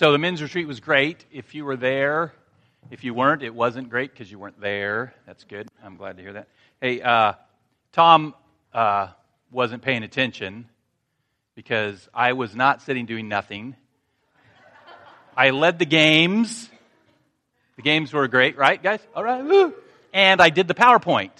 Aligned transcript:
So 0.00 0.12
the 0.12 0.18
men's 0.18 0.40
retreat 0.40 0.66
was 0.66 0.80
great. 0.80 1.26
If 1.30 1.54
you 1.54 1.66
were 1.66 1.76
there, 1.76 2.32
if 2.90 3.04
you 3.04 3.12
weren't, 3.12 3.42
it 3.42 3.54
wasn't 3.54 3.90
great 3.90 4.10
because 4.10 4.32
you 4.32 4.38
weren't 4.38 4.58
there. 4.58 5.12
That's 5.26 5.44
good. 5.44 5.68
I'm 5.84 5.98
glad 5.98 6.16
to 6.16 6.22
hear 6.22 6.32
that. 6.32 6.48
Hey, 6.80 7.02
uh, 7.02 7.34
Tom 7.92 8.34
uh, 8.72 9.08
wasn't 9.50 9.82
paying 9.82 10.02
attention 10.02 10.70
because 11.54 12.08
I 12.14 12.32
was 12.32 12.56
not 12.56 12.80
sitting 12.80 13.04
doing 13.04 13.28
nothing. 13.28 13.76
I 15.36 15.50
led 15.50 15.78
the 15.78 15.84
games. 15.84 16.70
The 17.76 17.82
games 17.82 18.10
were 18.10 18.26
great, 18.26 18.56
right, 18.56 18.82
guys? 18.82 19.00
All 19.14 19.22
right. 19.22 19.44
Woo. 19.44 19.74
And 20.14 20.40
I 20.40 20.48
did 20.48 20.66
the 20.66 20.72
PowerPoint. 20.72 21.32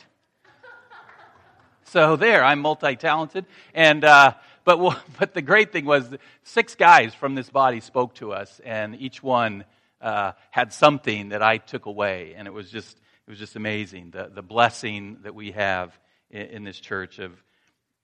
So 1.84 2.16
there, 2.16 2.44
I'm 2.44 2.60
multi-talented. 2.60 3.46
And 3.72 4.04
uh, 4.04 4.34
but 4.64 5.02
but 5.18 5.34
the 5.34 5.42
great 5.42 5.72
thing 5.72 5.84
was 5.84 6.08
six 6.42 6.74
guys 6.74 7.14
from 7.14 7.34
this 7.34 7.50
body 7.50 7.80
spoke 7.80 8.14
to 8.16 8.32
us, 8.32 8.60
and 8.64 8.96
each 9.00 9.22
one 9.22 9.64
uh, 10.00 10.32
had 10.50 10.72
something 10.72 11.30
that 11.30 11.42
I 11.42 11.58
took 11.58 11.86
away, 11.86 12.34
and 12.36 12.46
it 12.48 12.52
was 12.52 12.70
just 12.70 12.96
it 13.26 13.30
was 13.30 13.38
just 13.38 13.56
amazing 13.56 14.10
the 14.10 14.30
the 14.32 14.42
blessing 14.42 15.18
that 15.22 15.34
we 15.34 15.52
have 15.52 15.98
in, 16.30 16.46
in 16.46 16.64
this 16.64 16.80
church 16.80 17.18
of 17.18 17.32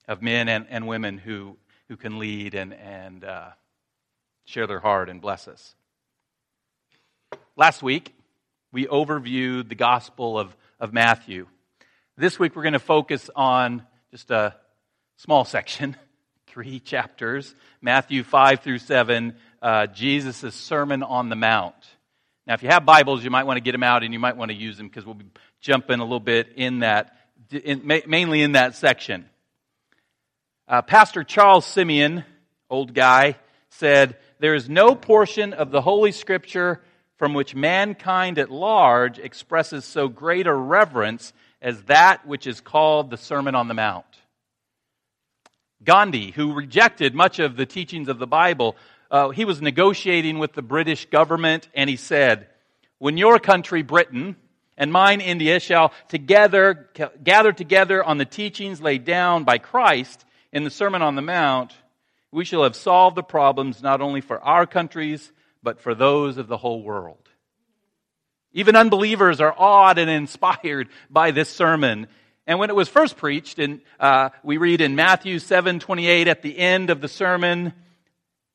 of 0.07 0.21
men 0.21 0.47
and, 0.47 0.65
and 0.69 0.87
women 0.87 1.17
who 1.17 1.57
who 1.87 1.97
can 1.97 2.19
lead 2.19 2.53
and 2.53 2.73
and 2.73 3.23
uh, 3.23 3.49
share 4.45 4.67
their 4.67 4.79
heart 4.79 5.09
and 5.09 5.21
bless 5.21 5.47
us. 5.47 5.75
Last 7.55 7.81
week 7.81 8.13
we 8.71 8.85
overviewed 8.85 9.69
the 9.69 9.75
Gospel 9.75 10.39
of 10.39 10.55
of 10.79 10.93
Matthew. 10.93 11.47
This 12.15 12.39
week 12.39 12.55
we're 12.55 12.63
going 12.63 12.73
to 12.73 12.79
focus 12.79 13.29
on 13.35 13.85
just 14.11 14.31
a 14.31 14.55
small 15.17 15.45
section, 15.57 15.95
three 16.57 16.79
chapters, 16.85 17.53
Matthew 17.83 18.23
5 18.23 18.61
through 18.61 18.79
7, 18.79 19.35
uh, 19.61 19.85
Jesus' 19.85 20.55
Sermon 20.55 21.03
on 21.03 21.29
the 21.29 21.35
Mount. 21.35 21.75
Now, 22.47 22.55
if 22.55 22.63
you 22.63 22.69
have 22.69 22.83
Bibles, 22.83 23.23
you 23.23 23.29
might 23.29 23.43
want 23.43 23.57
to 23.57 23.61
get 23.61 23.73
them 23.73 23.83
out 23.83 24.01
and 24.01 24.11
you 24.11 24.19
might 24.19 24.37
want 24.37 24.49
to 24.49 24.57
use 24.57 24.75
them 24.75 24.87
because 24.87 25.05
we'll 25.05 25.13
be 25.13 25.27
jumping 25.61 25.99
a 25.99 26.03
little 26.03 26.19
bit 26.19 26.53
in 26.55 26.79
that, 26.79 27.15
in, 27.51 27.85
mainly 28.07 28.41
in 28.41 28.53
that 28.53 28.75
section. 28.75 29.29
Uh, 30.67 30.81
Pastor 30.81 31.23
Charles 31.23 31.63
Simeon, 31.63 32.23
old 32.71 32.95
guy, 32.95 33.35
said, 33.69 34.17
There 34.39 34.55
is 34.55 34.67
no 34.67 34.95
portion 34.95 35.53
of 35.53 35.69
the 35.69 35.81
Holy 35.81 36.11
Scripture 36.11 36.81
from 37.17 37.35
which 37.35 37.53
mankind 37.53 38.39
at 38.39 38.49
large 38.49 39.19
expresses 39.19 39.85
so 39.85 40.07
great 40.07 40.47
a 40.47 40.53
reverence 40.55 41.33
as 41.61 41.83
that 41.83 42.25
which 42.25 42.47
is 42.47 42.61
called 42.61 43.11
the 43.11 43.17
Sermon 43.17 43.53
on 43.53 43.67
the 43.67 43.75
Mount. 43.75 44.05
Gandhi, 45.83 46.31
who 46.31 46.53
rejected 46.53 47.13
much 47.13 47.39
of 47.39 47.55
the 47.55 47.65
teachings 47.65 48.09
of 48.09 48.19
the 48.19 48.27
Bible, 48.27 48.75
uh, 49.11 49.29
he 49.29 49.45
was 49.45 49.61
negotiating 49.61 50.39
with 50.39 50.53
the 50.53 50.61
British 50.61 51.05
government 51.05 51.67
and 51.73 51.89
he 51.89 51.95
said, 51.95 52.47
When 52.97 53.17
your 53.17 53.39
country, 53.39 53.83
Britain, 53.83 54.35
and 54.77 54.91
mine, 54.91 55.21
India, 55.21 55.59
shall 55.59 55.91
together, 56.07 56.89
gather 57.23 57.51
together 57.51 58.03
on 58.03 58.17
the 58.17 58.25
teachings 58.25 58.81
laid 58.81 59.05
down 59.05 59.43
by 59.43 59.57
Christ 59.57 60.25
in 60.51 60.63
the 60.63 60.69
Sermon 60.69 61.01
on 61.01 61.15
the 61.15 61.21
Mount, 61.21 61.73
we 62.31 62.45
shall 62.45 62.63
have 62.63 62.75
solved 62.75 63.15
the 63.15 63.23
problems 63.23 63.81
not 63.81 64.01
only 64.01 64.21
for 64.21 64.39
our 64.39 64.65
countries, 64.65 65.31
but 65.63 65.79
for 65.79 65.95
those 65.95 66.37
of 66.37 66.47
the 66.47 66.57
whole 66.57 66.83
world. 66.83 67.29
Even 68.53 68.75
unbelievers 68.75 69.39
are 69.41 69.53
awed 69.57 69.97
and 69.97 70.09
inspired 70.09 70.89
by 71.09 71.31
this 71.31 71.49
sermon. 71.49 72.07
And 72.47 72.59
when 72.59 72.69
it 72.69 72.75
was 72.75 72.87
first 72.87 73.17
preached, 73.17 73.59
and 73.59 73.81
uh, 73.99 74.29
we 74.41 74.57
read 74.57 74.81
in 74.81 74.95
Matthew 74.95 75.37
7 75.37 75.79
28 75.79 76.27
at 76.27 76.41
the 76.41 76.57
end 76.57 76.89
of 76.89 77.01
the 77.01 77.09
sermon, 77.09 77.73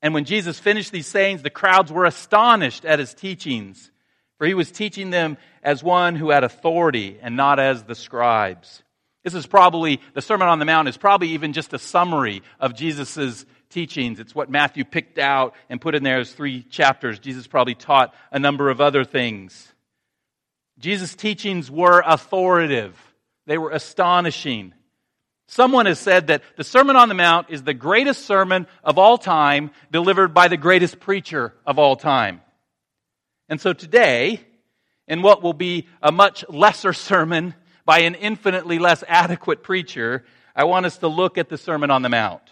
and 0.01 0.15
when 0.15 0.25
Jesus 0.25 0.59
finished 0.59 0.91
these 0.91 1.07
sayings, 1.07 1.43
the 1.43 1.51
crowds 1.51 1.93
were 1.93 2.07
astonished 2.07 2.85
at 2.85 2.99
his 2.99 3.15
teachings, 3.15 3.93
for 4.39 4.47
he 4.47 4.55
was 4.55 4.73
teaching 4.73 5.11
them 5.11 5.37
as 5.63 5.85
one 5.85 6.17
who 6.17 6.31
had 6.31 6.43
authority 6.43 7.19
and 7.23 7.37
not 7.37 7.61
as 7.61 7.85
the 7.85 7.95
scribes. 7.95 8.83
This 9.23 9.35
is 9.35 9.47
probably, 9.47 10.01
the 10.15 10.23
Sermon 10.23 10.49
on 10.49 10.59
the 10.59 10.65
Mount 10.65 10.89
is 10.89 10.97
probably 10.97 11.29
even 11.29 11.53
just 11.53 11.73
a 11.73 11.79
summary 11.79 12.43
of 12.59 12.75
Jesus' 12.75 13.47
teachings. 13.71 14.19
It's 14.19 14.35
what 14.35 14.51
Matthew 14.51 14.85
picked 14.85 15.19
out 15.19 15.55
and 15.69 15.81
put 15.81 15.95
in 15.95 16.03
there 16.03 16.19
as 16.19 16.33
three 16.33 16.63
chapters. 16.65 17.21
Jesus 17.21 17.47
probably 17.47 17.77
taught 17.77 18.13
a 18.33 18.41
number 18.41 18.69
of 18.71 18.81
other 18.81 19.05
things. 19.05 19.73
Jesus' 20.81 21.15
teachings 21.15 21.71
were 21.71 22.03
authoritative, 22.05 22.97
they 23.47 23.59
were 23.59 23.71
astonishing. 23.71 24.75
Someone 25.49 25.87
has 25.87 25.99
said 25.99 26.29
that 26.29 26.43
the 26.57 26.65
Sermon 26.65 26.97
on 26.97 27.09
the 27.09 27.15
Mount 27.15 27.51
is 27.51 27.63
the 27.63 27.75
greatest 27.75 28.25
sermon 28.25 28.67
of 28.83 28.99
all 28.99 29.19
time 29.19 29.71
delivered 29.91 30.33
by 30.33 30.49
the 30.49 30.57
greatest 30.57 31.01
preacher 31.01 31.53
of 31.67 31.79
all 31.79 31.97
time. 31.97 32.41
And 33.49 33.61
so 33.61 33.73
today, 33.73 34.41
in 35.07 35.21
what 35.21 35.43
will 35.43 35.53
be 35.53 35.89
a 36.01 36.11
much 36.11 36.45
lesser 36.49 36.93
sermon 36.93 37.55
by 37.85 38.01
an 38.01 38.15
infinitely 38.15 38.79
less 38.79 39.05
adequate 39.07 39.63
preacher, 39.63 40.25
I 40.57 40.65
want 40.65 40.87
us 40.87 40.99
to 40.99 41.09
look 41.09 41.37
at 41.37 41.49
the 41.49 41.59
Sermon 41.59 41.91
on 41.91 42.03
the 42.03 42.09
Mount. 42.09 42.43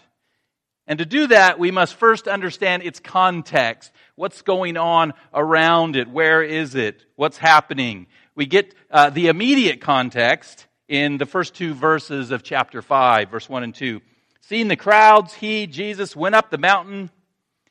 And 0.87 0.99
to 0.99 1.05
do 1.05 1.27
that, 1.27 1.57
we 1.57 1.71
must 1.71 1.95
first 1.95 2.27
understand 2.27 2.83
its 2.83 2.99
context. 2.99 3.91
What's 4.15 4.41
going 4.41 4.77
on 4.77 5.13
around 5.33 5.95
it? 5.95 6.09
Where 6.09 6.43
is 6.43 6.75
it? 6.75 7.05
What's 7.15 7.37
happening? 7.37 8.07
We 8.35 8.45
get 8.45 8.75
uh, 8.89 9.09
the 9.09 9.27
immediate 9.27 9.81
context 9.81 10.67
in 10.91 11.17
the 11.17 11.25
first 11.25 11.55
two 11.55 11.73
verses 11.73 12.31
of 12.31 12.43
chapter 12.43 12.81
5, 12.81 13.29
verse 13.31 13.47
1 13.47 13.63
and 13.63 13.73
2. 13.73 14.01
Seeing 14.41 14.67
the 14.67 14.75
crowds, 14.75 15.33
he, 15.33 15.65
Jesus, 15.65 16.17
went 16.17 16.35
up 16.35 16.49
the 16.49 16.57
mountain, 16.57 17.09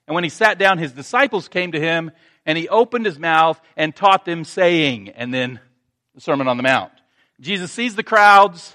and 0.06 0.14
when 0.14 0.24
he 0.24 0.30
sat 0.30 0.58
down, 0.58 0.78
his 0.78 0.92
disciples 0.92 1.46
came 1.46 1.72
to 1.72 1.78
him, 1.78 2.12
and 2.46 2.56
he 2.56 2.66
opened 2.70 3.04
his 3.04 3.18
mouth 3.18 3.60
and 3.76 3.94
taught 3.94 4.24
them, 4.24 4.42
saying, 4.44 5.10
and 5.10 5.34
then 5.34 5.60
the 6.14 6.22
Sermon 6.22 6.48
on 6.48 6.56
the 6.56 6.62
Mount. 6.62 6.92
Jesus 7.40 7.70
sees 7.70 7.94
the 7.94 8.02
crowds. 8.02 8.74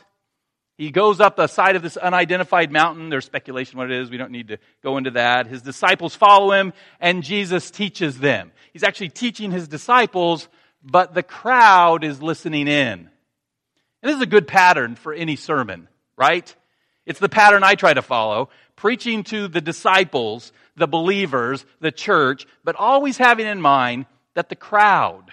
He 0.77 0.91
goes 0.91 1.19
up 1.19 1.37
the 1.37 1.47
side 1.47 1.75
of 1.75 1.81
this 1.81 1.97
unidentified 1.97 2.71
mountain. 2.71 3.09
There's 3.09 3.25
speculation 3.25 3.79
what 3.79 3.89
it 3.89 3.99
is. 3.99 4.11
We 4.11 4.17
don't 4.17 4.31
need 4.31 4.49
to 4.49 4.59
go 4.83 4.97
into 4.97 5.11
that. 5.11 5.47
His 5.47 5.63
disciples 5.63 6.13
follow 6.13 6.51
him, 6.51 6.71
and 6.99 7.23
Jesus 7.23 7.71
teaches 7.71 8.19
them. 8.19 8.51
He's 8.73 8.83
actually 8.83 9.09
teaching 9.09 9.49
his 9.49 9.67
disciples 9.67 10.47
but 10.87 11.15
the 11.15 11.23
crowd 11.23 12.03
is 12.03 12.21
listening 12.21 12.67
in. 12.67 13.09
And 14.05 14.11
this 14.11 14.17
is 14.17 14.21
a 14.21 14.27
good 14.27 14.47
pattern 14.47 14.93
for 14.93 15.15
any 15.15 15.35
sermon, 15.35 15.87
right? 16.15 16.55
It's 17.07 17.17
the 17.17 17.27
pattern 17.27 17.63
I 17.63 17.73
try 17.73 17.91
to 17.91 18.03
follow. 18.03 18.49
Preaching 18.75 19.23
to 19.23 19.47
the 19.47 19.61
disciples, 19.61 20.51
the 20.75 20.85
believers, 20.85 21.65
the 21.79 21.91
church, 21.91 22.45
but 22.63 22.75
always 22.75 23.17
having 23.17 23.47
in 23.47 23.59
mind 23.59 24.05
that 24.35 24.49
the 24.49 24.55
crowd, 24.55 25.31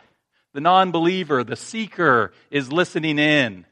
the 0.54 0.62
non 0.62 0.90
believer, 0.90 1.44
the 1.44 1.54
seeker 1.54 2.32
is 2.50 2.72
listening 2.72 3.18
in. 3.18 3.66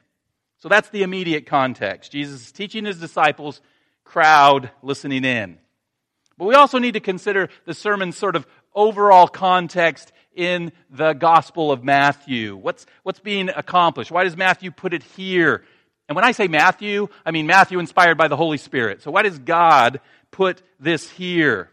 So 0.59 0.69
that's 0.69 0.89
the 0.89 1.01
immediate 1.01 1.47
context. 1.47 2.11
Jesus 2.11 2.39
is 2.39 2.51
teaching 2.51 2.85
his 2.85 2.99
disciples, 2.99 3.59
crowd 4.03 4.69
listening 4.83 5.25
in. 5.25 5.57
But 6.37 6.45
we 6.45 6.53
also 6.53 6.77
need 6.77 6.93
to 6.93 6.99
consider 6.99 7.49
the 7.65 7.73
sermon's 7.73 8.17
sort 8.17 8.35
of 8.35 8.45
overall 8.75 9.27
context 9.27 10.11
in 10.35 10.71
the 10.89 11.13
Gospel 11.13 11.71
of 11.71 11.83
Matthew? 11.83 12.55
What's, 12.55 12.85
what's 13.03 13.19
being 13.19 13.49
accomplished? 13.49 14.11
Why 14.11 14.23
does 14.23 14.37
Matthew 14.37 14.71
put 14.71 14.93
it 14.93 15.03
here? 15.03 15.63
And 16.07 16.15
when 16.15 16.25
I 16.25 16.31
say 16.31 16.47
Matthew, 16.47 17.07
I 17.25 17.31
mean 17.31 17.47
Matthew 17.47 17.79
inspired 17.79 18.17
by 18.17 18.27
the 18.27 18.35
Holy 18.37 18.57
Spirit. 18.57 19.01
So 19.01 19.11
why 19.11 19.23
does 19.23 19.39
God 19.39 20.01
put 20.31 20.61
this 20.79 21.09
here? 21.09 21.69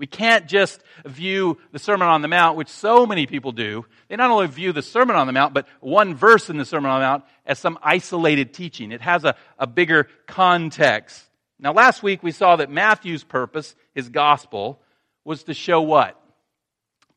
We 0.00 0.06
can't 0.06 0.46
just 0.46 0.82
view 1.04 1.58
the 1.72 1.78
Sermon 1.78 2.08
on 2.08 2.22
the 2.22 2.28
Mount, 2.28 2.56
which 2.56 2.68
so 2.68 3.04
many 3.04 3.26
people 3.26 3.52
do. 3.52 3.84
They 4.08 4.16
not 4.16 4.30
only 4.30 4.46
view 4.46 4.72
the 4.72 4.80
Sermon 4.80 5.14
on 5.14 5.26
the 5.26 5.32
Mount, 5.34 5.52
but 5.52 5.66
one 5.80 6.14
verse 6.14 6.48
in 6.48 6.56
the 6.56 6.64
Sermon 6.64 6.90
on 6.90 7.00
the 7.00 7.06
Mount 7.06 7.24
as 7.44 7.58
some 7.58 7.78
isolated 7.82 8.54
teaching. 8.54 8.92
It 8.92 9.02
has 9.02 9.24
a, 9.24 9.34
a 9.58 9.66
bigger 9.66 10.08
context. 10.26 11.22
Now, 11.58 11.74
last 11.74 12.02
week 12.02 12.22
we 12.22 12.32
saw 12.32 12.56
that 12.56 12.70
Matthew's 12.70 13.24
purpose, 13.24 13.74
his 13.94 14.08
gospel, 14.08 14.80
was 15.24 15.44
to 15.44 15.54
show 15.54 15.82
what? 15.82 16.18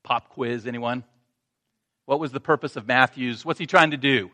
Pop 0.04 0.30
quiz, 0.30 0.68
anyone? 0.68 1.04
What 2.06 2.20
was 2.20 2.32
the 2.32 2.40
purpose 2.40 2.76
of 2.76 2.88
Matthew's? 2.88 3.46
What's 3.46 3.60
he 3.60 3.66
trying 3.66 3.92
to 3.92 3.98
do? 3.98 4.30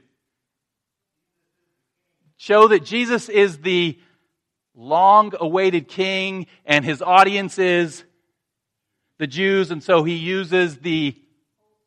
Show 2.37 2.69
that 2.69 2.83
Jesus 2.83 3.29
is 3.29 3.59
the 3.59 3.99
long 4.75 5.33
awaited 5.39 5.87
king 5.87 6.47
and 6.65 6.83
his 6.83 7.01
audience 7.01 7.59
is 7.59 8.03
the 9.19 9.27
Jews, 9.27 9.69
and 9.69 9.83
so 9.83 10.03
he 10.03 10.15
uses 10.15 10.77
the 10.77 11.15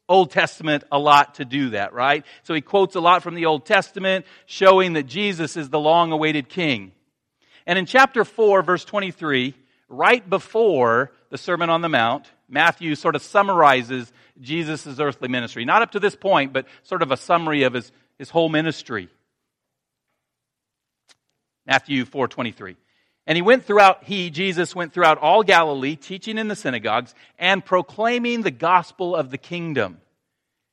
Old 0.08 0.30
Testament 0.30 0.84
a 0.92 0.98
lot 0.98 1.36
to 1.36 1.44
do 1.44 1.70
that, 1.70 1.94
right? 1.94 2.24
So 2.42 2.52
he 2.52 2.60
quotes 2.60 2.94
a 2.94 3.00
lot 3.00 3.22
from 3.22 3.34
the 3.34 3.46
Old 3.46 3.64
Testament, 3.64 4.26
showing 4.46 4.92
that 4.92 5.04
Jesus 5.04 5.56
is 5.56 5.70
the 5.70 5.80
long 5.80 6.12
awaited 6.12 6.48
king. 6.50 6.92
And 7.66 7.78
in 7.78 7.86
chapter 7.86 8.24
4, 8.24 8.62
verse 8.62 8.84
23, 8.84 9.54
right 9.92 10.28
before 10.28 11.12
the 11.30 11.38
Sermon 11.38 11.70
on 11.70 11.82
the 11.82 11.88
Mount, 11.88 12.30
Matthew 12.48 12.94
sort 12.94 13.14
of 13.14 13.22
summarizes 13.22 14.12
Jesus' 14.40 14.98
earthly 14.98 15.28
ministry. 15.28 15.64
Not 15.64 15.82
up 15.82 15.92
to 15.92 16.00
this 16.00 16.16
point, 16.16 16.52
but 16.52 16.66
sort 16.82 17.02
of 17.02 17.10
a 17.10 17.16
summary 17.16 17.62
of 17.62 17.74
his, 17.74 17.92
his 18.18 18.30
whole 18.30 18.48
ministry. 18.48 19.08
Matthew 21.66 22.04
4:23. 22.04 22.76
And 23.26 23.36
he 23.36 23.42
went 23.42 23.64
throughout, 23.64 24.02
he, 24.02 24.30
Jesus, 24.30 24.74
went 24.74 24.92
throughout 24.92 25.18
all 25.18 25.44
Galilee, 25.44 25.94
teaching 25.94 26.38
in 26.38 26.48
the 26.48 26.56
synagogues 26.56 27.14
and 27.38 27.64
proclaiming 27.64 28.42
the 28.42 28.50
gospel 28.50 29.14
of 29.14 29.30
the 29.30 29.38
kingdom 29.38 30.00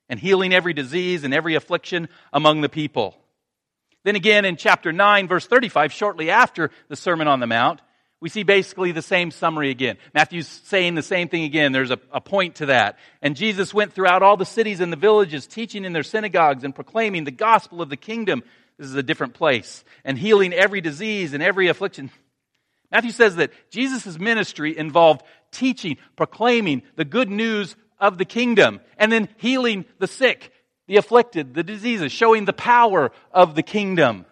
and 0.09 0.19
healing 0.19 0.51
every 0.51 0.73
disease 0.73 1.23
and 1.23 1.31
every 1.31 1.53
affliction 1.53 2.09
among 2.33 2.61
the 2.61 2.69
people. 2.69 3.15
Then 4.03 4.15
again 4.15 4.45
in 4.45 4.55
chapter 4.55 4.91
9, 4.91 5.27
verse 5.27 5.45
35, 5.45 5.93
shortly 5.93 6.31
after 6.31 6.71
the 6.87 6.95
Sermon 6.95 7.27
on 7.27 7.39
the 7.39 7.47
Mount, 7.47 7.81
we 8.21 8.29
see 8.29 8.43
basically 8.43 8.91
the 8.91 9.01
same 9.01 9.31
summary 9.31 9.69
again. 9.69 9.97
Matthew's 10.13 10.47
saying 10.47 10.95
the 10.95 11.01
same 11.01 11.29
thing 11.29 11.43
again. 11.43 11.71
There's 11.71 11.91
a, 11.91 11.99
a, 12.11 12.19
point 12.19 12.55
to 12.55 12.67
that. 12.67 12.97
And 13.21 13.35
Jesus 13.35 13.73
went 13.73 13.93
throughout 13.93 14.23
all 14.23 14.35
the 14.35 14.45
cities 14.45 14.81
and 14.81 14.91
the 14.91 14.97
villages, 14.97 15.47
teaching 15.47 15.85
in 15.85 15.93
their 15.93 16.03
synagogues 16.03 16.65
and 16.65 16.75
proclaiming 16.75 17.23
the 17.23 17.31
gospel 17.31 17.81
of 17.81 17.89
the 17.89 17.97
kingdom. 17.97 18.43
This 18.77 18.87
is 18.87 18.95
a 18.95 19.03
different 19.03 19.35
place. 19.35 19.85
And 20.03 20.17
healing 20.17 20.51
every 20.51 20.81
disease 20.81 21.33
and 21.33 21.41
every 21.41 21.69
affliction. 21.69 22.11
Matthew 22.91 23.11
says 23.11 23.37
that 23.37 23.51
Jesus' 23.69 24.19
ministry 24.19 24.77
involved 24.77 25.23
teaching, 25.51 25.97
proclaiming 26.17 26.81
the 26.95 27.05
good 27.05 27.29
news 27.29 27.75
of 27.99 28.17
the 28.17 28.25
kingdom, 28.25 28.81
and 28.97 29.11
then 29.11 29.29
healing 29.37 29.85
the 29.99 30.07
sick, 30.07 30.51
the 30.87 30.97
afflicted, 30.97 31.53
the 31.53 31.63
diseases, 31.63 32.11
showing 32.11 32.45
the 32.45 32.53
power 32.53 33.11
of 33.31 33.55
the 33.55 33.63
kingdom. 33.63 34.25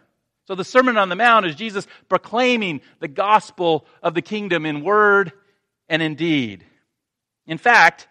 So 0.47 0.55
the 0.55 0.63
Sermon 0.63 0.97
on 0.97 1.09
the 1.09 1.15
Mount 1.15 1.45
is 1.45 1.55
Jesus 1.55 1.85
proclaiming 2.07 2.81
the 2.99 3.09
gospel 3.09 3.85
of 4.01 4.13
the 4.13 4.21
kingdom 4.21 4.65
in 4.65 4.81
word 4.81 5.33
and 5.89 6.01
in 6.01 6.15
deed. 6.15 6.63
In 7.45 7.57
fact, 7.57 8.07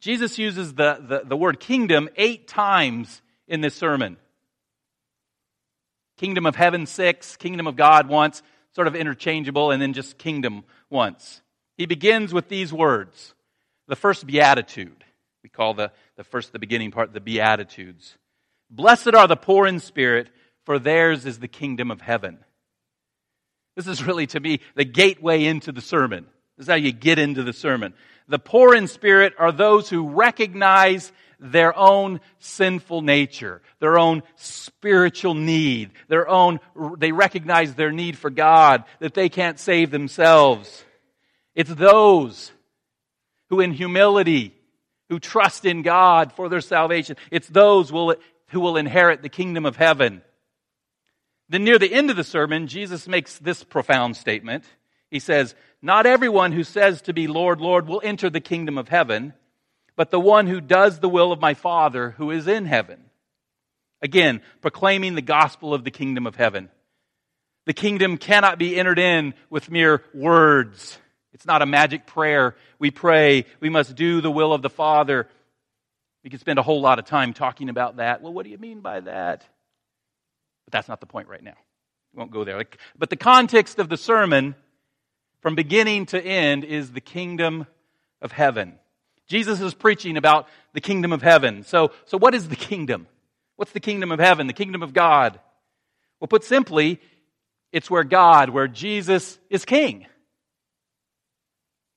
Jesus 0.00 0.38
uses 0.38 0.74
the, 0.74 0.98
the, 1.00 1.22
the 1.24 1.36
word 1.36 1.60
kingdom 1.60 2.08
eight 2.16 2.48
times 2.48 3.22
in 3.46 3.60
this 3.60 3.74
sermon. 3.74 4.16
Kingdom 6.18 6.44
of 6.44 6.56
heaven 6.56 6.86
six, 6.86 7.36
kingdom 7.36 7.66
of 7.66 7.76
God 7.76 8.08
once, 8.08 8.42
sort 8.74 8.86
of 8.86 8.96
interchangeable, 8.96 9.70
and 9.70 9.80
then 9.80 9.92
just 9.92 10.18
kingdom 10.18 10.64
once. 10.90 11.40
He 11.76 11.86
begins 11.86 12.34
with 12.34 12.48
these 12.48 12.72
words. 12.72 13.34
The 13.86 13.96
first 13.96 14.26
beatitude. 14.26 15.04
We 15.42 15.50
call 15.50 15.74
the, 15.74 15.92
the 16.16 16.24
first, 16.24 16.52
the 16.52 16.58
beginning 16.58 16.90
part, 16.90 17.12
the 17.12 17.20
beatitudes. 17.20 18.16
Blessed 18.70 19.14
are 19.14 19.28
the 19.28 19.36
poor 19.36 19.66
in 19.66 19.78
spirit, 19.78 20.30
for 20.64 20.78
theirs 20.78 21.26
is 21.26 21.38
the 21.38 21.48
kingdom 21.48 21.90
of 21.90 22.00
heaven. 22.00 22.38
This 23.76 23.86
is 23.86 24.04
really, 24.04 24.26
to 24.28 24.40
me, 24.40 24.60
the 24.74 24.84
gateway 24.84 25.44
into 25.44 25.72
the 25.72 25.80
sermon. 25.80 26.26
This 26.56 26.64
is 26.64 26.70
how 26.70 26.76
you 26.76 26.92
get 26.92 27.18
into 27.18 27.42
the 27.42 27.52
sermon. 27.52 27.94
The 28.28 28.38
poor 28.38 28.74
in 28.74 28.86
spirit 28.86 29.34
are 29.38 29.52
those 29.52 29.90
who 29.90 30.08
recognize 30.08 31.12
their 31.40 31.76
own 31.76 32.20
sinful 32.38 33.02
nature, 33.02 33.60
their 33.80 33.98
own 33.98 34.22
spiritual 34.36 35.34
need, 35.34 35.90
their 36.08 36.28
own, 36.28 36.60
they 36.96 37.12
recognize 37.12 37.74
their 37.74 37.92
need 37.92 38.16
for 38.16 38.30
God, 38.30 38.84
that 39.00 39.14
they 39.14 39.28
can't 39.28 39.58
save 39.58 39.90
themselves. 39.90 40.84
It's 41.54 41.74
those 41.74 42.52
who 43.50 43.60
in 43.60 43.72
humility, 43.72 44.54
who 45.10 45.18
trust 45.18 45.66
in 45.66 45.82
God 45.82 46.32
for 46.32 46.48
their 46.48 46.62
salvation, 46.62 47.16
it's 47.30 47.48
those 47.48 47.90
who 47.90 48.60
will 48.60 48.76
inherit 48.76 49.20
the 49.20 49.28
kingdom 49.28 49.66
of 49.66 49.76
heaven. 49.76 50.22
Then 51.48 51.64
near 51.64 51.78
the 51.78 51.92
end 51.92 52.10
of 52.10 52.16
the 52.16 52.24
sermon, 52.24 52.66
Jesus 52.66 53.06
makes 53.06 53.38
this 53.38 53.62
profound 53.62 54.16
statement. 54.16 54.64
He 55.10 55.20
says, 55.20 55.54
Not 55.82 56.06
everyone 56.06 56.52
who 56.52 56.64
says 56.64 57.02
to 57.02 57.12
be 57.12 57.26
Lord, 57.26 57.60
Lord 57.60 57.86
will 57.86 58.00
enter 58.02 58.30
the 58.30 58.40
kingdom 58.40 58.78
of 58.78 58.88
heaven, 58.88 59.34
but 59.96 60.10
the 60.10 60.20
one 60.20 60.46
who 60.46 60.60
does 60.60 61.00
the 61.00 61.08
will 61.08 61.32
of 61.32 61.40
my 61.40 61.54
Father 61.54 62.10
who 62.12 62.30
is 62.30 62.48
in 62.48 62.64
heaven. 62.64 63.04
Again, 64.02 64.42
proclaiming 64.60 65.14
the 65.14 65.22
gospel 65.22 65.72
of 65.72 65.84
the 65.84 65.90
kingdom 65.90 66.26
of 66.26 66.36
heaven. 66.36 66.68
The 67.66 67.72
kingdom 67.72 68.18
cannot 68.18 68.58
be 68.58 68.76
entered 68.78 68.98
in 68.98 69.34
with 69.48 69.70
mere 69.70 70.02
words. 70.12 70.98
It's 71.32 71.46
not 71.46 71.62
a 71.62 71.66
magic 71.66 72.06
prayer. 72.06 72.56
We 72.78 72.90
pray. 72.90 73.46
We 73.60 73.70
must 73.70 73.96
do 73.96 74.20
the 74.20 74.30
will 74.30 74.52
of 74.52 74.62
the 74.62 74.70
Father. 74.70 75.28
We 76.22 76.30
could 76.30 76.40
spend 76.40 76.58
a 76.58 76.62
whole 76.62 76.80
lot 76.80 76.98
of 76.98 77.06
time 77.06 77.32
talking 77.32 77.68
about 77.68 77.96
that. 77.96 78.22
Well, 78.22 78.32
what 78.32 78.44
do 78.44 78.50
you 78.50 78.58
mean 78.58 78.80
by 78.80 79.00
that? 79.00 79.44
That's 80.74 80.88
not 80.88 80.98
the 80.98 81.06
point 81.06 81.28
right 81.28 81.42
now. 81.42 81.54
We 82.12 82.18
won't 82.18 82.32
go 82.32 82.42
there. 82.42 82.60
But 82.98 83.08
the 83.08 83.16
context 83.16 83.78
of 83.78 83.88
the 83.88 83.96
sermon, 83.96 84.56
from 85.40 85.54
beginning 85.54 86.06
to 86.06 86.20
end, 86.20 86.64
is 86.64 86.90
the 86.90 87.00
kingdom 87.00 87.68
of 88.20 88.32
heaven. 88.32 88.74
Jesus 89.28 89.60
is 89.60 89.72
preaching 89.72 90.16
about 90.16 90.48
the 90.72 90.80
kingdom 90.80 91.12
of 91.12 91.22
heaven. 91.22 91.62
So, 91.62 91.92
so 92.06 92.18
what 92.18 92.34
is 92.34 92.48
the 92.48 92.56
kingdom? 92.56 93.06
What's 93.54 93.70
the 93.70 93.78
kingdom 93.78 94.10
of 94.10 94.18
heaven? 94.18 94.48
The 94.48 94.52
kingdom 94.52 94.82
of 94.82 94.92
God? 94.92 95.38
Well, 96.18 96.26
put 96.26 96.42
simply, 96.42 97.00
it's 97.70 97.88
where 97.88 98.02
God, 98.02 98.50
where 98.50 98.66
Jesus 98.66 99.38
is 99.50 99.64
king. 99.64 100.06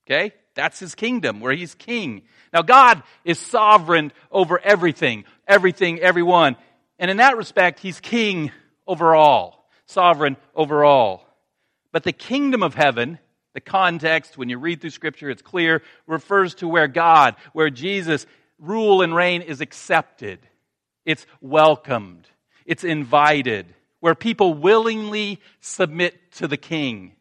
Okay? 0.06 0.34
That's 0.54 0.80
his 0.80 0.94
kingdom, 0.94 1.40
where 1.40 1.54
he's 1.54 1.74
king. 1.74 2.22
Now, 2.54 2.62
God 2.62 3.02
is 3.26 3.40
sovereign 3.40 4.12
over 4.32 4.60
everything, 4.60 5.24
everything, 5.48 6.00
everyone. 6.00 6.58
And 7.00 7.10
in 7.10 7.18
that 7.18 7.38
respect, 7.38 7.80
he's 7.80 8.00
king 8.00 8.52
over 8.88 9.16
all, 9.16 9.70
sovereign 9.86 10.38
over 10.56 10.84
all. 10.84 11.26
But 11.92 12.04
the 12.04 12.12
kingdom 12.12 12.64
of 12.64 12.76
heaven 12.76 13.20
the 13.58 13.62
context, 13.62 14.38
when 14.38 14.50
you 14.50 14.60
read 14.60 14.82
through 14.82 14.92
Scripture, 14.92 15.32
it's 15.32 15.42
clear, 15.42 15.82
refers 16.06 16.54
to 16.54 16.68
where 16.68 16.88
God, 16.88 17.36
where 17.54 17.72
Jesus' 17.72 18.28
rule 18.60 19.02
and 19.02 19.16
reign 19.16 19.42
is 19.42 19.62
accepted. 19.62 20.38
It's 21.06 21.26
welcomed. 21.42 22.28
It's 22.68 22.84
invited. 22.84 23.66
Where 24.00 24.14
people 24.14 24.54
willingly 24.54 25.42
submit 25.60 26.34
to 26.34 26.48
the 26.48 26.56
King. 26.56 27.14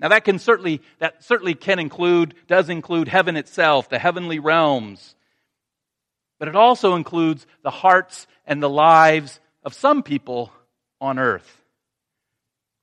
Now 0.00 0.08
that 0.08 0.24
can 0.24 0.40
certainly, 0.40 0.82
that 0.98 1.22
certainly 1.22 1.54
can 1.54 1.78
include, 1.78 2.34
does 2.48 2.68
include 2.68 3.06
heaven 3.06 3.36
itself, 3.36 3.88
the 3.88 4.00
heavenly 4.00 4.40
realms. 4.40 5.14
But 6.40 6.48
it 6.48 6.56
also 6.56 6.96
includes 6.96 7.46
the 7.62 7.70
hearts 7.70 8.26
and 8.44 8.60
the 8.60 8.68
lives 8.68 9.38
of 9.62 9.72
some 9.72 10.02
people 10.02 10.50
on 11.00 11.18
earth. 11.18 11.62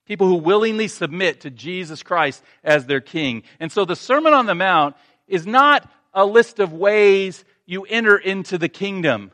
People 0.06 0.28
who 0.28 0.36
willingly 0.36 0.88
submit 0.88 1.42
to 1.42 1.50
Jesus 1.50 2.04
Christ 2.04 2.44
as 2.64 2.86
their 2.86 3.02
king. 3.02 3.44
And 3.60 3.72
so 3.72 3.86
the 3.86 3.96
Sermon 3.96 4.34
on 4.34 4.46
the 4.46 4.56
Mount 4.56 4.96
is 5.28 5.48
not 5.48 5.90
a 6.14 6.26
list 6.26 6.60
of 6.60 6.74
ways 6.74 7.46
you 7.66 7.84
enter 7.84 8.18
into 8.18 8.58
the 8.58 8.68
kingdom, 8.68 9.32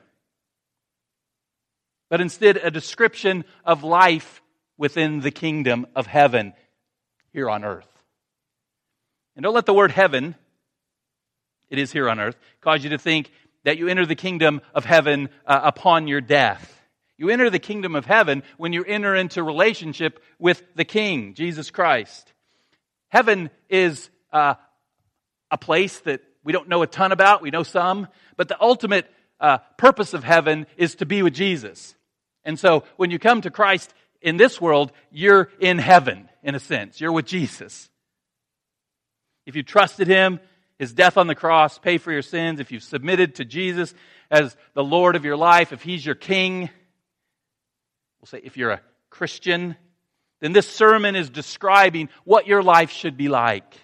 but 2.09 2.21
instead 2.21 2.57
a 2.57 2.69
description 2.69 3.45
of 3.65 3.83
life 3.83 4.41
within 4.77 5.21
the 5.21 5.31
kingdom 5.31 5.87
of 5.95 6.05
heaven 6.05 6.53
here 7.33 7.49
on 7.49 7.63
earth. 7.63 7.87
And 9.35 9.43
don't 9.43 9.55
let 9.55 9.65
the 9.65 9.73
word 9.73 9.91
heaven, 9.91 10.35
it 11.69 11.79
is 11.79 11.91
here 11.91 12.09
on 12.09 12.19
earth, 12.19 12.37
cause 12.61 12.83
you 12.83 12.91
to 12.91 12.97
think 12.97 13.31
that 13.63 13.77
you 13.77 13.87
enter 13.87 14.05
the 14.05 14.15
kingdom 14.15 14.61
of 14.73 14.85
heaven 14.85 15.29
uh, 15.45 15.59
upon 15.63 16.07
your 16.07 16.21
death. 16.21 16.76
You 17.17 17.29
enter 17.29 17.49
the 17.49 17.59
kingdom 17.59 17.95
of 17.95 18.05
heaven 18.05 18.43
when 18.57 18.73
you 18.73 18.83
enter 18.83 19.15
into 19.15 19.41
relationship 19.41 20.23
with 20.37 20.61
the 20.75 20.85
King, 20.85 21.33
Jesus 21.33 21.71
Christ. 21.71 22.31
Heaven 23.09 23.49
is 23.69 24.09
uh, 24.31 24.55
a 25.49 25.57
place 25.57 25.99
that 26.01 26.21
we 26.43 26.53
don't 26.53 26.69
know 26.69 26.83
a 26.83 26.87
ton 26.87 27.11
about, 27.11 27.41
we 27.41 27.49
know 27.49 27.63
some, 27.63 28.07
but 28.35 28.47
the 28.47 28.61
ultimate 28.61 29.09
uh, 29.39 29.57
purpose 29.77 30.13
of 30.13 30.23
heaven 30.23 30.67
is 30.77 30.95
to 30.95 31.05
be 31.05 31.23
with 31.23 31.33
Jesus. 31.33 31.95
And 32.43 32.59
so 32.59 32.83
when 32.97 33.11
you 33.11 33.19
come 33.19 33.41
to 33.41 33.51
Christ 33.51 33.93
in 34.21 34.37
this 34.37 34.61
world, 34.61 34.91
you're 35.11 35.49
in 35.59 35.79
heaven, 35.79 36.29
in 36.43 36.55
a 36.55 36.59
sense. 36.59 37.01
You're 37.01 37.11
with 37.11 37.25
Jesus. 37.25 37.89
If 39.45 39.55
you 39.55 39.63
trusted 39.63 40.07
Him, 40.07 40.39
His 40.77 40.93
death 40.93 41.17
on 41.17 41.27
the 41.27 41.35
cross, 41.35 41.79
pay 41.79 41.97
for 41.97 42.11
your 42.11 42.21
sins, 42.21 42.59
if 42.59 42.71
you've 42.71 42.83
submitted 42.83 43.35
to 43.35 43.45
Jesus 43.45 43.93
as 44.29 44.55
the 44.73 44.83
Lord 44.83 45.15
of 45.15 45.25
your 45.25 45.37
life, 45.37 45.73
if 45.73 45.81
He's 45.81 46.05
your 46.05 46.15
King, 46.15 46.69
We'll 48.19 48.27
say 48.27 48.41
if 48.43 48.57
you're 48.57 48.71
a 48.71 48.81
Christian, 49.09 49.75
then 50.39 50.53
this 50.53 50.69
sermon 50.69 51.15
is 51.15 51.29
describing 51.29 52.09
what 52.23 52.47
your 52.47 52.63
life 52.63 52.91
should 52.91 53.17
be 53.17 53.29
like. 53.29 53.75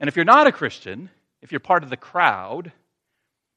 And 0.00 0.08
if 0.08 0.16
you're 0.16 0.24
not 0.24 0.46
a 0.46 0.52
Christian, 0.52 1.10
if 1.42 1.52
you're 1.52 1.60
part 1.60 1.82
of 1.82 1.90
the 1.90 1.96
crowd, 1.96 2.72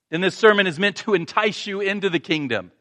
then 0.09 0.21
this 0.21 0.35
sermon 0.35 0.67
is 0.67 0.79
meant 0.79 0.97
to 0.97 1.13
entice 1.13 1.67
you 1.67 1.81
into 1.81 2.09
the 2.09 2.19
kingdom, 2.19 2.71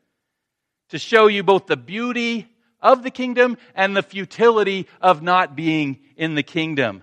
to 0.90 0.99
show 0.99 1.26
you 1.26 1.42
both 1.42 1.66
the 1.66 1.76
beauty 1.76 2.49
of 2.80 3.02
the 3.02 3.11
kingdom 3.11 3.57
and 3.75 3.97
the 3.97 4.02
futility 4.02 4.87
of 5.00 5.23
not 5.23 5.57
being 5.57 5.99
in 6.16 6.35
the 6.35 6.42
kingdom. 6.42 7.02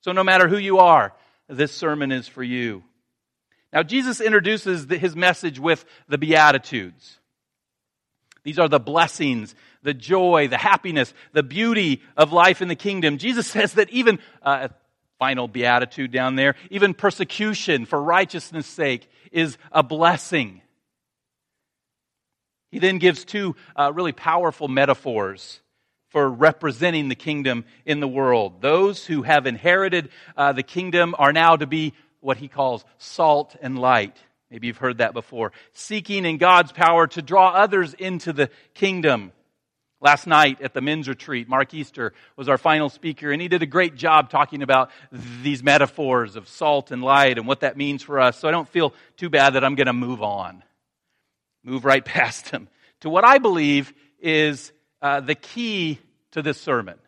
So 0.00 0.12
no 0.12 0.24
matter 0.24 0.48
who 0.48 0.58
you 0.58 0.78
are, 0.78 1.12
this 1.48 1.72
sermon 1.72 2.10
is 2.10 2.26
for 2.26 2.42
you. 2.42 2.82
Now, 3.72 3.82
Jesus 3.82 4.20
introduces 4.20 4.86
his 4.90 5.16
message 5.16 5.58
with 5.58 5.84
the 6.08 6.18
Beatitudes. 6.18 7.18
These 8.44 8.58
are 8.58 8.68
the 8.68 8.80
blessings, 8.80 9.54
the 9.82 9.94
joy, 9.94 10.48
the 10.48 10.58
happiness, 10.58 11.14
the 11.32 11.42
beauty 11.42 12.02
of 12.16 12.32
life 12.32 12.60
in 12.60 12.68
the 12.68 12.74
kingdom. 12.76 13.18
Jesus 13.18 13.46
says 13.50 13.74
that 13.74 13.90
even, 13.90 14.18
uh, 14.42 14.68
final 15.18 15.46
beatitude 15.46 16.10
down 16.10 16.34
there, 16.34 16.56
even 16.70 16.94
persecution 16.94 17.86
for 17.86 18.02
righteousness' 18.02 18.66
sake 18.66 19.08
is 19.30 19.56
a 19.70 19.82
blessing. 19.82 20.60
He 22.72 22.80
then 22.80 22.98
gives 22.98 23.24
two 23.24 23.54
uh, 23.76 23.92
really 23.94 24.10
powerful 24.10 24.66
metaphors 24.66 25.60
for 26.08 26.28
representing 26.28 27.08
the 27.08 27.14
kingdom 27.14 27.64
in 27.86 28.00
the 28.00 28.08
world. 28.08 28.60
Those 28.60 29.06
who 29.06 29.22
have 29.22 29.46
inherited 29.46 30.10
uh, 30.36 30.52
the 30.54 30.62
kingdom 30.64 31.14
are 31.18 31.32
now 31.32 31.54
to 31.54 31.66
be 31.66 31.94
what 32.20 32.38
he 32.38 32.48
calls 32.48 32.84
salt 32.98 33.54
and 33.62 33.78
light. 33.78 34.16
Maybe 34.52 34.66
you've 34.66 34.76
heard 34.76 34.98
that 34.98 35.14
before. 35.14 35.52
Seeking 35.72 36.26
in 36.26 36.36
God's 36.36 36.72
power 36.72 37.06
to 37.06 37.22
draw 37.22 37.52
others 37.52 37.94
into 37.94 38.34
the 38.34 38.50
kingdom. 38.74 39.32
Last 39.98 40.26
night 40.26 40.60
at 40.60 40.74
the 40.74 40.82
men's 40.82 41.08
retreat, 41.08 41.48
Mark 41.48 41.72
Easter 41.72 42.12
was 42.36 42.50
our 42.50 42.58
final 42.58 42.90
speaker, 42.90 43.32
and 43.32 43.40
he 43.40 43.48
did 43.48 43.62
a 43.62 43.66
great 43.66 43.94
job 43.94 44.28
talking 44.28 44.62
about 44.62 44.90
these 45.42 45.62
metaphors 45.62 46.36
of 46.36 46.48
salt 46.48 46.90
and 46.90 47.02
light 47.02 47.38
and 47.38 47.46
what 47.46 47.60
that 47.60 47.78
means 47.78 48.02
for 48.02 48.20
us. 48.20 48.38
So 48.38 48.46
I 48.46 48.50
don't 48.50 48.68
feel 48.68 48.92
too 49.16 49.30
bad 49.30 49.54
that 49.54 49.64
I'm 49.64 49.74
going 49.74 49.86
to 49.86 49.94
move 49.94 50.22
on, 50.22 50.62
move 51.64 51.86
right 51.86 52.04
past 52.04 52.50
him 52.50 52.68
to 53.00 53.08
what 53.08 53.24
I 53.24 53.38
believe 53.38 53.94
is 54.20 54.70
uh, 55.00 55.20
the 55.20 55.34
key 55.34 55.98
to 56.32 56.42
this 56.42 56.60
sermon. 56.60 56.98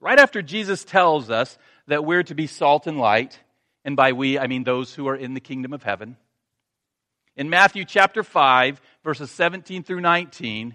Right 0.00 0.18
after 0.18 0.42
Jesus 0.42 0.84
tells 0.84 1.30
us 1.30 1.56
that 1.86 2.04
we're 2.04 2.24
to 2.24 2.34
be 2.34 2.46
salt 2.46 2.86
and 2.86 2.98
light, 2.98 3.38
and 3.86 3.96
by 3.96 4.12
we, 4.12 4.38
I 4.38 4.48
mean 4.48 4.64
those 4.64 4.92
who 4.94 5.08
are 5.08 5.16
in 5.16 5.32
the 5.32 5.40
kingdom 5.40 5.72
of 5.72 5.82
heaven. 5.82 6.18
In 7.36 7.50
Matthew 7.50 7.84
chapter 7.84 8.22
5, 8.22 8.80
verses 9.04 9.30
17 9.30 9.82
through 9.82 10.00
19, 10.00 10.74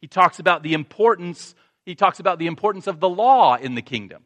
he 0.00 0.08
talks 0.08 0.38
about 0.38 0.62
the 0.62 0.74
importance, 0.74 1.54
he 1.84 1.94
talks 1.94 2.20
about 2.20 2.38
the 2.38 2.46
importance 2.46 2.86
of 2.86 3.00
the 3.00 3.08
law 3.08 3.56
in 3.56 3.74
the 3.74 3.82
kingdom. 3.82 4.22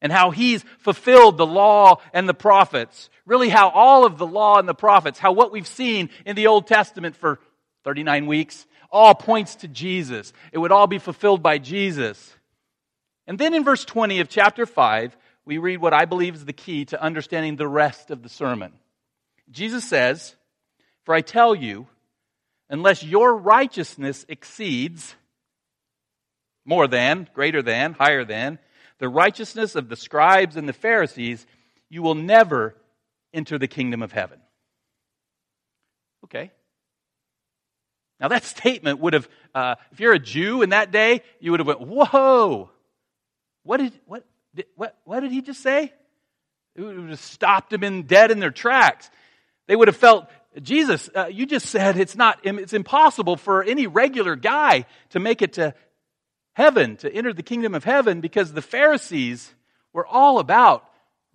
And 0.00 0.10
how 0.10 0.32
he's 0.32 0.64
fulfilled 0.78 1.38
the 1.38 1.46
law 1.46 2.00
and 2.12 2.28
the 2.28 2.34
prophets. 2.34 3.08
Really, 3.24 3.48
how 3.48 3.70
all 3.70 4.04
of 4.04 4.18
the 4.18 4.26
law 4.26 4.58
and 4.58 4.68
the 4.68 4.74
prophets, 4.74 5.20
how 5.20 5.30
what 5.30 5.52
we've 5.52 5.66
seen 5.66 6.10
in 6.26 6.34
the 6.34 6.48
Old 6.48 6.66
Testament 6.66 7.14
for 7.14 7.38
39 7.84 8.26
weeks, 8.26 8.66
all 8.90 9.14
points 9.14 9.54
to 9.56 9.68
Jesus. 9.68 10.32
It 10.50 10.58
would 10.58 10.72
all 10.72 10.88
be 10.88 10.98
fulfilled 10.98 11.40
by 11.40 11.58
Jesus. 11.58 12.34
And 13.28 13.38
then 13.38 13.54
in 13.54 13.62
verse 13.62 13.84
20 13.84 14.18
of 14.18 14.28
chapter 14.28 14.66
5, 14.66 15.16
we 15.44 15.58
read 15.58 15.80
what 15.80 15.94
I 15.94 16.04
believe 16.04 16.34
is 16.34 16.44
the 16.44 16.52
key 16.52 16.84
to 16.86 17.00
understanding 17.00 17.54
the 17.54 17.68
rest 17.68 18.10
of 18.10 18.24
the 18.24 18.28
sermon. 18.28 18.72
Jesus 19.52 19.84
says, 19.84 20.34
For 21.04 21.14
I 21.14 21.20
tell 21.20 21.54
you, 21.54 21.86
unless 22.68 23.04
your 23.04 23.36
righteousness 23.36 24.24
exceeds 24.28 25.14
more 26.64 26.88
than, 26.88 27.28
greater 27.34 27.62
than, 27.62 27.92
higher 27.92 28.24
than, 28.24 28.58
the 28.98 29.08
righteousness 29.08 29.74
of 29.74 29.88
the 29.88 29.96
scribes 29.96 30.56
and 30.56 30.68
the 30.68 30.72
Pharisees, 30.72 31.46
you 31.90 32.02
will 32.02 32.14
never 32.14 32.74
enter 33.34 33.58
the 33.58 33.68
kingdom 33.68 34.02
of 34.02 34.12
heaven. 34.12 34.40
Okay. 36.24 36.50
Now 38.20 38.28
that 38.28 38.44
statement 38.44 39.00
would 39.00 39.12
have, 39.12 39.28
uh, 39.54 39.74
if 39.90 40.00
you're 40.00 40.14
a 40.14 40.18
Jew 40.18 40.62
in 40.62 40.70
that 40.70 40.90
day, 40.92 41.22
you 41.40 41.50
would 41.50 41.60
have 41.60 41.66
went, 41.66 41.80
whoa, 41.80 42.70
what 43.64 43.78
did, 43.78 43.92
what, 44.06 44.24
what, 44.76 44.96
what 45.04 45.20
did 45.20 45.32
he 45.32 45.42
just 45.42 45.62
say? 45.62 45.92
It 46.74 46.80
would 46.80 47.10
have 47.10 47.20
stopped 47.20 47.70
them 47.70 47.84
in 47.84 48.04
dead 48.04 48.30
in 48.30 48.40
their 48.40 48.50
tracks. 48.50 49.10
They 49.72 49.76
would 49.76 49.88
have 49.88 49.96
felt 49.96 50.28
Jesus, 50.60 51.08
uh, 51.14 51.28
you 51.28 51.46
just 51.46 51.64
said 51.64 51.96
it's 51.96 52.14
not, 52.14 52.40
it's 52.44 52.74
impossible 52.74 53.38
for 53.38 53.64
any 53.64 53.86
regular 53.86 54.36
guy 54.36 54.84
to 55.12 55.18
make 55.18 55.40
it 55.40 55.54
to 55.54 55.72
heaven, 56.52 56.96
to 56.98 57.10
enter 57.10 57.32
the 57.32 57.42
kingdom 57.42 57.74
of 57.74 57.82
heaven, 57.82 58.20
because 58.20 58.52
the 58.52 58.60
Pharisees 58.60 59.50
were 59.94 60.06
all 60.06 60.40
about 60.40 60.86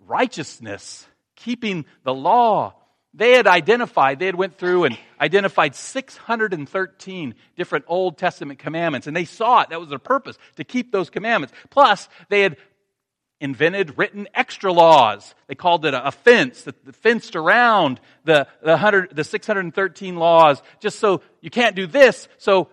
righteousness, 0.06 1.04
keeping 1.34 1.84
the 2.04 2.14
law. 2.14 2.74
They 3.12 3.32
had 3.32 3.48
identified, 3.48 4.20
they 4.20 4.26
had 4.26 4.36
went 4.36 4.56
through 4.56 4.84
and 4.84 4.96
identified 5.20 5.74
613 5.74 7.34
different 7.56 7.86
Old 7.88 8.18
Testament 8.18 8.60
commandments, 8.60 9.08
and 9.08 9.16
they 9.16 9.24
saw 9.24 9.62
it. 9.62 9.70
That 9.70 9.80
was 9.80 9.88
their 9.88 9.98
purpose, 9.98 10.38
to 10.58 10.62
keep 10.62 10.92
those 10.92 11.10
commandments. 11.10 11.52
Plus, 11.70 12.08
they 12.28 12.42
had 12.42 12.56
invented 13.40 13.96
written 13.96 14.28
extra 14.34 14.72
laws. 14.72 15.34
They 15.46 15.54
called 15.54 15.84
it 15.84 15.94
a, 15.94 16.10
fence 16.10 16.62
that 16.62 16.96
fenced 16.96 17.36
around 17.36 18.00
the, 18.24 18.46
the, 18.62 18.70
100, 18.70 19.14
the 19.14 19.24
613 19.24 20.16
laws 20.16 20.62
just 20.80 20.98
so 20.98 21.22
you 21.40 21.50
can't 21.50 21.76
do 21.76 21.86
this, 21.86 22.28
so 22.38 22.68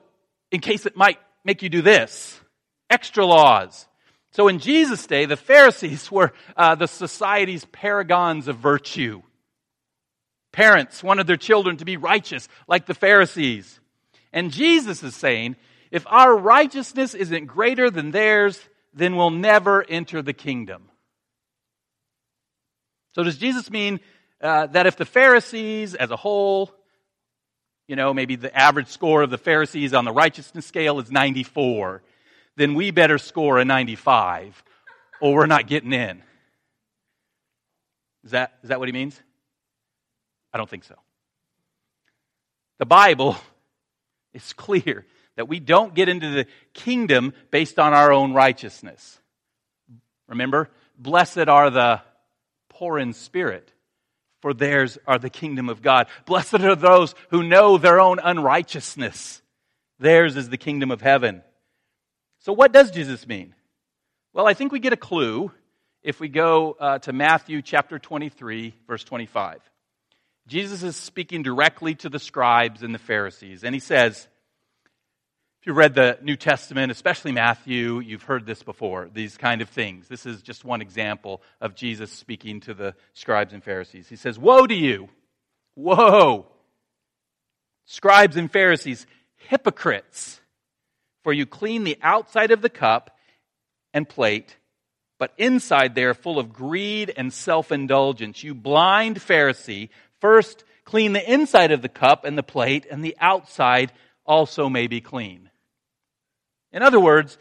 in 0.52 0.62
case 0.62 0.86
it 0.86 0.98
might 0.98 1.20
make 1.44 1.62
you 1.62 1.70
do 1.70 1.82
this. 1.82 2.40
Extra 2.90 3.26
laws. 3.26 3.88
So 4.32 4.48
in 4.48 4.60
Jesus' 4.60 5.08
day, 5.08 5.26
the 5.26 5.38
Pharisees 5.38 6.12
were 6.12 6.34
uh, 6.58 6.76
the 6.76 6.88
society's 6.88 7.66
paragons 7.66 8.48
of 8.48 8.58
virtue. 8.58 9.22
Parents 10.52 11.04
wanted 11.04 11.28
their 11.28 11.38
children 11.38 11.78
to 11.78 11.86
be 11.86 11.98
righteous 11.98 12.48
like 12.68 12.86
the 12.86 12.94
Pharisees. 12.94 13.80
And 14.32 14.52
Jesus 14.52 15.04
is 15.04 15.16
saying, 15.16 15.58
if 15.92 16.06
our 16.08 16.36
righteousness 16.36 17.14
isn't 17.14 17.46
greater 17.46 17.90
than 17.90 18.12
theirs, 18.12 18.60
then 18.96 19.16
we'll 19.16 19.30
never 19.30 19.84
enter 19.88 20.22
the 20.22 20.34
kingdom. 20.34 20.90
So, 23.14 23.24
does 23.24 23.38
Jesus 23.38 23.70
mean 23.70 24.00
uh, 24.42 24.68
that 24.68 24.88
if 24.88 24.96
the 24.96 25.06
Pharisees 25.06 25.94
as 25.94 26.12
a 26.12 26.16
whole, 26.16 26.72
you 27.88 27.96
know, 27.96 28.14
maybe 28.14 28.36
the 28.36 28.56
average 28.58 28.88
score 28.88 29.22
of 29.22 29.30
the 29.30 29.38
Pharisees 29.38 29.94
on 29.94 30.06
the 30.06 30.12
righteousness 30.12 30.66
scale 30.66 31.00
is 31.00 31.12
94, 31.12 32.02
then 32.56 32.74
we 32.74 32.92
better 32.92 33.18
score 33.18 33.58
a 33.60 33.66
95 33.66 34.64
or 35.22 35.36
we're 35.36 35.46
not 35.46 35.68
getting 35.68 35.94
in? 35.94 36.22
Is 38.24 38.32
that, 38.32 38.54
is 38.64 38.70
that 38.70 38.80
what 38.80 38.88
he 38.88 38.94
means? 38.94 39.20
I 40.54 40.58
don't 40.58 40.70
think 40.70 40.84
so. 40.84 40.96
The 42.80 42.86
Bible 42.86 43.38
is 44.34 44.54
clear 44.54 45.06
that 45.36 45.48
we 45.48 45.60
don't 45.60 45.94
get 45.94 46.10
into 46.10 46.30
the 46.32 46.48
kingdom 46.74 47.34
based 47.52 47.80
on 47.80 47.94
our 47.94 48.12
own 48.12 48.34
righteousness. 48.34 49.20
Remember, 50.28 50.70
blessed 50.98 51.48
are 51.48 51.70
the 51.70 52.02
poor 52.70 52.98
in 52.98 53.14
spirit, 53.14 53.72
for 54.42 54.54
theirs 54.54 54.98
are 55.08 55.20
the 55.20 55.30
kingdom 55.30 55.70
of 55.70 55.82
God. 55.82 56.08
Blessed 56.26 56.62
are 56.62 56.76
those 56.76 57.16
who 57.30 57.44
know 57.44 57.78
their 57.78 58.00
own 58.00 58.20
unrighteousness. 58.20 59.42
Theirs 60.00 60.36
is 60.36 60.50
the 60.50 60.58
kingdom 60.58 60.92
of 60.92 61.02
heaven. 61.02 61.42
So, 62.40 62.54
what 62.54 62.72
does 62.72 62.92
Jesus 62.92 63.28
mean? 63.28 63.56
Well, 64.34 64.48
I 64.48 64.54
think 64.54 64.72
we 64.72 64.80
get 64.80 64.94
a 64.94 64.98
clue 64.98 65.52
if 66.04 66.20
we 66.20 66.28
go 66.28 66.76
uh, 66.80 67.00
to 67.00 67.14
Matthew 67.14 67.62
chapter 67.62 67.98
23, 67.98 68.76
verse 68.88 69.04
25. 69.04 69.62
Jesus 70.48 70.84
is 70.84 70.96
speaking 70.96 71.42
directly 71.42 71.96
to 71.96 72.10
the 72.10 72.20
scribes 72.20 72.84
and 72.84 72.94
the 72.94 73.00
Pharisees, 73.00 73.64
and 73.64 73.74
he 73.74 73.80
says, 73.80 74.28
if 75.66 75.70
you 75.70 75.74
read 75.74 75.96
the 75.96 76.20
New 76.22 76.36
Testament, 76.36 76.92
especially 76.92 77.32
Matthew, 77.32 78.00
you've 78.00 78.22
heard 78.22 78.46
this 78.46 78.62
before, 78.62 79.10
these 79.12 79.36
kind 79.36 79.64
of 79.64 79.70
things. 79.70 80.08
This 80.08 80.28
is 80.28 80.44
just 80.44 80.64
one 80.64 80.80
example 80.80 81.42
of 81.60 81.74
Jesus 81.74 82.12
speaking 82.12 82.60
to 82.60 82.76
the 82.76 82.94
scribes 83.14 83.52
and 83.52 83.64
Pharisees. 83.64 84.08
He 84.08 84.16
says, 84.16 84.38
Woe 84.38 84.68
to 84.68 84.76
you! 84.76 85.10
Woe! 85.76 86.46
Scribes 87.86 88.38
and 88.38 88.52
Pharisees, 88.52 89.08
hypocrites! 89.38 90.40
For 91.24 91.34
you 91.34 91.48
clean 91.48 91.84
the 91.84 91.98
outside 92.04 92.52
of 92.52 92.62
the 92.62 92.70
cup 92.70 93.18
and 93.92 94.08
plate, 94.08 94.58
but 95.18 95.34
inside 95.36 95.96
they 95.96 96.04
are 96.04 96.14
full 96.14 96.38
of 96.38 96.54
greed 96.54 97.12
and 97.18 97.34
self 97.34 97.72
indulgence. 97.72 98.44
You 98.44 98.54
blind 98.54 99.16
Pharisee, 99.16 99.90
first 100.22 100.64
clean 100.84 101.14
the 101.14 101.34
inside 101.34 101.72
of 101.72 101.82
the 101.82 101.90
cup 101.90 102.24
and 102.24 102.38
the 102.38 102.44
plate, 102.44 102.86
and 102.88 103.04
the 103.04 103.18
outside 103.20 103.92
also 104.28 104.70
may 104.70 104.86
be 104.86 105.02
clean. 105.02 105.50
In 106.76 106.84
other 106.84 107.00
words, 107.00 107.38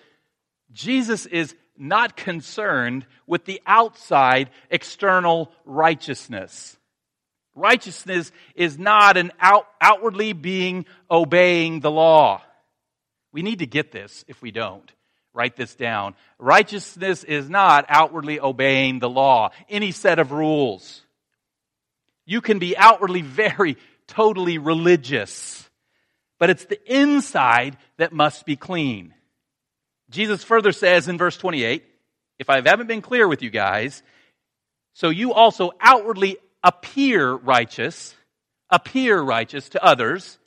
Jesus 0.73 1.27
is 1.27 1.55
not 1.77 2.17
concerned 2.17 3.05
with 3.27 3.45
the 3.45 3.61
outside 3.67 4.49
external 4.71 5.51
righteousness. 5.65 6.77
Righteousness 7.57 8.31
is 8.55 8.79
not 8.79 9.17
an 9.17 9.33
out, 9.41 9.67
outwardly 9.81 10.35
being 10.35 10.87
obeying 11.11 11.81
the 11.81 11.91
law. 11.91 12.43
We 13.33 13.43
need 13.43 13.59
to 13.59 13.67
get 13.67 13.91
this 13.91 14.25
if 14.29 14.41
we 14.41 14.53
don't. 14.53 14.91
Write 15.33 15.57
this 15.57 15.75
down. 15.75 16.15
Righteousness 16.39 17.25
is 17.25 17.51
not 17.51 17.87
outwardly 17.89 18.39
obeying 18.39 19.01
the 19.01 19.11
law, 19.11 19.51
any 19.69 19.91
set 19.91 20.21
of 20.21 20.31
rules. 20.31 21.03
You 22.25 22.41
can 22.41 22.61
be 22.61 22.77
outwardly 22.77 23.23
very, 23.23 23.79
totally 24.07 24.59
religious, 24.59 25.69
but 26.39 26.51
it's 26.51 26.67
the 26.67 26.79
inside 26.87 27.77
that 27.97 28.13
must 28.13 28.47
be 28.47 28.55
clean. 28.55 29.13
Jesus 30.15 30.45
further 30.45 30.73
says 30.73 31.09
in 31.09 31.19
verse 31.19 31.37
28, 31.37 31.85
if 32.39 32.49
I 32.49 32.63
haven't 32.63 32.87
been 32.87 33.03
clear 33.03 33.29
with 33.29 33.43
you 33.43 33.51
guys, 33.51 34.03
so 34.95 35.11
you 35.11 35.33
also 35.33 35.73
outwardly 35.81 36.37
appear 36.63 37.33
righteous, 37.33 38.15
appear 38.71 39.21
righteous 39.21 39.69
to 39.71 39.85
others, 39.85 40.39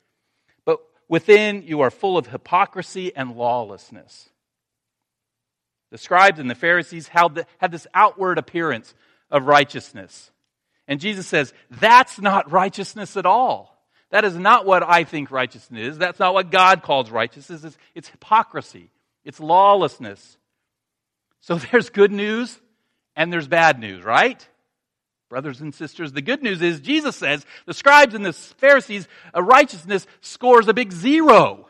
but 0.64 0.80
within 1.08 1.62
you 1.62 1.82
are 1.82 1.90
full 1.90 2.18
of 2.18 2.26
hypocrisy 2.26 3.14
and 3.14 3.36
lawlessness. 3.36 4.28
The 5.90 5.98
scribes 5.98 6.38
and 6.38 6.50
the 6.50 6.54
Pharisees 6.54 7.08
had 7.08 7.70
this 7.70 7.86
outward 7.94 8.38
appearance 8.38 8.94
of 9.30 9.46
righteousness. 9.46 10.30
And 10.86 11.00
Jesus 11.00 11.26
says, 11.26 11.52
that's 11.70 12.18
not 12.20 12.50
righteousness 12.50 13.16
at 13.16 13.26
all. 13.26 13.78
That 14.10 14.24
is 14.24 14.34
not 14.34 14.64
what 14.64 14.82
I 14.82 15.04
think 15.04 15.30
righteousness 15.30 15.88
is. 15.88 15.98
That's 15.98 16.18
not 16.18 16.32
what 16.32 16.50
God 16.50 16.82
calls 16.82 17.10
righteousness. 17.10 17.76
It's, 17.94 18.08
hypocrisy. 18.08 18.90
It's 19.28 19.38
lawlessness. 19.38 20.38
So 21.42 21.54
there's 21.70 21.90
good 21.90 22.10
news 22.10 22.58
and 23.14 23.32
there's 23.32 23.46
bad 23.46 23.78
news, 23.78 24.02
right? 24.02 24.44
Brothers 25.28 25.60
and 25.60 25.74
sisters, 25.74 26.12
the 26.12 26.22
good 26.22 26.42
news 26.42 26.62
is 26.62 26.80
Jesus 26.80 27.14
says 27.14 27.44
the 27.66 27.74
scribes 27.74 28.14
and 28.14 28.24
the 28.24 28.32
Pharisees' 28.32 29.06
righteousness 29.36 30.06
scores 30.22 30.66
a 30.66 30.74
big 30.74 30.90
zero. 30.90 31.68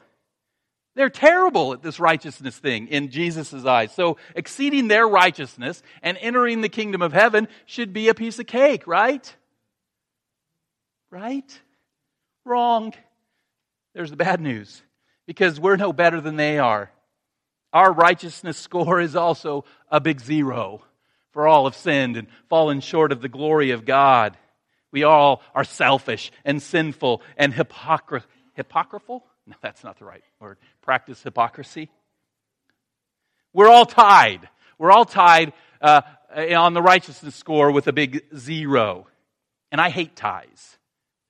They're 0.95 1.11
terrible 1.11 1.73
at 1.73 1.83
this 1.83 1.99
righteousness 1.99 2.57
thing 2.57 2.87
in 2.87 3.11
Jesus' 3.11 3.65
eyes. 3.65 3.93
So 3.93 4.19
exceeding 4.37 4.87
their 4.87 5.07
righteousness 5.07 5.83
and 6.00 6.17
entering 6.21 6.61
the 6.61 6.69
kingdom 6.69 7.03
of 7.03 7.12
heaven 7.12 7.49
should 7.67 7.93
be 7.93 8.09
a 8.09 8.15
piece 8.15 8.38
of 8.38 8.47
cake, 8.47 8.87
right? 8.87 9.37
Right? 11.11 11.61
Wrong. 12.45 12.95
There's 13.95 14.11
the 14.11 14.17
bad 14.17 14.41
news. 14.41 14.81
Because 15.27 15.59
we're 15.59 15.77
no 15.77 15.93
better 15.93 16.21
than 16.21 16.37
they 16.37 16.59
are. 16.59 16.93
Our 17.73 17.93
righteousness 17.93 18.57
score 18.57 19.01
is 19.01 19.17
also 19.17 19.65
a 19.91 20.01
big 20.01 20.21
zero. 20.21 20.83
For 21.33 21.47
all 21.47 21.67
have 21.67 21.77
sinned 21.77 22.17
and 22.17 22.29
fallen 22.49 22.81
short 22.81 23.13
of 23.13 23.21
the 23.21 23.29
glory 23.29 23.71
of 23.71 23.85
God. 23.85 24.37
We 24.91 25.05
all 25.05 25.43
are 25.55 25.65
selfish 25.65 26.33
and 26.45 26.63
sinful 26.63 27.23
and 27.37 27.53
hypocr- 27.53 28.25
hypocritical. 28.55 29.25
No, 29.47 29.55
that's 29.61 29.85
not 29.85 29.99
the 29.99 30.05
right 30.05 30.23
word. 30.41 30.59
Practice 30.83 31.23
hypocrisy. 31.23 31.91
We're 33.53 33.69
all 33.69 33.87
tied. 33.87 34.49
We're 34.79 34.91
all 34.91 35.05
tied 35.05 35.53
uh, 35.81 36.03
on 36.35 36.75
the 36.75 36.83
righteousness 36.83 37.35
score 37.35 37.71
with 37.71 37.87
a 37.87 37.93
big 37.93 38.25
zero. 38.37 39.07
And 39.71 39.81
I 39.81 39.91
hate 39.91 40.17
ties. 40.17 40.79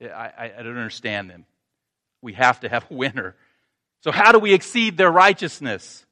I, 0.01 0.05
I, 0.05 0.53
I 0.57 0.63
don't 0.63 0.77
understand 0.77 1.29
them. 1.29 1.45
We 2.21 2.33
have 2.33 2.61
to 2.61 2.69
have 2.69 2.85
a 2.89 2.93
winner. 2.93 3.35
So, 4.03 4.11
how 4.11 4.31
do 4.31 4.39
we 4.39 4.53
exceed 4.53 4.97
their 4.97 5.11
righteousness? 5.11 6.05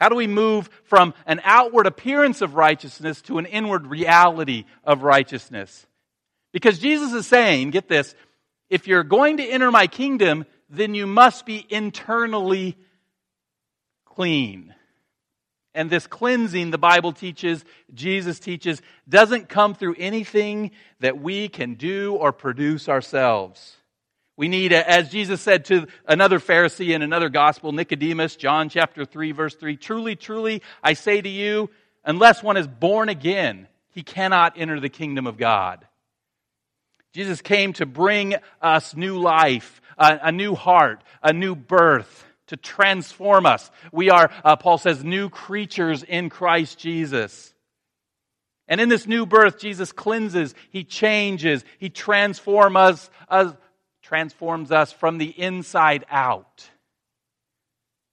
How 0.00 0.08
do 0.08 0.16
we 0.16 0.26
move 0.26 0.70
from 0.84 1.12
an 1.26 1.40
outward 1.44 1.86
appearance 1.86 2.40
of 2.40 2.54
righteousness 2.54 3.20
to 3.22 3.38
an 3.38 3.44
inward 3.46 3.86
reality 3.86 4.64
of 4.82 5.02
righteousness? 5.02 5.86
Because 6.52 6.78
Jesus 6.78 7.12
is 7.12 7.26
saying, 7.26 7.70
get 7.70 7.86
this, 7.86 8.14
if 8.70 8.88
you're 8.88 9.04
going 9.04 9.36
to 9.36 9.46
enter 9.46 9.70
my 9.70 9.86
kingdom, 9.86 10.46
then 10.70 10.94
you 10.94 11.06
must 11.06 11.44
be 11.44 11.66
internally 11.68 12.78
clean. 14.06 14.74
And 15.74 15.90
this 15.90 16.06
cleansing, 16.06 16.70
the 16.70 16.78
Bible 16.78 17.12
teaches, 17.12 17.64
Jesus 17.92 18.40
teaches, 18.40 18.80
doesn't 19.08 19.48
come 19.48 19.74
through 19.74 19.96
anything 19.98 20.70
that 21.00 21.20
we 21.20 21.48
can 21.48 21.74
do 21.74 22.14
or 22.14 22.32
produce 22.32 22.88
ourselves. 22.88 23.76
We 24.40 24.48
need, 24.48 24.72
as 24.72 25.10
Jesus 25.10 25.42
said 25.42 25.66
to 25.66 25.86
another 26.08 26.38
Pharisee 26.38 26.94
in 26.94 27.02
another 27.02 27.28
gospel, 27.28 27.72
Nicodemus, 27.72 28.36
John 28.36 28.70
chapter 28.70 29.04
3, 29.04 29.32
verse 29.32 29.54
3, 29.54 29.76
truly, 29.76 30.16
truly, 30.16 30.62
I 30.82 30.94
say 30.94 31.20
to 31.20 31.28
you, 31.28 31.68
unless 32.06 32.42
one 32.42 32.56
is 32.56 32.66
born 32.66 33.10
again, 33.10 33.68
he 33.90 34.02
cannot 34.02 34.54
enter 34.56 34.80
the 34.80 34.88
kingdom 34.88 35.26
of 35.26 35.36
God. 35.36 35.86
Jesus 37.12 37.42
came 37.42 37.74
to 37.74 37.84
bring 37.84 38.34
us 38.62 38.96
new 38.96 39.18
life, 39.18 39.82
a, 39.98 40.18
a 40.22 40.32
new 40.32 40.54
heart, 40.54 41.04
a 41.22 41.34
new 41.34 41.54
birth, 41.54 42.24
to 42.46 42.56
transform 42.56 43.44
us. 43.44 43.70
We 43.92 44.08
are, 44.08 44.30
uh, 44.42 44.56
Paul 44.56 44.78
says, 44.78 45.04
new 45.04 45.28
creatures 45.28 46.02
in 46.02 46.30
Christ 46.30 46.78
Jesus. 46.78 47.52
And 48.66 48.80
in 48.80 48.88
this 48.88 49.06
new 49.06 49.26
birth, 49.26 49.58
Jesus 49.58 49.92
cleanses, 49.92 50.54
He 50.70 50.82
changes, 50.82 51.62
He 51.78 51.90
transforms 51.90 52.76
us, 52.76 53.10
us, 53.28 53.54
transforms 54.10 54.72
us 54.72 54.90
from 54.90 55.18
the 55.18 55.28
inside 55.28 56.04
out. 56.10 56.68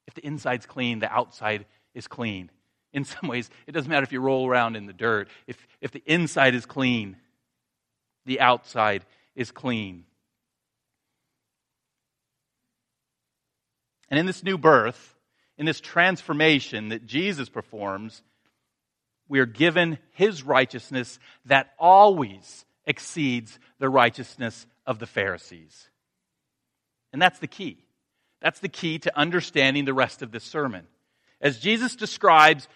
If 0.05 0.13
the 0.13 0.23
inside's 0.23 0.67
clean, 0.67 0.99
the 0.99 1.11
outside 1.11 1.65
is 1.95 2.07
clean. 2.07 2.51
In 2.93 3.03
some 3.03 3.27
ways, 3.27 3.49
it 3.65 3.71
doesn't 3.71 3.89
matter 3.89 4.03
if 4.03 4.11
you 4.11 4.21
roll 4.21 4.47
around 4.47 4.75
in 4.75 4.85
the 4.85 4.93
dirt. 4.93 5.27
If, 5.47 5.67
if 5.81 5.89
the 5.89 6.03
inside 6.05 6.53
is 6.53 6.67
clean, 6.67 7.17
the 8.27 8.41
outside 8.41 9.05
is 9.35 9.51
clean. 9.51 10.03
And 14.11 14.19
in 14.19 14.27
this 14.27 14.43
new 14.43 14.59
birth, 14.59 15.15
in 15.57 15.65
this 15.65 15.81
transformation 15.81 16.89
that 16.89 17.07
Jesus 17.07 17.49
performs, 17.49 18.21
we 19.27 19.39
are 19.39 19.47
given 19.47 19.97
his 20.11 20.43
righteousness 20.43 21.17
that 21.45 21.71
always 21.79 22.65
exceeds 22.85 23.57
the 23.79 23.89
righteousness 23.89 24.67
of 24.87 24.97
the 24.97 25.05
Pharisees. 25.05 25.89
And 27.13 27.21
that's 27.21 27.37
the 27.37 27.47
key. 27.47 27.77
That's 28.41 28.59
the 28.59 28.69
key 28.69 28.97
to 28.99 29.17
understanding 29.17 29.85
the 29.85 29.93
rest 29.93 30.23
of 30.23 30.31
this 30.31 30.43
sermon. 30.43 30.87
As 31.39 31.59
Jesus 31.59 31.95
describes 31.95 32.67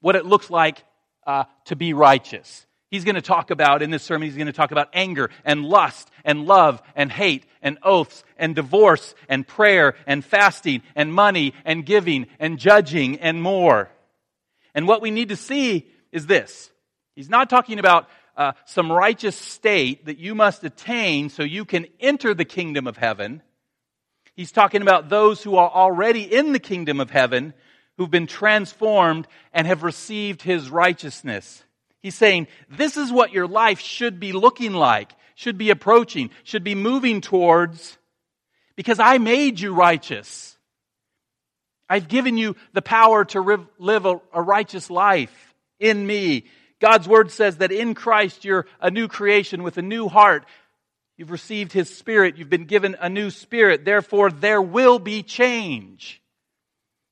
what 0.00 0.16
it 0.16 0.24
looks 0.24 0.48
like 0.48 0.82
uh, 1.26 1.44
to 1.66 1.76
be 1.76 1.92
righteous, 1.92 2.66
He's 2.90 3.04
going 3.04 3.16
to 3.16 3.22
talk 3.22 3.50
about, 3.50 3.82
in 3.82 3.90
this 3.90 4.02
sermon, 4.02 4.26
he's 4.26 4.36
going 4.36 4.46
to 4.46 4.52
talk 4.52 4.72
about 4.72 4.88
anger 4.94 5.28
and 5.44 5.64
lust 5.64 6.10
and 6.24 6.46
love 6.46 6.82
and 6.96 7.12
hate 7.12 7.44
and 7.60 7.78
oaths 7.82 8.24
and 8.38 8.54
divorce 8.54 9.14
and 9.28 9.46
prayer 9.46 9.94
and 10.06 10.24
fasting 10.24 10.82
and 10.94 11.12
money 11.12 11.52
and 11.66 11.84
giving 11.84 12.26
and 12.38 12.58
judging 12.58 13.18
and 13.18 13.42
more. 13.42 13.90
And 14.74 14.88
what 14.88 15.02
we 15.02 15.10
need 15.10 15.28
to 15.28 15.36
see 15.36 15.86
is 16.12 16.26
this. 16.26 16.70
He's 17.14 17.28
not 17.28 17.50
talking 17.50 17.78
about 17.78 18.08
uh, 18.38 18.52
some 18.64 18.90
righteous 18.90 19.36
state 19.36 20.06
that 20.06 20.18
you 20.18 20.34
must 20.34 20.64
attain 20.64 21.28
so 21.28 21.42
you 21.42 21.66
can 21.66 21.86
enter 22.00 22.32
the 22.32 22.46
kingdom 22.46 22.86
of 22.86 22.96
heaven. 22.96 23.42
He's 24.34 24.52
talking 24.52 24.80
about 24.80 25.08
those 25.08 25.42
who 25.42 25.56
are 25.56 25.68
already 25.68 26.22
in 26.22 26.52
the 26.52 26.60
kingdom 26.60 27.00
of 27.00 27.10
heaven, 27.10 27.52
who've 27.96 28.10
been 28.10 28.28
transformed 28.28 29.26
and 29.52 29.66
have 29.66 29.82
received 29.82 30.40
his 30.40 30.70
righteousness. 30.70 31.64
He's 32.00 32.14
saying, 32.14 32.46
this 32.70 32.96
is 32.96 33.10
what 33.10 33.32
your 33.32 33.48
life 33.48 33.80
should 33.80 34.20
be 34.20 34.32
looking 34.32 34.72
like, 34.72 35.10
should 35.34 35.58
be 35.58 35.70
approaching, 35.70 36.30
should 36.44 36.62
be 36.62 36.76
moving 36.76 37.20
towards, 37.20 37.98
because 38.76 39.00
I 39.00 39.18
made 39.18 39.58
you 39.58 39.74
righteous. 39.74 40.56
I've 41.88 42.06
given 42.06 42.36
you 42.36 42.54
the 42.72 42.82
power 42.82 43.24
to 43.24 43.66
live 43.78 44.06
a, 44.06 44.20
a 44.32 44.40
righteous 44.40 44.90
life 44.90 45.54
in 45.80 46.06
me. 46.06 46.44
God's 46.80 47.08
word 47.08 47.30
says 47.30 47.58
that 47.58 47.72
in 47.72 47.94
Christ 47.94 48.44
you're 48.44 48.66
a 48.80 48.90
new 48.90 49.08
creation 49.08 49.62
with 49.62 49.78
a 49.78 49.82
new 49.82 50.08
heart. 50.08 50.46
You've 51.16 51.32
received 51.32 51.72
His 51.72 51.94
Spirit. 51.94 52.36
You've 52.36 52.50
been 52.50 52.66
given 52.66 52.96
a 53.00 53.08
new 53.08 53.30
spirit. 53.30 53.84
Therefore, 53.84 54.30
there 54.30 54.62
will 54.62 55.00
be 55.00 55.24
change. 55.24 56.22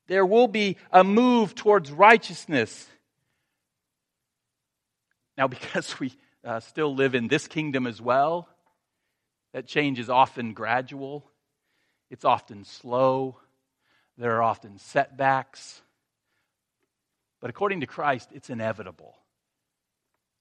There 0.07 0.25
will 0.25 0.47
be 0.47 0.77
a 0.93 1.03
move 1.03 1.57
towards 1.57 1.91
righteousness. 1.91 2.87
Now, 5.37 5.49
because 5.49 5.99
we 5.99 6.13
uh, 6.45 6.61
still 6.61 6.95
live 6.95 7.15
in 7.15 7.27
this 7.27 7.49
kingdom 7.49 7.87
as 7.87 8.01
well, 8.01 8.49
that 9.53 9.67
change 9.67 9.99
is 9.99 10.11
often 10.11 10.53
gradual, 10.53 11.29
it's 12.11 12.25
often 12.25 12.65
slow, 12.65 13.39
there 14.17 14.37
are 14.37 14.43
often 14.43 14.79
setbacks. 14.79 15.81
But 17.41 17.51
according 17.51 17.81
to 17.81 17.87
Christ, 17.87 18.31
it's 18.33 18.51
inevitable. 18.51 19.17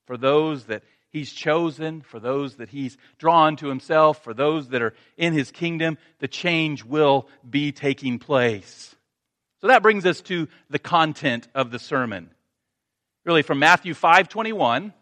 For 0.05 0.17
those 0.17 0.65
that 0.65 0.83
He's 1.09 1.31
chosen, 1.31 2.01
for 2.01 2.19
those 2.19 2.55
that 2.55 2.69
He's 2.69 2.97
drawn 3.17 3.55
to 3.57 3.67
Himself, 3.67 4.23
for 4.23 4.33
those 4.33 4.69
that 4.69 4.81
are 4.81 4.93
in 5.17 5.33
His 5.33 5.51
kingdom, 5.51 5.97
the 6.19 6.27
change 6.27 6.83
will 6.83 7.27
be 7.49 7.71
taking 7.71 8.19
place. 8.19 8.95
So 9.61 9.67
that 9.67 9.81
brings 9.81 10.05
us 10.05 10.21
to 10.21 10.47
the 10.69 10.79
content 10.79 11.47
of 11.55 11.71
the 11.71 11.79
sermon 11.79 12.29
really 13.25 13.41
from 13.41 13.59
Matthew 13.59 13.93
5:21 13.93 14.93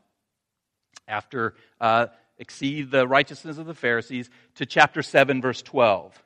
after 1.07 1.55
uh, 1.79 2.07
exceed 2.37 2.89
the 2.89 3.07
righteousness 3.07 3.57
of 3.57 3.67
the 3.67 3.75
Pharisees 3.75 4.29
to 4.55 4.65
chapter 4.65 5.03
7 5.03 5.41
verse 5.41 5.61
12. 5.61 6.23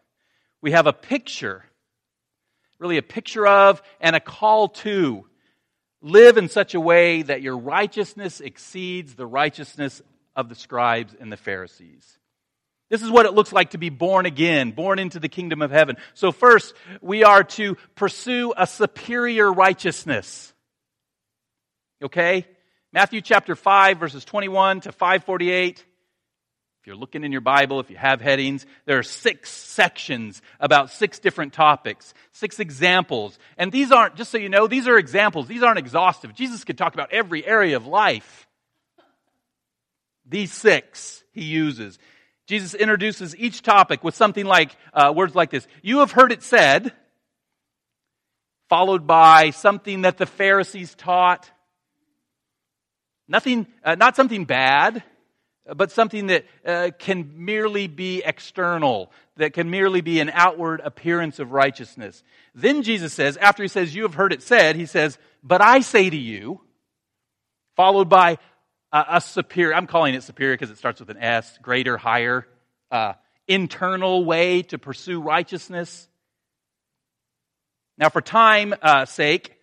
We 0.61 0.71
have 0.71 0.87
a 0.87 0.93
picture 0.93 1.65
really 2.79 2.97
a 2.97 3.03
picture 3.03 3.47
of 3.47 3.81
and 3.99 4.15
a 4.15 4.19
call 4.19 4.69
to 4.69 5.25
live 6.01 6.37
in 6.37 6.49
such 6.49 6.73
a 6.73 6.79
way 6.79 7.21
that 7.23 7.41
your 7.41 7.57
righteousness 7.57 8.39
exceeds 8.39 9.15
the 9.15 9.25
righteousness 9.25 10.01
of 10.35 10.49
the 10.49 10.55
scribes 10.55 11.15
and 11.19 11.31
the 11.31 11.37
Pharisees. 11.37 12.17
This 12.89 13.01
is 13.01 13.09
what 13.09 13.25
it 13.25 13.33
looks 13.33 13.51
like 13.51 13.71
to 13.71 13.77
be 13.77 13.89
born 13.89 14.25
again, 14.25 14.71
born 14.71 14.97
into 14.99 15.19
the 15.19 15.27
kingdom 15.27 15.61
of 15.61 15.71
heaven. 15.71 15.97
So 16.13 16.31
first, 16.31 16.73
we 17.01 17.23
are 17.23 17.43
to 17.43 17.75
pursue 17.95 18.53
a 18.55 18.65
superior 18.65 19.51
righteousness. 19.51 20.53
Okay? 22.01 22.45
Matthew 22.93 23.19
chapter 23.19 23.55
5, 23.55 23.99
verses 23.99 24.23
21 24.23 24.81
to 24.81 24.91
548. 24.91 25.83
You're 26.87 26.95
looking 26.95 27.25
in 27.25 27.33
your 27.33 27.41
Bible, 27.41 27.81
if 27.81 27.89
you 27.89 27.97
have 27.97 28.21
headings, 28.21 28.65
there 28.85 28.97
are 28.97 29.03
six 29.03 29.49
sections 29.49 30.41
about 30.57 30.89
six 30.89 31.19
different 31.19 31.51
topics, 31.51 32.13
six 32.31 32.61
examples. 32.61 33.37
And 33.57 33.73
these 33.73 33.91
aren't, 33.91 34.15
just 34.15 34.31
so 34.31 34.37
you 34.37 34.47
know, 34.47 34.67
these 34.67 34.87
are 34.87 34.97
examples. 34.97 35.49
These 35.49 35.63
aren't 35.63 35.79
exhaustive. 35.79 36.33
Jesus 36.33 36.63
could 36.63 36.77
talk 36.77 36.93
about 36.93 37.11
every 37.11 37.45
area 37.45 37.75
of 37.75 37.87
life. 37.87 38.47
These 40.25 40.53
six 40.53 41.25
he 41.33 41.43
uses. 41.43 41.99
Jesus 42.47 42.73
introduces 42.73 43.35
each 43.35 43.63
topic 43.63 44.01
with 44.05 44.15
something 44.15 44.45
like 44.45 44.73
uh, 44.93 45.11
words 45.13 45.35
like 45.35 45.49
this 45.49 45.67
You 45.81 45.99
have 45.99 46.13
heard 46.13 46.31
it 46.31 46.41
said, 46.41 46.93
followed 48.69 49.05
by 49.05 49.49
something 49.49 50.03
that 50.03 50.17
the 50.17 50.25
Pharisees 50.25 50.95
taught. 50.95 51.51
Nothing, 53.27 53.67
uh, 53.83 53.95
not 53.95 54.15
something 54.15 54.45
bad, 54.45 55.03
but 55.75 55.91
something 55.91 56.27
that 56.27 56.45
uh, 56.65 56.91
can 56.97 57.45
merely 57.45 57.87
be 57.87 58.21
external, 58.23 59.11
that 59.35 59.53
can 59.53 59.69
merely 59.69 60.01
be 60.01 60.19
an 60.19 60.29
outward 60.33 60.81
appearance 60.83 61.39
of 61.39 61.51
righteousness. 61.51 62.23
Then 62.55 62.83
Jesus 62.83 63.13
says, 63.13 63.37
after 63.37 63.63
he 63.63 63.69
says, 63.69 63.93
You 63.93 64.03
have 64.03 64.13
heard 64.13 64.33
it 64.33 64.41
said, 64.41 64.75
he 64.75 64.85
says, 64.85 65.17
But 65.43 65.61
I 65.61 65.81
say 65.81 66.09
to 66.09 66.17
you, 66.17 66.61
followed 67.75 68.09
by 68.09 68.37
a, 68.91 69.05
a 69.11 69.21
superior, 69.21 69.75
I'm 69.75 69.87
calling 69.87 70.15
it 70.15 70.23
superior 70.23 70.55
because 70.55 70.71
it 70.71 70.77
starts 70.77 70.99
with 70.99 71.09
an 71.09 71.17
S, 71.17 71.57
greater, 71.61 71.97
higher, 71.97 72.47
uh, 72.91 73.13
internal 73.47 74.23
way 74.25 74.61
to 74.63 74.77
pursue 74.77 75.21
righteousness. 75.21 76.07
Now, 77.97 78.09
for 78.09 78.21
time 78.21 78.73
uh, 78.81 79.05
sake, 79.05 79.53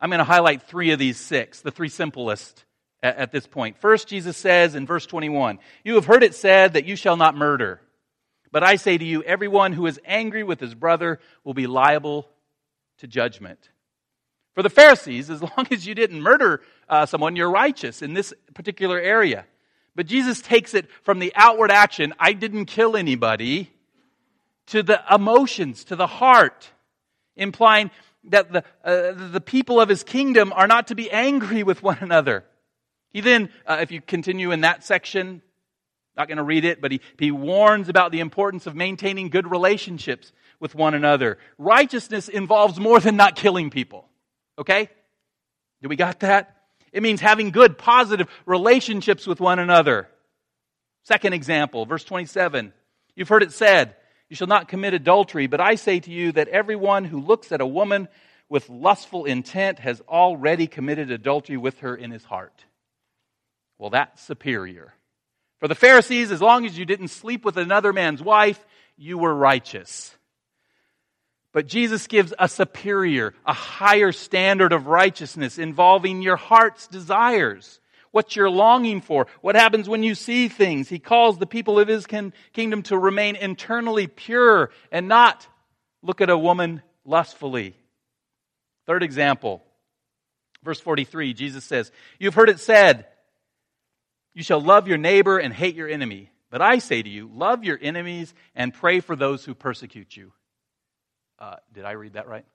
I'm 0.00 0.10
going 0.10 0.18
to 0.18 0.24
highlight 0.24 0.62
three 0.62 0.92
of 0.92 0.98
these 0.98 1.18
six, 1.18 1.60
the 1.60 1.70
three 1.70 1.88
simplest 1.88 2.64
at, 3.02 3.16
at 3.16 3.32
this 3.32 3.46
point. 3.46 3.78
First, 3.78 4.08
Jesus 4.08 4.36
says 4.36 4.74
in 4.74 4.86
verse 4.86 5.06
21, 5.06 5.58
You 5.84 5.94
have 5.94 6.06
heard 6.06 6.22
it 6.22 6.34
said 6.34 6.74
that 6.74 6.84
you 6.84 6.96
shall 6.96 7.16
not 7.16 7.36
murder. 7.36 7.80
But 8.50 8.64
I 8.64 8.76
say 8.76 8.96
to 8.96 9.04
you, 9.04 9.22
everyone 9.22 9.72
who 9.72 9.86
is 9.86 10.00
angry 10.04 10.42
with 10.42 10.60
his 10.60 10.74
brother 10.74 11.20
will 11.44 11.54
be 11.54 11.66
liable 11.66 12.28
to 12.98 13.06
judgment. 13.06 13.68
For 14.54 14.62
the 14.62 14.70
Pharisees, 14.70 15.30
as 15.30 15.42
long 15.56 15.66
as 15.70 15.86
you 15.86 15.94
didn't 15.94 16.22
murder 16.22 16.62
uh, 16.88 17.06
someone, 17.06 17.36
you're 17.36 17.50
righteous 17.50 18.02
in 18.02 18.14
this 18.14 18.32
particular 18.54 18.98
area. 18.98 19.44
But 19.94 20.06
Jesus 20.06 20.40
takes 20.40 20.74
it 20.74 20.88
from 21.02 21.18
the 21.18 21.32
outward 21.34 21.70
action, 21.70 22.14
I 22.18 22.32
didn't 22.32 22.66
kill 22.66 22.96
anybody, 22.96 23.70
to 24.66 24.82
the 24.82 25.02
emotions, 25.12 25.84
to 25.84 25.96
the 25.96 26.06
heart, 26.06 26.70
implying 27.36 27.90
that 28.24 28.52
the, 28.52 28.64
uh, 28.84 29.30
the 29.30 29.40
people 29.40 29.80
of 29.80 29.88
his 29.88 30.04
kingdom 30.04 30.52
are 30.52 30.66
not 30.66 30.88
to 30.88 30.94
be 30.94 31.10
angry 31.10 31.62
with 31.62 31.82
one 31.82 31.98
another. 32.00 32.44
He 33.12 33.20
then, 33.20 33.50
uh, 33.66 33.78
if 33.80 33.90
you 33.90 34.00
continue 34.00 34.50
in 34.50 34.62
that 34.62 34.84
section, 34.84 35.42
not 36.16 36.28
going 36.28 36.38
to 36.38 36.44
read 36.44 36.64
it, 36.64 36.80
but 36.80 36.90
he, 36.90 37.00
he 37.18 37.30
warns 37.30 37.88
about 37.88 38.12
the 38.12 38.20
importance 38.20 38.66
of 38.66 38.74
maintaining 38.74 39.30
good 39.30 39.50
relationships 39.50 40.32
with 40.60 40.74
one 40.74 40.94
another. 40.94 41.38
Righteousness 41.58 42.28
involves 42.28 42.80
more 42.80 42.98
than 43.00 43.16
not 43.16 43.36
killing 43.36 43.70
people. 43.70 44.08
Okay? 44.58 44.90
Do 45.80 45.88
we 45.88 45.96
got 45.96 46.20
that? 46.20 46.56
It 46.92 47.02
means 47.02 47.20
having 47.20 47.50
good, 47.50 47.78
positive 47.78 48.28
relationships 48.46 49.26
with 49.26 49.40
one 49.40 49.58
another. 49.58 50.08
Second 51.04 51.34
example, 51.34 51.86
verse 51.86 52.04
27. 52.04 52.72
You've 53.14 53.28
heard 53.28 53.42
it 53.42 53.52
said, 53.52 53.94
You 54.28 54.36
shall 54.36 54.48
not 54.48 54.68
commit 54.68 54.94
adultery, 54.94 55.46
but 55.46 55.60
I 55.60 55.76
say 55.76 56.00
to 56.00 56.10
you 56.10 56.32
that 56.32 56.48
everyone 56.48 57.04
who 57.04 57.20
looks 57.20 57.52
at 57.52 57.60
a 57.60 57.66
woman 57.66 58.08
with 58.48 58.68
lustful 58.68 59.24
intent 59.24 59.78
has 59.78 60.00
already 60.08 60.66
committed 60.66 61.10
adultery 61.10 61.56
with 61.56 61.78
her 61.80 61.94
in 61.94 62.10
his 62.10 62.24
heart. 62.24 62.64
Well, 63.78 63.90
that's 63.90 64.22
superior. 64.22 64.92
For 65.60 65.68
the 65.68 65.74
Pharisees, 65.74 66.30
as 66.30 66.42
long 66.42 66.66
as 66.66 66.78
you 66.78 66.84
didn't 66.84 67.08
sleep 67.08 67.44
with 67.44 67.56
another 67.56 67.92
man's 67.92 68.22
wife, 68.22 68.64
you 68.96 69.18
were 69.18 69.34
righteous. 69.34 70.14
But 71.52 71.66
Jesus 71.66 72.06
gives 72.06 72.34
a 72.38 72.48
superior, 72.48 73.34
a 73.46 73.52
higher 73.52 74.12
standard 74.12 74.72
of 74.72 74.86
righteousness 74.86 75.58
involving 75.58 76.22
your 76.22 76.36
heart's 76.36 76.86
desires, 76.86 77.80
what 78.10 78.36
you're 78.36 78.50
longing 78.50 79.00
for, 79.00 79.26
what 79.40 79.56
happens 79.56 79.88
when 79.88 80.02
you 80.02 80.14
see 80.14 80.48
things. 80.48 80.88
He 80.88 80.98
calls 80.98 81.38
the 81.38 81.46
people 81.46 81.80
of 81.80 81.88
his 81.88 82.06
kingdom 82.06 82.82
to 82.82 82.98
remain 82.98 83.36
internally 83.36 84.06
pure 84.06 84.70
and 84.92 85.08
not 85.08 85.46
look 86.02 86.20
at 86.20 86.30
a 86.30 86.38
woman 86.38 86.82
lustfully. 87.04 87.74
Third 88.86 89.02
example, 89.02 89.62
verse 90.62 90.80
43, 90.80 91.34
Jesus 91.34 91.64
says, 91.64 91.90
You've 92.18 92.34
heard 92.34 92.50
it 92.50 92.60
said, 92.60 93.06
you 94.34 94.42
shall 94.42 94.60
love 94.60 94.88
your 94.88 94.98
neighbor 94.98 95.38
and 95.38 95.52
hate 95.52 95.74
your 95.74 95.88
enemy. 95.88 96.30
But 96.50 96.62
I 96.62 96.78
say 96.78 97.02
to 97.02 97.08
you, 97.08 97.30
love 97.32 97.64
your 97.64 97.78
enemies 97.80 98.32
and 98.54 98.72
pray 98.72 99.00
for 99.00 99.16
those 99.16 99.44
who 99.44 99.54
persecute 99.54 100.16
you. 100.16 100.32
Uh, 101.38 101.56
did 101.72 101.84
I 101.84 101.92
read 101.92 102.14
that 102.14 102.26
right? 102.26 102.46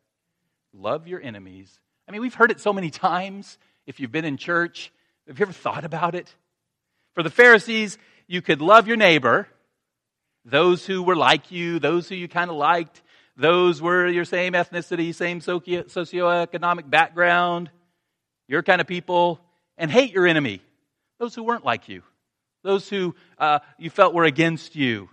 Love 0.74 1.08
your 1.08 1.22
enemies. 1.22 1.80
I 2.08 2.12
mean, 2.12 2.22
we've 2.22 2.34
heard 2.34 2.52
it 2.52 2.60
so 2.60 2.74
many 2.74 2.90
times. 2.92 3.58
If 3.86 4.00
you've 4.00 4.12
been 4.12 4.26
in 4.26 4.38
church, 4.38 4.92
have 5.28 5.40
you 5.40 5.44
ever 5.44 5.54
thought 5.54 5.86
about 5.86 6.16
it? 6.16 6.34
For 7.14 7.22
the 7.22 7.30
Pharisees, 7.30 7.98
you 8.28 8.42
could 8.42 8.62
love 8.62 8.88
your 8.88 8.98
neighbor, 8.98 9.48
those 10.46 10.86
who 10.86 11.04
were 11.04 11.16
like 11.16 11.52
you, 11.52 11.80
those 11.80 12.10
who 12.10 12.16
you 12.16 12.28
kind 12.28 12.50
of 12.50 12.58
liked, 12.58 13.02
those 13.38 13.82
were 13.82 14.08
your 14.08 14.26
same 14.26 14.54
ethnicity, 14.54 15.14
same 15.14 15.42
socio- 15.42 15.84
socioeconomic 15.84 16.90
background, 16.90 17.70
your 18.48 18.64
kind 18.64 18.82
of 18.82 18.88
people, 18.88 19.40
and 19.78 19.92
hate 19.92 20.12
your 20.12 20.28
enemy 20.28 20.62
those 21.24 21.36
who 21.36 21.44
weren't 21.44 21.64
like 21.64 21.88
you, 21.88 22.04
those 22.64 22.90
who 22.90 23.16
uh, 23.40 23.60
you 23.78 23.90
felt 23.90 24.14
were 24.14 24.26
against 24.26 24.76
you. 24.76 25.08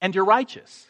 And 0.00 0.14
you're 0.14 0.24
righteous. 0.24 0.86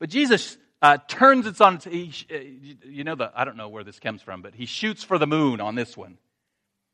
But 0.00 0.10
Jesus 0.10 0.58
uh, 0.82 0.98
turns 1.06 1.46
it 1.46 1.60
on. 1.60 1.78
He, 1.78 2.12
uh, 2.28 2.38
you 2.84 3.04
know, 3.04 3.14
the, 3.14 3.30
I 3.32 3.44
don't 3.44 3.56
know 3.56 3.68
where 3.68 3.84
this 3.84 4.00
comes 4.00 4.22
from, 4.22 4.42
but 4.42 4.56
he 4.56 4.66
shoots 4.66 5.04
for 5.04 5.18
the 5.18 5.26
moon 5.28 5.60
on 5.60 5.76
this 5.76 5.96
one. 5.96 6.18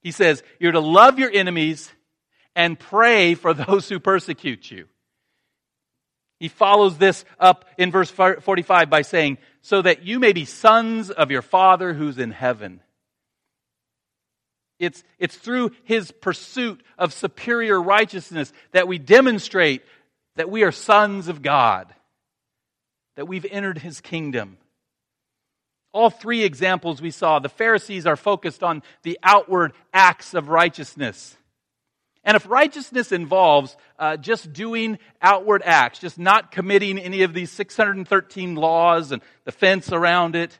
He 0.03 0.11
says, 0.11 0.43
You're 0.61 0.73
to 0.73 0.81
love 0.81 1.19
your 1.19 1.31
enemies 1.33 1.91
and 2.55 2.79
pray 2.79 3.35
for 3.35 3.55
those 3.67 3.89
who 3.89 3.99
persecute 3.99 4.71
you. 4.71 4.85
He 6.39 6.49
follows 6.49 6.99
this 6.99 7.25
up 7.41 7.65
in 7.79 7.91
verse 7.91 8.11
45 8.11 8.91
by 8.91 9.01
saying, 9.01 9.39
So 9.63 9.81
that 9.81 10.03
you 10.03 10.21
may 10.21 10.35
be 10.35 10.45
sons 10.45 11.11
of 11.11 11.31
your 11.31 11.41
Father 11.41 11.95
who's 11.95 12.19
in 12.19 12.33
heaven. 12.33 12.83
It's, 14.83 15.05
it's 15.21 15.37
through 15.37 15.71
his 15.85 16.11
pursuit 16.11 16.83
of 16.99 17.13
superior 17.13 17.81
righteousness 17.81 18.53
that 18.73 18.89
we 18.89 18.99
demonstrate 18.99 19.83
that 20.35 20.51
we 20.51 20.65
are 20.65 20.73
sons 20.73 21.29
of 21.29 21.41
God, 21.41 21.95
that 23.15 23.29
we've 23.29 23.47
entered 23.49 23.79
his 23.79 24.01
kingdom. 24.01 24.59
All 25.93 26.11
three 26.11 26.43
examples 26.43 27.01
we 27.01 27.13
saw, 27.13 27.39
the 27.39 27.49
Pharisees 27.49 28.07
are 28.07 28.17
focused 28.17 28.65
on 28.65 28.83
the 29.05 29.21
outward 29.23 29.73
acts 29.95 30.35
of 30.35 30.49
righteousness. 30.49 31.37
And 32.25 32.35
if 32.35 32.49
righteousness 32.49 33.13
involves 33.13 33.77
uh, 34.01 34.17
just 34.17 34.53
doing 34.53 34.99
outward 35.21 35.63
acts, 35.65 36.01
just 36.01 36.19
not 36.19 36.51
committing 36.51 36.99
any 36.99 37.23
of 37.23 37.35
these 37.35 37.53
613 37.53 38.57
laws 38.57 39.13
and 39.13 39.23
the 39.45 39.53
fence 39.53 39.93
around 39.93 40.35
it, 40.35 40.59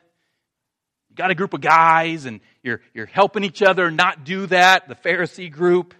you 1.09 1.17
got 1.17 1.29
a 1.29 1.35
group 1.35 1.53
of 1.53 1.59
guys 1.59 2.23
and 2.23 2.39
you're, 2.63 2.81
you're 2.93 3.05
helping 3.05 3.43
each 3.43 3.61
other 3.61 3.91
not 3.91 4.23
do 4.23 4.47
that, 4.47 4.87
the 4.87 4.95
Pharisee 4.95 5.51
group, 5.51 5.93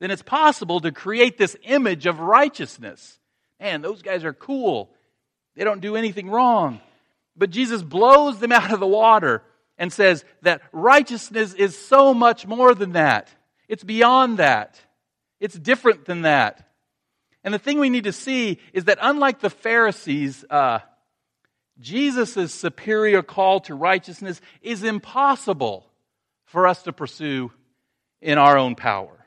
then 0.00 0.10
it's 0.10 0.22
possible 0.22 0.80
to 0.80 0.92
create 0.92 1.38
this 1.38 1.56
image 1.64 2.06
of 2.06 2.20
righteousness. 2.20 3.18
Man, 3.58 3.82
those 3.82 4.02
guys 4.02 4.24
are 4.24 4.32
cool. 4.32 4.90
They 5.56 5.64
don't 5.64 5.80
do 5.80 5.96
anything 5.96 6.30
wrong. 6.30 6.80
But 7.36 7.50
Jesus 7.50 7.82
blows 7.82 8.38
them 8.38 8.52
out 8.52 8.72
of 8.72 8.80
the 8.80 8.86
water 8.86 9.42
and 9.76 9.92
says 9.92 10.24
that 10.42 10.62
righteousness 10.72 11.54
is 11.54 11.76
so 11.76 12.14
much 12.14 12.46
more 12.46 12.74
than 12.74 12.92
that. 12.92 13.28
It's 13.68 13.84
beyond 13.84 14.38
that. 14.38 14.80
It's 15.40 15.58
different 15.58 16.04
than 16.04 16.22
that. 16.22 16.68
And 17.44 17.54
the 17.54 17.58
thing 17.58 17.78
we 17.78 17.90
need 17.90 18.04
to 18.04 18.12
see 18.12 18.58
is 18.72 18.84
that 18.84 18.98
unlike 19.00 19.40
the 19.40 19.50
Pharisees, 19.50 20.44
uh, 20.50 20.80
Jesus' 21.80 22.52
superior 22.52 23.22
call 23.22 23.60
to 23.60 23.74
righteousness 23.74 24.40
is 24.62 24.82
impossible 24.82 25.88
for 26.46 26.66
us 26.66 26.82
to 26.82 26.92
pursue 26.92 27.52
in 28.20 28.38
our 28.38 28.58
own 28.58 28.74
power. 28.74 29.26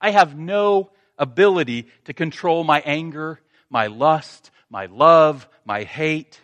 I 0.00 0.10
have 0.10 0.36
no 0.36 0.90
ability 1.18 1.88
to 2.04 2.12
control 2.12 2.64
my 2.64 2.82
anger, 2.84 3.40
my 3.70 3.86
lust, 3.86 4.50
my 4.68 4.86
love, 4.86 5.48
my 5.64 5.84
hate. 5.84 6.40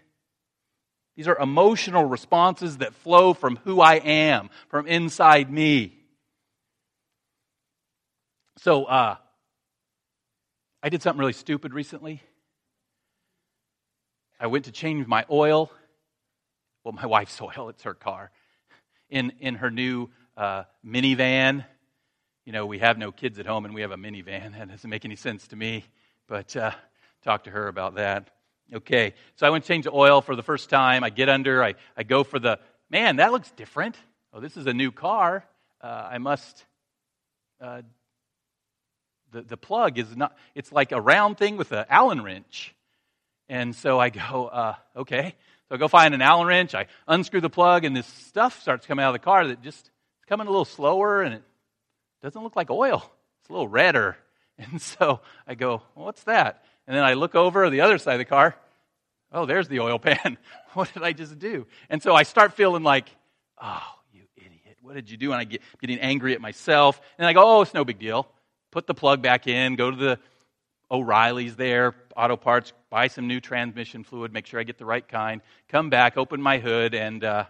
These 1.16 1.28
are 1.28 1.38
emotional 1.38 2.04
responses 2.04 2.78
that 2.78 2.94
flow 2.94 3.34
from 3.34 3.56
who 3.64 3.80
I 3.80 3.96
am, 3.96 4.48
from 4.68 4.86
inside 4.86 5.50
me. 5.50 5.98
So, 8.58 8.84
uh, 8.84 9.16
I 10.82 10.88
did 10.88 11.02
something 11.02 11.20
really 11.20 11.32
stupid 11.32 11.74
recently. 11.74 12.22
I 14.42 14.48
went 14.48 14.64
to 14.64 14.72
change 14.72 15.06
my 15.06 15.24
oil. 15.30 15.70
Well, 16.82 16.92
my 16.92 17.06
wife's 17.16 17.40
oil, 17.40 17.68
it's 17.68 17.84
her 17.84 17.94
car. 17.94 18.32
In, 19.08 19.32
in 19.38 19.54
her 19.54 19.70
new 19.70 20.10
uh, 20.36 20.64
minivan. 20.84 21.64
You 22.44 22.52
know, 22.52 22.66
we 22.66 22.80
have 22.80 22.98
no 22.98 23.12
kids 23.12 23.38
at 23.38 23.46
home 23.46 23.66
and 23.66 23.72
we 23.72 23.82
have 23.82 23.92
a 23.92 23.96
minivan. 23.96 24.58
That 24.58 24.68
doesn't 24.68 24.90
make 24.90 25.04
any 25.04 25.14
sense 25.14 25.46
to 25.48 25.56
me, 25.56 25.84
but 26.26 26.56
uh, 26.56 26.72
talk 27.22 27.44
to 27.44 27.50
her 27.50 27.68
about 27.68 27.94
that. 27.94 28.30
Okay, 28.74 29.14
so 29.36 29.46
I 29.46 29.50
went 29.50 29.62
to 29.62 29.68
change 29.68 29.84
the 29.84 29.92
oil 29.92 30.20
for 30.22 30.34
the 30.34 30.42
first 30.42 30.70
time. 30.70 31.04
I 31.04 31.10
get 31.10 31.28
under, 31.28 31.62
I, 31.62 31.74
I 31.96 32.02
go 32.02 32.24
for 32.24 32.40
the, 32.40 32.58
man, 32.90 33.16
that 33.16 33.30
looks 33.30 33.52
different. 33.52 33.96
Oh, 34.32 34.40
this 34.40 34.56
is 34.56 34.66
a 34.66 34.74
new 34.74 34.90
car. 34.90 35.44
Uh, 35.80 36.08
I 36.10 36.18
must, 36.18 36.64
uh, 37.60 37.82
the, 39.30 39.42
the 39.42 39.56
plug 39.56 39.98
is 40.00 40.16
not, 40.16 40.36
it's 40.56 40.72
like 40.72 40.90
a 40.90 41.00
round 41.00 41.38
thing 41.38 41.56
with 41.56 41.70
an 41.70 41.84
Allen 41.88 42.24
wrench. 42.24 42.74
And 43.48 43.74
so 43.74 43.98
I 43.98 44.10
go, 44.10 44.46
uh, 44.46 44.74
okay. 44.96 45.34
So 45.68 45.74
I 45.74 45.78
go 45.78 45.88
find 45.88 46.14
an 46.14 46.22
Allen 46.22 46.46
wrench, 46.46 46.74
I 46.74 46.86
unscrew 47.08 47.40
the 47.40 47.50
plug, 47.50 47.84
and 47.84 47.96
this 47.96 48.06
stuff 48.06 48.60
starts 48.60 48.86
coming 48.86 49.04
out 49.04 49.08
of 49.08 49.14
the 49.14 49.24
car 49.24 49.46
that 49.48 49.62
just 49.62 49.90
it's 50.22 50.28
coming 50.28 50.46
a 50.46 50.50
little 50.50 50.64
slower 50.64 51.22
and 51.22 51.34
it 51.34 51.42
doesn't 52.22 52.42
look 52.42 52.56
like 52.56 52.70
oil. 52.70 53.02
It's 53.40 53.50
a 53.50 53.52
little 53.52 53.68
redder. 53.68 54.16
And 54.58 54.80
so 54.80 55.20
I 55.48 55.54
go, 55.54 55.82
well, 55.96 56.04
what's 56.04 56.22
that? 56.24 56.62
And 56.86 56.94
then 56.94 57.02
I 57.02 57.14
look 57.14 57.34
over 57.34 57.68
the 57.70 57.80
other 57.80 57.96
side 57.96 58.12
of 58.12 58.18
the 58.18 58.26
car. 58.26 58.54
Oh, 59.32 59.46
there's 59.46 59.66
the 59.66 59.80
oil 59.80 59.98
pan. 59.98 60.36
what 60.74 60.92
did 60.92 61.02
I 61.02 61.12
just 61.12 61.38
do? 61.38 61.66
And 61.88 62.02
so 62.02 62.14
I 62.14 62.22
start 62.22 62.52
feeling 62.52 62.82
like, 62.82 63.08
oh, 63.60 63.82
you 64.12 64.22
idiot. 64.36 64.76
What 64.82 64.94
did 64.94 65.10
you 65.10 65.16
do? 65.16 65.32
And 65.32 65.40
I 65.40 65.44
get 65.44 65.62
getting 65.80 65.98
angry 65.98 66.34
at 66.34 66.40
myself. 66.40 67.00
And 67.18 67.26
I 67.26 67.32
go, 67.32 67.40
oh, 67.42 67.62
it's 67.62 67.74
no 67.74 67.84
big 67.84 67.98
deal. 67.98 68.28
Put 68.70 68.86
the 68.86 68.94
plug 68.94 69.22
back 69.22 69.48
in, 69.48 69.74
go 69.74 69.90
to 69.90 69.96
the 69.96 70.18
O'Reilly's 70.92 71.56
there, 71.56 71.94
auto 72.14 72.36
parts, 72.36 72.74
buy 72.90 73.08
some 73.08 73.26
new 73.26 73.40
transmission 73.40 74.04
fluid, 74.04 74.32
make 74.32 74.44
sure 74.44 74.60
I 74.60 74.64
get 74.64 74.76
the 74.76 74.84
right 74.84 75.06
kind, 75.06 75.40
come 75.68 75.88
back, 75.88 76.18
open 76.18 76.42
my 76.42 76.58
hood, 76.58 76.94
and 76.94 77.24
uh, 77.24 77.44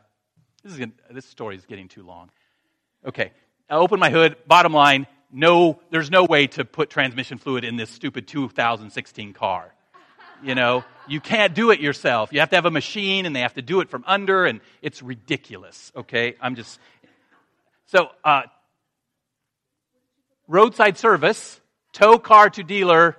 this, 0.62 0.78
is 0.78 0.86
this 1.10 1.26
story 1.26 1.56
is 1.56 1.66
getting 1.66 1.88
too 1.88 2.04
long. 2.04 2.30
Okay, 3.04 3.32
I 3.68 3.74
open 3.74 3.98
my 3.98 4.10
hood. 4.10 4.36
Bottom 4.46 4.72
line, 4.72 5.08
no, 5.32 5.80
there's 5.90 6.10
no 6.10 6.24
way 6.24 6.46
to 6.48 6.64
put 6.64 6.88
transmission 6.88 7.38
fluid 7.38 7.64
in 7.64 7.76
this 7.76 7.90
stupid 7.90 8.28
2016 8.28 9.32
car. 9.32 9.74
You 10.42 10.54
know, 10.54 10.84
you 11.06 11.20
can't 11.20 11.54
do 11.54 11.70
it 11.70 11.80
yourself. 11.80 12.32
You 12.32 12.40
have 12.40 12.50
to 12.50 12.56
have 12.56 12.66
a 12.66 12.70
machine 12.70 13.26
and 13.26 13.34
they 13.34 13.40
have 13.40 13.54
to 13.54 13.62
do 13.62 13.80
it 13.80 13.88
from 13.88 14.04
under 14.06 14.44
and 14.44 14.60
it's 14.82 15.02
ridiculous. 15.02 15.92
Okay. 15.96 16.34
I'm 16.40 16.56
just, 16.56 16.80
so, 17.86 18.10
uh, 18.24 18.42
roadside 20.48 20.98
service, 20.98 21.60
tow 21.92 22.18
car 22.18 22.50
to 22.50 22.62
dealer, 22.64 23.16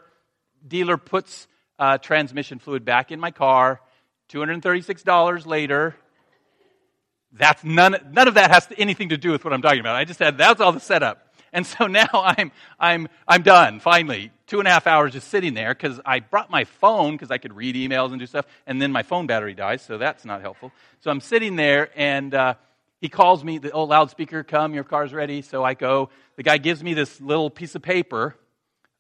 dealer 0.68 0.98
puts 0.98 1.48
uh, 1.80 1.98
transmission 1.98 2.60
fluid 2.60 2.86
back 2.86 3.12
in 3.12 3.20
my 3.20 3.32
car. 3.32 3.82
$236 4.30 5.46
later. 5.46 5.96
That's 7.32 7.64
none, 7.64 7.98
none 8.12 8.28
of 8.28 8.36
that 8.36 8.52
has 8.52 8.68
anything 8.78 9.10
to 9.10 9.18
do 9.18 9.32
with 9.32 9.44
what 9.44 9.54
I'm 9.54 9.62
talking 9.62 9.80
about. 9.80 9.96
I 9.96 10.06
just 10.06 10.20
said 10.20 10.38
that's 10.38 10.62
all 10.62 10.72
the 10.72 10.80
setup. 10.80 11.34
And 11.52 11.66
so 11.66 11.88
now 11.88 12.08
I'm, 12.14 12.52
I'm, 12.80 13.08
I'm 13.28 13.44
done, 13.44 13.80
finally. 13.80 14.32
Two 14.48 14.60
and 14.60 14.68
a 14.68 14.72
half 14.72 14.88
hours 14.88 15.14
just 15.14 15.30
sitting 15.30 15.54
there 15.54 15.74
because 15.74 16.00
I 16.06 16.20
brought 16.20 16.50
my 16.50 16.66
phone 16.66 17.14
because 17.14 17.32
I 17.32 17.38
could 17.38 17.54
read 17.54 17.76
emails 17.76 18.12
and 18.12 18.20
do 18.20 18.26
stuff, 18.26 18.46
and 18.68 18.82
then 18.82 18.92
my 18.92 19.04
phone 19.04 19.26
battery 19.26 19.54
dies, 19.54 19.82
so 19.82 19.98
that's 19.98 20.26
not 20.26 20.42
helpful. 20.42 20.72
So 21.00 21.10
I'm 21.10 21.22
sitting 21.22 21.56
there, 21.56 21.90
and 21.96 22.34
uh, 22.36 22.54
he 23.00 23.10
calls 23.10 23.44
me, 23.44 23.58
the 23.58 23.72
old 23.72 23.90
loudspeaker, 23.90 24.44
come, 24.44 24.74
your 24.74 24.84
car's 24.84 25.14
ready. 25.14 25.42
So 25.42 25.64
I 25.64 25.74
go. 25.74 26.10
The 26.36 26.44
guy 26.44 26.58
gives 26.58 26.84
me 26.84 26.94
this 26.94 27.20
little 27.20 27.50
piece 27.50 27.76
of 27.76 27.82
paper, 27.82 28.36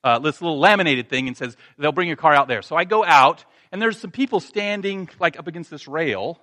uh, 0.03 0.19
this 0.19 0.41
little 0.41 0.59
laminated 0.59 1.09
thing, 1.09 1.27
and 1.27 1.37
says, 1.37 1.55
they'll 1.77 1.91
bring 1.91 2.07
your 2.07 2.17
car 2.17 2.33
out 2.33 2.47
there. 2.47 2.61
So 2.61 2.75
I 2.75 2.83
go 2.83 3.03
out, 3.03 3.45
and 3.71 3.81
there's 3.81 3.97
some 3.97 4.11
people 4.11 4.39
standing 4.39 5.09
like 5.19 5.39
up 5.39 5.47
against 5.47 5.69
this 5.69 5.87
rail. 5.87 6.39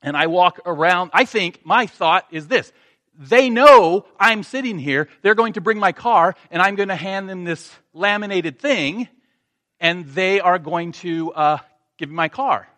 And 0.00 0.16
I 0.16 0.28
walk 0.28 0.60
around. 0.64 1.10
I 1.12 1.24
think 1.24 1.60
my 1.64 1.86
thought 1.86 2.26
is 2.30 2.46
this 2.46 2.72
they 3.18 3.50
know 3.50 4.06
I'm 4.18 4.44
sitting 4.44 4.78
here. 4.78 5.08
They're 5.22 5.34
going 5.34 5.54
to 5.54 5.60
bring 5.60 5.78
my 5.78 5.92
car, 5.92 6.36
and 6.50 6.62
I'm 6.62 6.76
going 6.76 6.88
to 6.88 6.96
hand 6.96 7.28
them 7.28 7.44
this 7.44 7.70
laminated 7.92 8.60
thing, 8.60 9.08
and 9.80 10.06
they 10.06 10.40
are 10.40 10.58
going 10.58 10.92
to 10.92 11.32
uh, 11.32 11.58
give 11.98 12.08
me 12.08 12.14
my 12.14 12.28
car. 12.28 12.68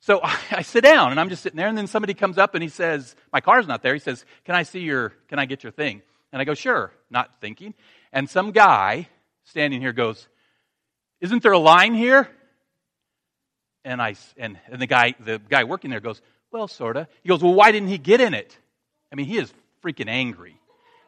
So 0.00 0.20
I, 0.22 0.38
I, 0.52 0.62
sit 0.62 0.84
down, 0.84 1.10
and 1.10 1.18
I'm 1.18 1.28
just 1.28 1.42
sitting 1.42 1.56
there, 1.56 1.66
and 1.66 1.76
then 1.76 1.88
somebody 1.88 2.14
comes 2.14 2.38
up 2.38 2.54
and 2.54 2.62
he 2.62 2.68
says, 2.68 3.16
"My 3.32 3.40
car's 3.40 3.66
not 3.66 3.82
there." 3.82 3.94
He 3.94 4.00
says, 4.00 4.24
"Can 4.44 4.54
I 4.54 4.62
see 4.62 4.80
your? 4.80 5.10
Can 5.28 5.40
I 5.40 5.46
get 5.46 5.64
your 5.64 5.72
thing?" 5.72 6.02
And 6.32 6.40
I 6.40 6.44
go, 6.44 6.54
"Sure," 6.54 6.92
not 7.10 7.40
thinking. 7.40 7.74
And 8.12 8.28
some 8.28 8.52
guy 8.52 9.08
standing 9.44 9.80
here 9.80 9.92
goes, 9.92 10.28
"Isn't 11.20 11.42
there 11.42 11.52
a 11.52 11.58
line 11.58 11.94
here?" 11.94 12.28
And 13.84 14.00
I 14.00 14.16
and, 14.36 14.58
and 14.70 14.80
the 14.80 14.86
guy 14.86 15.14
the 15.20 15.40
guy 15.48 15.64
working 15.64 15.90
there 15.90 16.00
goes, 16.00 16.22
well, 16.52 16.68
sort 16.68 16.98
of. 16.98 17.06
He 17.22 17.28
goes, 17.28 17.42
Well, 17.42 17.54
why 17.54 17.72
didn't 17.72 17.88
he 17.88 17.98
get 17.98 18.20
in 18.20 18.34
it? 18.34 18.56
I 19.10 19.16
mean, 19.16 19.26
he 19.26 19.38
is 19.38 19.52
freaking 19.82 20.08
angry. 20.08 20.60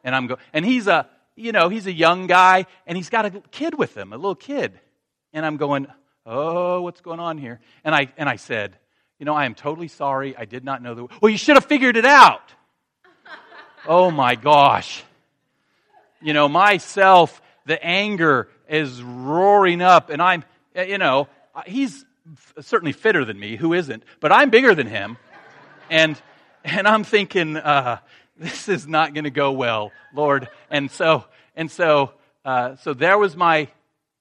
And 0.03 0.15
I'm 0.15 0.27
going, 0.27 0.41
and 0.53 0.65
he's 0.65 0.87
a, 0.87 1.09
you 1.37 1.53
know, 1.53 1.69
he's 1.69 1.87
a 1.87 1.93
young 1.93 2.27
guy 2.27 2.67
and 2.87 2.97
he's 2.97 3.11
got 3.11 3.27
a 3.27 3.31
kid 3.51 3.77
with 3.77 3.97
him, 3.97 4.13
a 4.13 4.17
little 4.17 4.35
kid. 4.35 4.79
And 5.33 5.45
I'm 5.45 5.57
going, 5.57 5.87
Oh, 6.27 6.81
what's 6.81 7.03
going 7.03 7.21
on 7.21 7.37
here? 7.37 7.61
And 7.85 7.95
I, 7.95 8.11
and 8.17 8.29
I 8.29 8.37
said, 8.37 8.77
You 9.19 9.27
know, 9.27 9.35
I 9.35 9.45
am 9.45 9.55
totally 9.55 9.89
sorry. 9.89 10.35
I 10.37 10.47
did 10.47 10.65
not 10.65 10.83
know 10.83 10.95
the, 10.95 11.07
well, 11.21 11.31
you 11.31 11.39
should 11.39 11.57
have 11.57 11.67
figured 11.67 11.97
it 11.97 12.07
out. 12.07 12.53
oh 13.87 14.11
my 14.11 14.35
gosh. 14.35 15.05
You 16.25 16.33
know, 16.33 16.49
myself, 16.49 17.43
the 17.67 17.85
anger 17.85 18.49
is 18.67 19.03
roaring 19.03 19.83
up 19.83 20.09
and 20.09 20.23
I'm, 20.23 20.43
you 20.75 20.97
know, 20.97 21.29
he's 21.67 22.03
certainly 22.63 22.93
fitter 22.93 23.27
than 23.27 23.39
me. 23.39 23.57
Who 23.57 23.75
isn't? 23.75 24.03
But 24.21 24.33
I'm 24.33 24.49
bigger 24.49 24.75
than 24.75 24.87
him. 24.87 25.19
And, 25.91 26.19
and 26.65 26.89
I'm 26.89 27.05
thinking, 27.05 27.59
uh, 27.59 27.99
this 28.39 28.71
is 28.71 28.89
not 28.89 29.13
going 29.13 29.25
to 29.25 29.31
go 29.31 29.53
well, 29.53 29.93
Lord. 30.15 30.49
And 30.71 30.91
so, 30.91 31.27
and 31.55 31.71
so, 31.71 32.13
uh, 32.43 32.77
so 32.77 32.95
there 32.95 33.19
was 33.19 33.37
my 33.37 33.69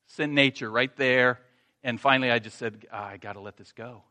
sin 0.08 0.36
nature 0.36 0.70
right 0.70 0.94
there. 0.98 1.40
And 1.86 2.02
finally, 2.02 2.32
I 2.32 2.40
just 2.40 2.58
said, 2.58 2.86
oh, 2.92 2.98
I 2.98 3.16
got 3.16 3.34
to 3.34 3.40
let 3.40 3.56
this 3.56 3.72
go. 3.72 4.04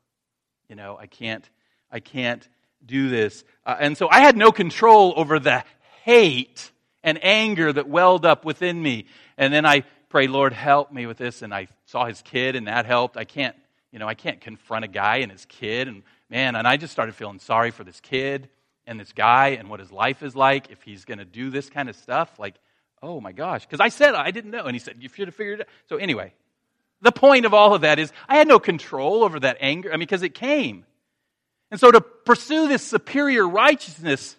You 0.66 0.76
know, 0.76 0.96
I 0.98 1.08
can't, 1.08 1.46
I 1.90 2.00
can't 2.00 2.48
do 2.86 3.10
this. 3.10 3.44
Uh, 3.66 3.76
and 3.78 3.98
so 3.98 4.08
I 4.10 4.20
had 4.20 4.34
no 4.34 4.50
control 4.50 5.12
over 5.14 5.38
the 5.38 5.62
hate 6.04 6.72
and 7.02 7.22
anger 7.22 7.72
that 7.72 7.88
welled 7.88 8.24
up 8.24 8.44
within 8.44 8.82
me. 8.82 9.06
And 9.36 9.52
then 9.52 9.66
I 9.66 9.84
prayed, 10.08 10.30
Lord, 10.30 10.52
help 10.52 10.92
me 10.92 11.06
with 11.06 11.18
this. 11.18 11.42
And 11.42 11.54
I 11.54 11.68
saw 11.86 12.06
his 12.06 12.22
kid, 12.22 12.56
and 12.56 12.66
that 12.68 12.86
helped. 12.86 13.16
I 13.16 13.24
can't, 13.24 13.56
you 13.90 13.98
know, 13.98 14.08
I 14.08 14.14
can't 14.14 14.40
confront 14.40 14.84
a 14.84 14.88
guy 14.88 15.18
and 15.18 15.32
his 15.32 15.44
kid 15.46 15.88
and 15.88 16.02
man, 16.30 16.56
and 16.56 16.66
I 16.66 16.78
just 16.78 16.92
started 16.92 17.14
feeling 17.14 17.38
sorry 17.38 17.70
for 17.70 17.84
this 17.84 18.00
kid 18.00 18.48
and 18.86 18.98
this 18.98 19.12
guy 19.12 19.48
and 19.48 19.68
what 19.68 19.80
his 19.80 19.92
life 19.92 20.22
is 20.22 20.34
like 20.34 20.70
if 20.70 20.82
he's 20.82 21.04
going 21.04 21.18
to 21.18 21.24
do 21.24 21.50
this 21.50 21.68
kind 21.68 21.88
of 21.88 21.96
stuff. 21.96 22.38
Like, 22.38 22.54
oh 23.02 23.20
my 23.20 23.32
gosh. 23.32 23.66
Because 23.66 23.80
I 23.80 23.88
said 23.88 24.14
I 24.14 24.30
didn't 24.30 24.50
know. 24.50 24.64
And 24.64 24.74
he 24.74 24.78
said, 24.78 24.96
you 24.98 25.08
should 25.08 25.28
have 25.28 25.34
figured 25.34 25.60
it 25.60 25.62
out. 25.62 25.68
So, 25.88 25.96
anyway, 25.96 26.32
the 27.02 27.12
point 27.12 27.44
of 27.44 27.52
all 27.52 27.74
of 27.74 27.82
that 27.82 27.98
is 27.98 28.12
I 28.28 28.36
had 28.36 28.48
no 28.48 28.58
control 28.58 29.24
over 29.24 29.40
that 29.40 29.58
anger. 29.60 29.90
I 29.90 29.92
mean, 29.92 30.00
because 30.00 30.22
it 30.22 30.34
came. 30.34 30.86
And 31.70 31.78
so 31.78 31.90
to 31.90 32.00
pursue 32.00 32.68
this 32.68 32.82
superior 32.82 33.48
righteousness, 33.48 34.36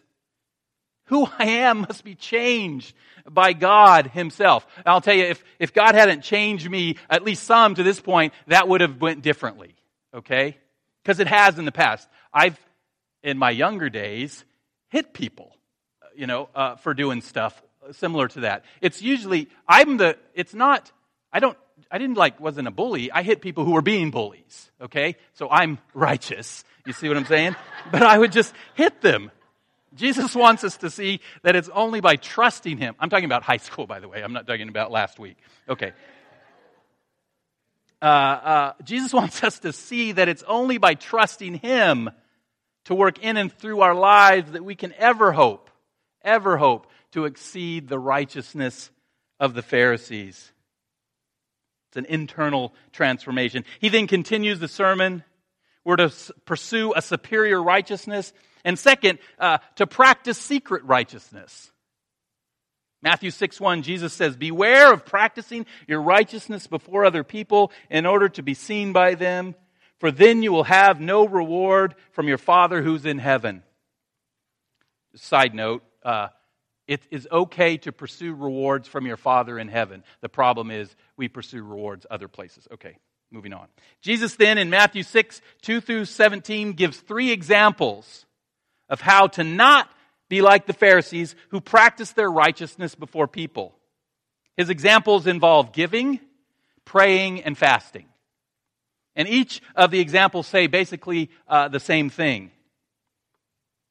who 1.05 1.27
I 1.37 1.45
am 1.45 1.81
must 1.81 2.03
be 2.03 2.15
changed 2.15 2.95
by 3.29 3.53
God 3.53 4.07
Himself. 4.07 4.65
And 4.77 4.87
I'll 4.87 5.01
tell 5.01 5.15
you, 5.15 5.25
if, 5.25 5.43
if 5.59 5.73
God 5.73 5.95
hadn't 5.95 6.21
changed 6.21 6.69
me, 6.69 6.97
at 7.09 7.23
least 7.23 7.43
some 7.43 7.75
to 7.75 7.83
this 7.83 7.99
point, 7.99 8.33
that 8.47 8.67
would 8.67 8.81
have 8.81 9.01
went 9.01 9.21
differently. 9.21 9.75
Okay? 10.13 10.57
Because 11.03 11.19
it 11.19 11.27
has 11.27 11.57
in 11.57 11.65
the 11.65 11.71
past. 11.71 12.07
I've, 12.33 12.59
in 13.21 13.37
my 13.37 13.51
younger 13.51 13.89
days, 13.89 14.43
hit 14.89 15.13
people, 15.13 15.55
you 16.15 16.27
know, 16.27 16.49
uh, 16.55 16.75
for 16.75 16.93
doing 16.93 17.21
stuff 17.21 17.61
similar 17.91 18.27
to 18.29 18.41
that. 18.41 18.63
It's 18.81 19.01
usually, 19.01 19.49
I'm 19.67 19.97
the, 19.97 20.17
it's 20.33 20.53
not, 20.53 20.91
I 21.31 21.39
don't, 21.39 21.57
I 21.91 21.97
didn't 21.97 22.17
like, 22.17 22.39
wasn't 22.39 22.67
a 22.67 22.71
bully. 22.71 23.11
I 23.11 23.23
hit 23.23 23.41
people 23.41 23.65
who 23.65 23.71
were 23.71 23.81
being 23.81 24.11
bullies, 24.11 24.71
okay? 24.81 25.15
So 25.33 25.49
I'm 25.49 25.79
righteous. 25.93 26.63
You 26.85 26.93
see 26.93 27.07
what 27.07 27.17
I'm 27.17 27.25
saying? 27.25 27.55
but 27.91 28.03
I 28.03 28.17
would 28.17 28.31
just 28.31 28.53
hit 28.75 29.01
them. 29.01 29.31
Jesus 29.95 30.35
wants 30.35 30.63
us 30.63 30.77
to 30.77 30.89
see 30.89 31.21
that 31.43 31.55
it's 31.55 31.69
only 31.69 32.01
by 32.01 32.15
trusting 32.15 32.77
Him. 32.77 32.95
I'm 32.99 33.09
talking 33.09 33.25
about 33.25 33.43
high 33.43 33.57
school, 33.57 33.87
by 33.87 33.99
the 33.99 34.07
way. 34.07 34.23
I'm 34.23 34.33
not 34.33 34.47
talking 34.47 34.69
about 34.69 34.91
last 34.91 35.19
week. 35.19 35.37
Okay 35.69 35.93
uh, 38.03 38.05
uh, 38.05 38.73
Jesus 38.83 39.13
wants 39.13 39.43
us 39.43 39.59
to 39.59 39.73
see 39.73 40.11
that 40.11 40.27
it's 40.27 40.43
only 40.43 40.77
by 40.77 40.93
trusting 40.93 41.55
Him 41.55 42.11
to 42.85 42.93
work 42.93 43.23
in 43.23 43.37
and 43.37 43.51
through 43.51 43.79
our 43.79 43.95
lives 43.95 44.51
that 44.51 44.65
we 44.65 44.75
can 44.75 44.93
ever 44.97 45.31
hope, 45.31 45.69
ever 46.21 46.57
hope 46.57 46.87
to 47.13 47.25
exceed 47.25 47.87
the 47.87 47.97
righteousness 47.97 48.91
of 49.39 49.53
the 49.53 49.61
Pharisees. 49.61 50.51
It's 51.89 51.97
an 51.97 52.05
internal 52.05 52.73
transformation. 52.91 53.63
He 53.79 53.87
then 53.87 54.07
continues 54.07 54.59
the 54.59 54.67
sermon. 54.67 55.23
We're 55.85 55.95
to 55.97 56.11
pursue 56.45 56.93
a 56.95 57.01
superior 57.01 57.61
righteousness. 57.61 58.33
And 58.63 58.79
second, 58.79 59.19
uh, 59.39 59.57
to 59.75 59.87
practice 59.87 60.37
secret 60.37 60.83
righteousness. 60.85 61.71
Matthew 63.03 63.31
6 63.31 63.59
1, 63.59 63.81
Jesus 63.81 64.13
says, 64.13 64.37
Beware 64.37 64.93
of 64.93 65.05
practicing 65.05 65.65
your 65.87 66.01
righteousness 66.01 66.67
before 66.67 67.03
other 67.03 67.23
people 67.25 67.71
in 67.89 68.05
order 68.05 68.29
to 68.29 68.41
be 68.41 68.53
seen 68.53 68.93
by 68.93 69.15
them, 69.15 69.55
for 69.99 70.09
then 70.09 70.41
you 70.41 70.53
will 70.53 70.63
have 70.63 71.01
no 71.01 71.27
reward 71.27 71.95
from 72.13 72.29
your 72.29 72.37
Father 72.37 72.81
who's 72.81 73.05
in 73.05 73.19
heaven. 73.19 73.61
Side 75.15 75.53
note, 75.53 75.83
uh, 76.03 76.29
it 76.87 77.05
is 77.11 77.27
okay 77.29 77.77
to 77.77 77.91
pursue 77.91 78.33
rewards 78.33 78.87
from 78.87 79.05
your 79.05 79.17
Father 79.17 79.59
in 79.59 79.67
heaven. 79.67 80.03
The 80.21 80.29
problem 80.29 80.71
is 80.71 80.93
we 81.17 81.27
pursue 81.27 81.61
rewards 81.61 82.05
other 82.09 82.29
places. 82.29 82.67
Okay, 82.73 82.97
moving 83.31 83.53
on. 83.53 83.67
Jesus 84.01 84.35
then 84.35 84.57
in 84.57 84.69
Matthew 84.69 85.03
6 85.03 85.41
2 85.61 85.81
through 85.81 86.05
17 86.05 86.71
gives 86.71 86.97
three 86.97 87.31
examples 87.31 88.25
of 88.89 89.01
how 89.01 89.27
to 89.27 89.43
not 89.43 89.89
be 90.29 90.41
like 90.41 90.65
the 90.65 90.73
Pharisees 90.73 91.35
who 91.49 91.61
practice 91.61 92.11
their 92.11 92.31
righteousness 92.31 92.95
before 92.95 93.27
people. 93.27 93.75
His 94.57 94.69
examples 94.69 95.27
involve 95.27 95.73
giving, 95.73 96.19
praying, 96.85 97.41
and 97.41 97.57
fasting. 97.57 98.05
And 99.15 99.27
each 99.27 99.61
of 99.75 99.91
the 99.91 99.99
examples 99.99 100.47
say 100.47 100.67
basically 100.67 101.29
uh, 101.47 101.67
the 101.67 101.79
same 101.79 102.09
thing. 102.09 102.51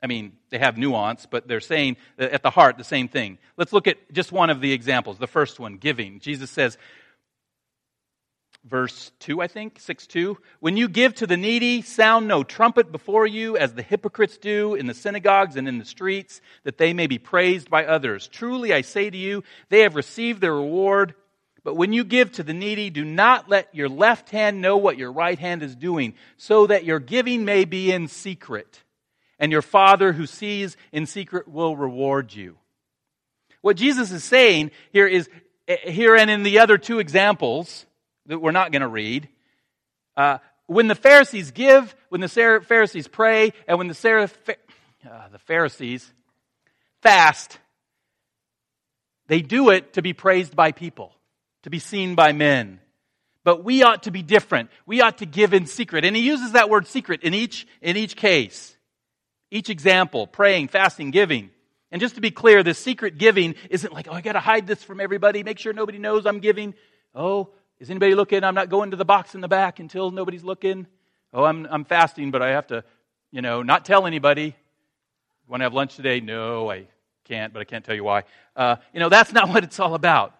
I 0.02 0.08
mean, 0.08 0.32
they 0.50 0.58
have 0.58 0.76
nuance, 0.76 1.26
but 1.30 1.46
they're 1.46 1.60
saying 1.60 1.96
at 2.18 2.42
the 2.42 2.50
heart 2.50 2.76
the 2.76 2.82
same 2.84 3.06
thing. 3.06 3.38
Let's 3.56 3.72
look 3.72 3.86
at 3.86 3.98
just 4.12 4.32
one 4.32 4.50
of 4.50 4.60
the 4.60 4.72
examples. 4.72 5.18
The 5.18 5.28
first 5.28 5.60
one, 5.60 5.76
giving. 5.76 6.18
Jesus 6.18 6.50
says, 6.50 6.76
verse 8.64 9.12
2, 9.20 9.42
I 9.42 9.48
think, 9.48 9.80
6 9.80 10.06
2. 10.06 10.38
When 10.60 10.76
you 10.76 10.88
give 10.88 11.14
to 11.16 11.26
the 11.26 11.36
needy, 11.36 11.82
sound 11.82 12.28
no 12.28 12.42
trumpet 12.42 12.92
before 12.92 13.26
you, 13.26 13.56
as 13.56 13.74
the 13.74 13.82
hypocrites 13.82 14.38
do 14.38 14.74
in 14.74 14.86
the 14.86 14.94
synagogues 14.94 15.56
and 15.56 15.68
in 15.68 15.78
the 15.78 15.84
streets, 15.84 16.40
that 16.64 16.78
they 16.78 16.92
may 16.92 17.06
be 17.06 17.18
praised 17.18 17.70
by 17.70 17.84
others. 17.84 18.28
Truly, 18.28 18.72
I 18.72 18.82
say 18.82 19.10
to 19.10 19.16
you, 19.16 19.42
they 19.68 19.80
have 19.80 19.96
received 19.96 20.40
their 20.40 20.54
reward. 20.54 21.14
But 21.64 21.76
when 21.76 21.92
you 21.92 22.02
give 22.02 22.32
to 22.32 22.42
the 22.42 22.54
needy, 22.54 22.90
do 22.90 23.04
not 23.04 23.48
let 23.48 23.72
your 23.74 23.88
left 23.88 24.30
hand 24.30 24.60
know 24.60 24.76
what 24.76 24.98
your 24.98 25.12
right 25.12 25.38
hand 25.38 25.62
is 25.62 25.76
doing, 25.76 26.14
so 26.36 26.66
that 26.66 26.84
your 26.84 26.98
giving 26.98 27.44
may 27.44 27.64
be 27.64 27.92
in 27.92 28.08
secret. 28.08 28.82
And 29.38 29.52
your 29.52 29.62
Father 29.62 30.12
who 30.12 30.26
sees 30.26 30.76
in 30.92 31.06
secret 31.06 31.48
will 31.48 31.76
reward 31.76 32.32
you. 32.32 32.58
What 33.60 33.76
Jesus 33.76 34.10
is 34.10 34.24
saying 34.24 34.72
here 34.92 35.06
is, 35.06 35.28
eh, 35.68 35.90
here 35.90 36.16
and 36.16 36.30
in 36.30 36.42
the 36.42 36.58
other 36.58 36.78
two 36.78 36.98
examples 36.98 37.86
that 38.26 38.38
we're 38.38 38.52
not 38.52 38.72
going 38.72 38.82
to 38.82 38.88
read, 38.88 39.28
uh, 40.16 40.38
when 40.66 40.88
the 40.88 40.94
Pharisees 40.94 41.50
give, 41.50 41.94
when 42.08 42.20
the 42.20 42.28
Pharisees 42.28 43.08
pray, 43.08 43.52
and 43.66 43.78
when 43.78 43.88
the, 43.88 44.56
uh, 45.10 45.28
the 45.30 45.38
Pharisees 45.38 46.10
fast, 47.02 47.58
they 49.26 49.40
do 49.40 49.70
it 49.70 49.94
to 49.94 50.02
be 50.02 50.12
praised 50.12 50.54
by 50.54 50.72
people 50.72 51.14
to 51.62 51.70
be 51.70 51.78
seen 51.78 52.14
by 52.14 52.32
men. 52.32 52.80
But 53.44 53.64
we 53.64 53.82
ought 53.82 54.04
to 54.04 54.10
be 54.10 54.22
different. 54.22 54.70
We 54.86 55.00
ought 55.00 55.18
to 55.18 55.26
give 55.26 55.52
in 55.52 55.66
secret. 55.66 56.04
And 56.04 56.14
he 56.14 56.22
uses 56.22 56.52
that 56.52 56.70
word 56.70 56.86
secret 56.86 57.22
in 57.22 57.34
each, 57.34 57.66
in 57.80 57.96
each 57.96 58.16
case. 58.16 58.76
Each 59.50 59.68
example, 59.68 60.26
praying, 60.26 60.68
fasting, 60.68 61.10
giving. 61.10 61.50
And 61.90 62.00
just 62.00 62.14
to 62.14 62.20
be 62.20 62.30
clear, 62.30 62.62
this 62.62 62.78
secret 62.78 63.18
giving 63.18 63.54
isn't 63.68 63.92
like, 63.92 64.08
oh, 64.08 64.12
I 64.12 64.20
gotta 64.20 64.40
hide 64.40 64.66
this 64.66 64.82
from 64.82 65.00
everybody, 65.00 65.42
make 65.42 65.58
sure 65.58 65.72
nobody 65.72 65.98
knows 65.98 66.24
I'm 66.24 66.38
giving. 66.38 66.74
Oh, 67.14 67.50
is 67.82 67.90
anybody 67.90 68.14
looking? 68.14 68.44
I'm 68.44 68.54
not 68.54 68.68
going 68.68 68.92
to 68.92 68.96
the 68.96 69.04
box 69.04 69.34
in 69.34 69.40
the 69.40 69.48
back 69.48 69.80
until 69.80 70.12
nobody's 70.12 70.44
looking. 70.44 70.86
Oh, 71.34 71.42
I'm, 71.42 71.66
I'm 71.68 71.84
fasting, 71.84 72.30
but 72.30 72.40
I 72.40 72.50
have 72.50 72.68
to, 72.68 72.84
you 73.32 73.42
know, 73.42 73.64
not 73.64 73.84
tell 73.84 74.06
anybody. 74.06 74.54
Want 75.48 75.62
to 75.62 75.64
have 75.64 75.74
lunch 75.74 75.96
today? 75.96 76.20
No, 76.20 76.70
I 76.70 76.86
can't, 77.24 77.52
but 77.52 77.58
I 77.58 77.64
can't 77.64 77.84
tell 77.84 77.96
you 77.96 78.04
why. 78.04 78.22
Uh, 78.54 78.76
you 78.94 79.00
know, 79.00 79.08
that's 79.08 79.32
not 79.32 79.48
what 79.52 79.64
it's 79.64 79.80
all 79.80 79.94
about. 79.94 80.32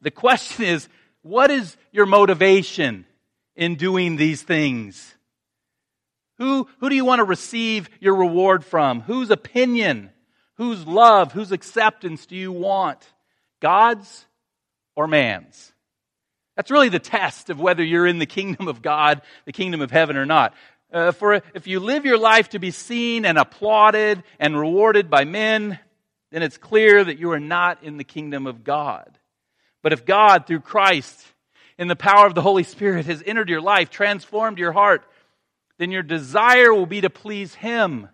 The 0.00 0.10
question 0.10 0.64
is, 0.64 0.88
what 1.22 1.52
is 1.52 1.76
your 1.92 2.06
motivation 2.06 3.06
in 3.54 3.76
doing 3.76 4.16
these 4.16 4.42
things? 4.42 5.14
Who, 6.38 6.66
who 6.80 6.88
do 6.88 6.96
you 6.96 7.04
want 7.04 7.20
to 7.20 7.24
receive 7.24 7.88
your 8.00 8.16
reward 8.16 8.64
from? 8.64 9.02
Whose 9.02 9.30
opinion, 9.30 10.10
whose 10.56 10.84
love, 10.88 11.30
whose 11.30 11.52
acceptance 11.52 12.26
do 12.26 12.34
you 12.34 12.50
want? 12.50 12.98
God's 13.60 14.26
or 14.96 15.06
man's? 15.06 15.70
That's 16.56 16.70
really 16.70 16.88
the 16.88 16.98
test 16.98 17.50
of 17.50 17.60
whether 17.60 17.82
you're 17.82 18.06
in 18.06 18.18
the 18.18 18.26
kingdom 18.26 18.68
of 18.68 18.82
God, 18.82 19.22
the 19.44 19.52
kingdom 19.52 19.80
of 19.80 19.90
heaven 19.90 20.16
or 20.16 20.26
not. 20.26 20.54
Uh, 20.92 21.10
for 21.10 21.42
if 21.54 21.66
you 21.66 21.80
live 21.80 22.04
your 22.04 22.18
life 22.18 22.50
to 22.50 22.60
be 22.60 22.70
seen 22.70 23.24
and 23.24 23.36
applauded 23.36 24.22
and 24.38 24.58
rewarded 24.58 25.10
by 25.10 25.24
men, 25.24 25.78
then 26.30 26.42
it's 26.42 26.58
clear 26.58 27.02
that 27.02 27.18
you 27.18 27.32
are 27.32 27.40
not 27.40 27.82
in 27.82 27.96
the 27.96 28.04
kingdom 28.04 28.46
of 28.46 28.62
God. 28.62 29.18
But 29.82 29.92
if 29.92 30.06
God, 30.06 30.46
through 30.46 30.60
Christ, 30.60 31.20
in 31.78 31.88
the 31.88 31.96
power 31.96 32.26
of 32.26 32.34
the 32.34 32.42
Holy 32.42 32.62
Spirit, 32.62 33.06
has 33.06 33.22
entered 33.26 33.48
your 33.48 33.60
life, 33.60 33.90
transformed 33.90 34.58
your 34.58 34.72
heart, 34.72 35.04
then 35.78 35.90
your 35.90 36.04
desire 36.04 36.72
will 36.72 36.86
be 36.86 37.00
to 37.00 37.10
please 37.10 37.54
Him, 37.54 38.08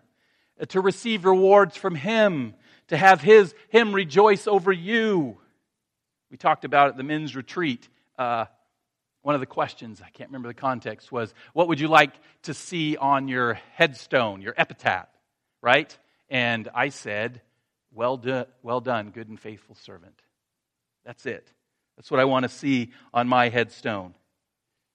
uh, 0.59 0.65
to 0.65 0.81
receive 0.81 1.25
rewards 1.25 1.77
from 1.77 1.95
Him, 1.95 2.55
to 2.87 2.97
have 2.97 3.21
His, 3.21 3.53
Him 3.69 3.93
rejoice 3.93 4.47
over 4.47 4.71
you. 4.71 5.37
We 6.31 6.37
talked 6.37 6.65
about 6.65 6.89
at 6.89 6.97
the 6.97 7.03
men's 7.03 7.35
retreat. 7.35 7.87
Uh, 8.21 8.45
one 9.23 9.33
of 9.33 9.41
the 9.41 9.47
questions, 9.47 9.99
I 9.99 10.09
can't 10.11 10.29
remember 10.29 10.47
the 10.47 10.53
context, 10.53 11.11
was 11.11 11.33
what 11.53 11.67
would 11.67 11.79
you 11.79 11.87
like 11.87 12.13
to 12.43 12.53
see 12.53 12.95
on 12.95 13.27
your 13.27 13.55
headstone, 13.73 14.43
your 14.43 14.53
epitaph, 14.55 15.07
right? 15.59 15.97
And 16.29 16.69
I 16.75 16.89
said, 16.89 17.41
well, 17.91 18.17
do, 18.17 18.45
well 18.61 18.79
done, 18.79 19.09
good 19.09 19.27
and 19.27 19.39
faithful 19.39 19.73
servant. 19.73 20.21
That's 21.03 21.25
it. 21.25 21.51
That's 21.97 22.11
what 22.11 22.19
I 22.19 22.25
want 22.25 22.43
to 22.43 22.49
see 22.49 22.91
on 23.11 23.27
my 23.27 23.49
headstone. 23.49 24.13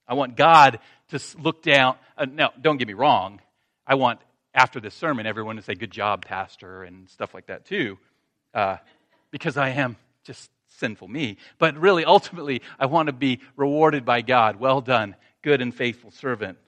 I 0.07 0.15
want 0.15 0.37
God 0.37 0.79
to 1.09 1.21
look 1.37 1.65
down. 1.65 1.97
Uh, 2.17 2.27
no, 2.27 2.51
don't 2.61 2.77
get 2.77 2.87
me 2.87 2.95
wrong. 2.95 3.41
I 3.89 3.97
want, 3.97 4.21
after 4.55 4.79
this 4.79 4.95
sermon, 4.95 5.27
everyone 5.27 5.57
to 5.57 5.63
say, 5.63 5.75
Good 5.75 5.91
job, 5.91 6.25
Pastor, 6.25 6.85
and 6.85 7.11
stuff 7.11 7.35
like 7.35 7.47
that 7.47 7.65
too, 7.65 7.99
uh, 8.55 8.77
because 9.33 9.57
I 9.57 9.71
am 9.71 9.97
just 10.23 10.49
sinful 10.79 11.09
me. 11.09 11.39
But 11.59 11.77
really, 11.77 12.05
ultimately, 12.05 12.63
I 12.79 12.87
want 12.87 13.09
to 13.09 13.13
be 13.13 13.41
rewarded 13.57 14.05
by 14.05 14.23
God. 14.23 14.57
Well 14.57 14.81
done, 14.81 15.17
good 15.43 15.61
and 15.61 15.75
faithful 15.75 16.11
servant. 16.11 16.59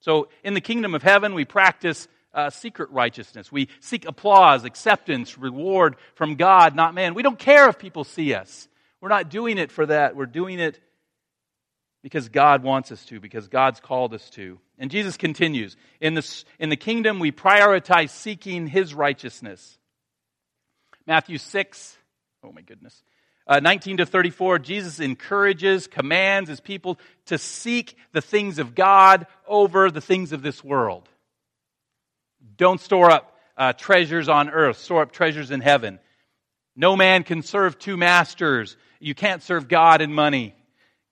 So, 0.00 0.28
in 0.42 0.54
the 0.54 0.60
kingdom 0.60 0.94
of 0.94 1.02
heaven, 1.02 1.34
we 1.34 1.44
practice 1.44 2.08
uh, 2.32 2.50
secret 2.50 2.90
righteousness. 2.90 3.50
We 3.52 3.68
seek 3.80 4.06
applause, 4.06 4.64
acceptance, 4.64 5.36
reward 5.36 5.96
from 6.14 6.36
God, 6.36 6.74
not 6.74 6.94
man. 6.94 7.14
We 7.14 7.22
don't 7.22 7.38
care 7.38 7.68
if 7.68 7.78
people 7.78 8.04
see 8.04 8.34
us. 8.34 8.68
We're 9.00 9.08
not 9.08 9.30
doing 9.30 9.58
it 9.58 9.72
for 9.72 9.86
that. 9.86 10.16
We're 10.16 10.26
doing 10.26 10.58
it 10.58 10.78
because 12.02 12.28
God 12.28 12.62
wants 12.62 12.92
us 12.92 13.04
to, 13.06 13.20
because 13.20 13.48
God's 13.48 13.80
called 13.80 14.14
us 14.14 14.28
to. 14.30 14.58
And 14.78 14.90
Jesus 14.90 15.16
continues 15.16 15.76
In 16.00 16.14
the, 16.14 16.44
in 16.58 16.70
the 16.70 16.76
kingdom, 16.76 17.18
we 17.18 17.32
prioritize 17.32 18.10
seeking 18.10 18.66
his 18.66 18.94
righteousness. 18.94 19.78
Matthew 21.06 21.38
6, 21.38 21.96
oh 22.44 22.52
my 22.52 22.62
goodness. 22.62 23.02
Uh, 23.50 23.58
19 23.58 23.96
to 23.96 24.06
34, 24.06 24.60
Jesus 24.60 25.00
encourages, 25.00 25.88
commands 25.88 26.48
his 26.48 26.60
people 26.60 27.00
to 27.26 27.36
seek 27.36 27.96
the 28.12 28.20
things 28.20 28.60
of 28.60 28.76
God 28.76 29.26
over 29.44 29.90
the 29.90 30.00
things 30.00 30.30
of 30.30 30.40
this 30.40 30.62
world. 30.62 31.08
Don't 32.56 32.80
store 32.80 33.10
up 33.10 33.36
uh, 33.56 33.72
treasures 33.72 34.28
on 34.28 34.50
earth, 34.50 34.78
store 34.78 35.02
up 35.02 35.10
treasures 35.10 35.50
in 35.50 35.60
heaven. 35.60 35.98
No 36.76 36.94
man 36.94 37.24
can 37.24 37.42
serve 37.42 37.76
two 37.76 37.96
masters. 37.96 38.76
You 39.00 39.16
can't 39.16 39.42
serve 39.42 39.66
God 39.66 40.00
and 40.00 40.14
money. 40.14 40.54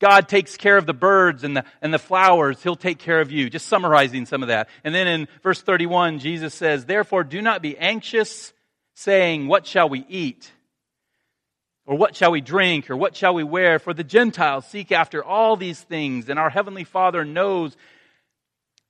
God 0.00 0.28
takes 0.28 0.56
care 0.56 0.76
of 0.76 0.86
the 0.86 0.94
birds 0.94 1.42
and 1.42 1.56
the, 1.56 1.64
and 1.82 1.92
the 1.92 1.98
flowers. 1.98 2.62
He'll 2.62 2.76
take 2.76 3.00
care 3.00 3.20
of 3.20 3.32
you. 3.32 3.50
Just 3.50 3.66
summarizing 3.66 4.26
some 4.26 4.42
of 4.42 4.48
that. 4.48 4.68
And 4.84 4.94
then 4.94 5.08
in 5.08 5.26
verse 5.42 5.60
31, 5.60 6.20
Jesus 6.20 6.54
says, 6.54 6.86
Therefore 6.86 7.24
do 7.24 7.42
not 7.42 7.62
be 7.62 7.76
anxious, 7.76 8.52
saying, 8.94 9.48
What 9.48 9.66
shall 9.66 9.88
we 9.88 10.06
eat? 10.08 10.52
Or 11.88 11.96
what 11.96 12.14
shall 12.14 12.32
we 12.32 12.42
drink? 12.42 12.90
Or 12.90 12.98
what 12.98 13.16
shall 13.16 13.32
we 13.32 13.42
wear? 13.42 13.78
For 13.78 13.94
the 13.94 14.04
Gentiles 14.04 14.66
seek 14.66 14.92
after 14.92 15.24
all 15.24 15.56
these 15.56 15.80
things, 15.80 16.28
and 16.28 16.38
our 16.38 16.50
Heavenly 16.50 16.84
Father 16.84 17.24
knows 17.24 17.74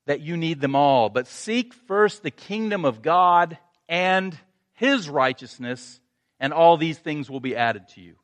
that 0.06 0.20
you 0.20 0.36
need 0.36 0.60
them 0.60 0.74
all. 0.74 1.08
But 1.08 1.28
seek 1.28 1.72
first 1.72 2.24
the 2.24 2.32
kingdom 2.32 2.84
of 2.84 3.00
God 3.00 3.56
and 3.88 4.36
His 4.72 5.08
righteousness, 5.08 6.00
and 6.40 6.52
all 6.52 6.76
these 6.76 6.98
things 6.98 7.30
will 7.30 7.38
be 7.38 7.54
added 7.54 7.86
to 7.94 8.00
you. 8.00 8.16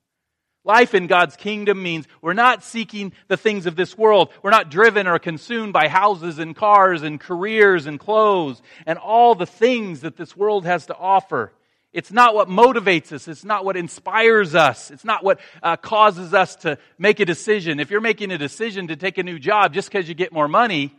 Life 0.65 0.93
in 0.93 1.07
God's 1.07 1.37
kingdom 1.37 1.81
means 1.81 2.09
we're 2.21 2.33
not 2.33 2.65
seeking 2.65 3.13
the 3.29 3.37
things 3.37 3.67
of 3.67 3.77
this 3.77 3.97
world. 3.97 4.33
We're 4.43 4.51
not 4.51 4.73
driven 4.73 5.07
or 5.07 5.21
consumed 5.21 5.73
by 5.73 5.87
houses 5.87 6.41
and 6.41 6.57
cars 6.57 7.05
and 7.05 7.21
careers 7.21 7.87
and 7.87 8.01
clothes 8.01 8.61
and 8.87 8.99
all 8.99 9.37
the 9.37 9.47
things 9.47 10.01
that 10.01 10.17
this 10.17 10.37
world 10.37 10.65
has 10.65 10.87
to 10.87 10.97
offer. 10.97 11.53
It's 11.95 12.13
not 12.13 12.35
what 12.35 12.49
motivates 12.49 13.13
us. 13.13 13.27
It's 13.27 13.45
not 13.45 13.65
what 13.65 13.79
inspires 13.79 14.55
us. 14.55 14.91
It's 14.91 15.05
not 15.05 15.25
what 15.25 15.41
uh, 15.63 15.77
causes 15.77 16.35
us 16.35 16.57
to 16.57 16.77
make 16.99 17.21
a 17.21 17.25
decision. 17.25 17.81
If 17.81 17.91
you're 17.91 18.03
making 18.03 18.31
a 18.31 18.37
decision 18.37 18.89
to 18.89 18.97
take 18.97 19.17
a 19.17 19.23
new 19.23 19.39
job 19.39 19.73
just 19.73 19.91
because 19.91 20.07
you 20.07 20.15
get 20.15 20.33
more 20.33 20.49
money, 20.49 20.95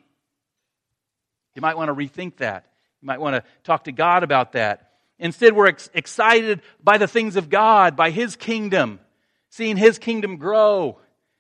you 1.54 1.62
might 1.62 1.78
want 1.78 1.90
to 1.90 1.94
rethink 1.94 2.38
that. 2.38 2.66
You 3.04 3.06
might 3.06 3.22
want 3.22 3.36
to 3.36 3.44
talk 3.64 3.84
to 3.84 3.92
God 3.92 4.24
about 4.24 4.54
that. 4.54 4.94
Instead, 5.20 5.54
we're 5.54 5.68
ex- 5.68 5.92
excited 5.94 6.62
by 6.84 6.98
the 6.98 7.08
things 7.08 7.36
of 7.36 7.50
God, 7.50 7.96
by 7.96 8.10
His 8.10 8.36
kingdom 8.36 9.00
seeing 9.56 9.78
his 9.78 9.98
kingdom 9.98 10.36
grow, 10.36 11.00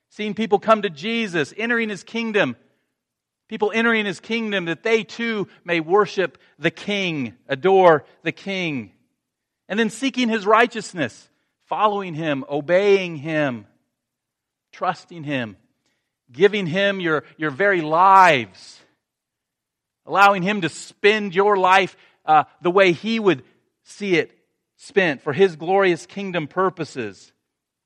seeing 0.09 0.33
people 0.33 0.57
come 0.57 0.83
to 0.83 0.89
Jesus, 0.89 1.53
entering 1.57 1.89
his 1.89 2.01
kingdom, 2.01 2.55
people 3.49 3.73
entering 3.75 4.05
his 4.05 4.21
kingdom 4.21 4.65
that 4.65 4.83
they 4.83 5.03
too 5.03 5.49
may 5.65 5.81
worship 5.81 6.37
the 6.57 6.71
king, 6.71 7.33
adore 7.49 8.05
the 8.23 8.31
king. 8.31 8.93
And 9.67 9.79
then 9.79 9.89
seeking 9.89 10.29
his 10.29 10.45
righteousness, 10.45 11.29
following 11.65 12.13
him, 12.13 12.45
obeying 12.49 13.15
him, 13.15 13.65
trusting 14.71 15.23
him, 15.23 15.57
giving 16.31 16.67
him 16.67 16.99
your, 16.99 17.23
your 17.37 17.51
very 17.51 17.81
lives, 17.81 18.79
allowing 20.05 20.43
him 20.43 20.61
to 20.61 20.69
spend 20.69 21.33
your 21.33 21.57
life 21.57 21.97
uh, 22.25 22.43
the 22.61 22.71
way 22.71 22.91
he 22.91 23.19
would 23.19 23.43
see 23.83 24.15
it 24.15 24.31
spent 24.77 25.21
for 25.21 25.33
his 25.33 25.55
glorious 25.55 26.05
kingdom 26.05 26.47
purposes. 26.47 27.31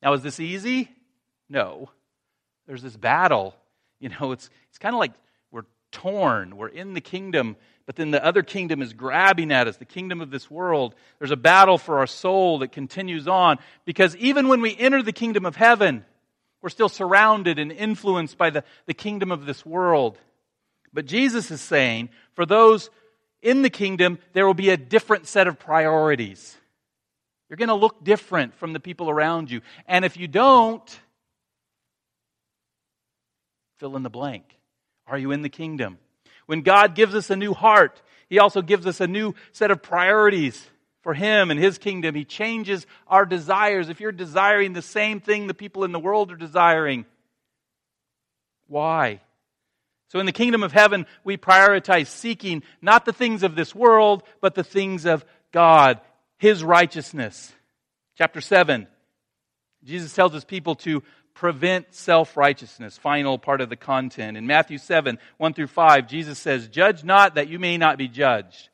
Now, 0.01 0.13
is 0.13 0.21
this 0.21 0.39
easy? 0.39 0.89
No. 1.49 1.89
There's 2.67 2.81
this 2.81 2.97
battle 2.97 3.55
You 3.99 4.09
know, 4.09 4.31
it's, 4.31 4.49
it's 4.69 4.77
kind 4.77 4.95
of 4.95 4.99
like 4.99 5.13
we're 5.51 5.65
torn. 5.91 6.55
We're 6.57 6.69
in 6.69 6.93
the 6.93 7.01
kingdom, 7.01 7.57
but 7.89 7.95
then 7.95 8.11
the 8.11 8.23
other 8.23 8.43
kingdom 8.43 8.83
is 8.83 8.93
grabbing 8.93 9.51
at 9.51 9.65
us, 9.67 9.77
the 9.77 9.83
kingdom 9.83 10.21
of 10.21 10.29
this 10.29 10.47
world. 10.47 10.93
There's 11.17 11.31
a 11.31 11.35
battle 11.35 11.79
for 11.79 11.97
our 11.97 12.05
soul 12.05 12.59
that 12.59 12.71
continues 12.71 13.27
on 13.27 13.57
because 13.83 14.15
even 14.17 14.47
when 14.47 14.61
we 14.61 14.77
enter 14.77 15.01
the 15.01 15.11
kingdom 15.11 15.43
of 15.43 15.55
heaven, 15.55 16.05
we're 16.61 16.69
still 16.69 16.87
surrounded 16.87 17.57
and 17.57 17.71
influenced 17.71 18.37
by 18.37 18.51
the, 18.51 18.63
the 18.85 18.93
kingdom 18.93 19.31
of 19.31 19.47
this 19.47 19.65
world. 19.65 20.19
But 20.93 21.07
Jesus 21.07 21.49
is 21.49 21.61
saying, 21.61 22.09
for 22.33 22.45
those 22.45 22.91
in 23.41 23.63
the 23.63 23.71
kingdom, 23.71 24.19
there 24.33 24.45
will 24.45 24.53
be 24.53 24.69
a 24.69 24.77
different 24.77 25.25
set 25.25 25.47
of 25.47 25.57
priorities. 25.57 26.55
You're 27.49 27.57
going 27.57 27.69
to 27.69 27.73
look 27.73 28.03
different 28.03 28.53
from 28.53 28.73
the 28.73 28.79
people 28.79 29.09
around 29.09 29.49
you. 29.49 29.61
And 29.87 30.05
if 30.05 30.15
you 30.15 30.27
don't, 30.27 30.99
fill 33.79 33.95
in 33.95 34.03
the 34.03 34.11
blank. 34.11 34.43
Are 35.07 35.17
you 35.17 35.31
in 35.31 35.41
the 35.41 35.49
kingdom? 35.49 35.97
When 36.49 36.61
God 36.61 36.95
gives 36.95 37.13
us 37.13 37.29
a 37.29 37.35
new 37.35 37.53
heart, 37.53 38.01
He 38.27 38.39
also 38.39 38.63
gives 38.63 38.87
us 38.87 38.99
a 39.01 39.05
new 39.05 39.35
set 39.51 39.69
of 39.69 39.83
priorities 39.83 40.67
for 41.03 41.13
Him 41.13 41.51
and 41.51 41.59
His 41.59 41.77
kingdom. 41.77 42.15
He 42.15 42.25
changes 42.25 42.87
our 43.05 43.23
desires. 43.23 43.87
If 43.87 43.99
you're 43.99 44.11
desiring 44.11 44.73
the 44.73 44.81
same 44.81 45.19
thing 45.19 45.45
the 45.45 45.53
people 45.53 45.83
in 45.83 45.91
the 45.91 45.99
world 45.99 46.31
are 46.31 46.35
desiring, 46.35 47.05
why? 48.65 49.21
So 50.07 50.19
in 50.19 50.25
the 50.25 50.31
kingdom 50.31 50.63
of 50.63 50.71
heaven, 50.71 51.05
we 51.23 51.37
prioritize 51.37 52.07
seeking 52.07 52.63
not 52.81 53.05
the 53.05 53.13
things 53.13 53.43
of 53.43 53.53
this 53.53 53.75
world, 53.75 54.23
but 54.41 54.55
the 54.55 54.63
things 54.63 55.05
of 55.05 55.23
God, 55.51 56.01
His 56.39 56.63
righteousness. 56.63 57.53
Chapter 58.17 58.41
7, 58.41 58.87
Jesus 59.83 60.13
tells 60.13 60.33
his 60.33 60.45
people 60.45 60.75
to 60.75 61.03
prevent 61.39 61.95
self 61.95 62.35
righteousness. 62.35 62.97
Final 62.97 63.39
part 63.39 63.61
of 63.61 63.69
the 63.69 63.77
content. 63.77 64.35
In 64.35 64.45
Matthew 64.45 64.77
7, 64.77 65.17
1 65.37 65.53
through 65.53 65.67
5, 65.67 66.05
Jesus 66.05 66.37
says, 66.37 66.67
Judge 66.67 67.05
not 67.05 67.35
that 67.35 67.47
you 67.47 67.59
may 67.59 67.77
not 67.77 67.97
be 67.97 68.09
judged. 68.09 68.67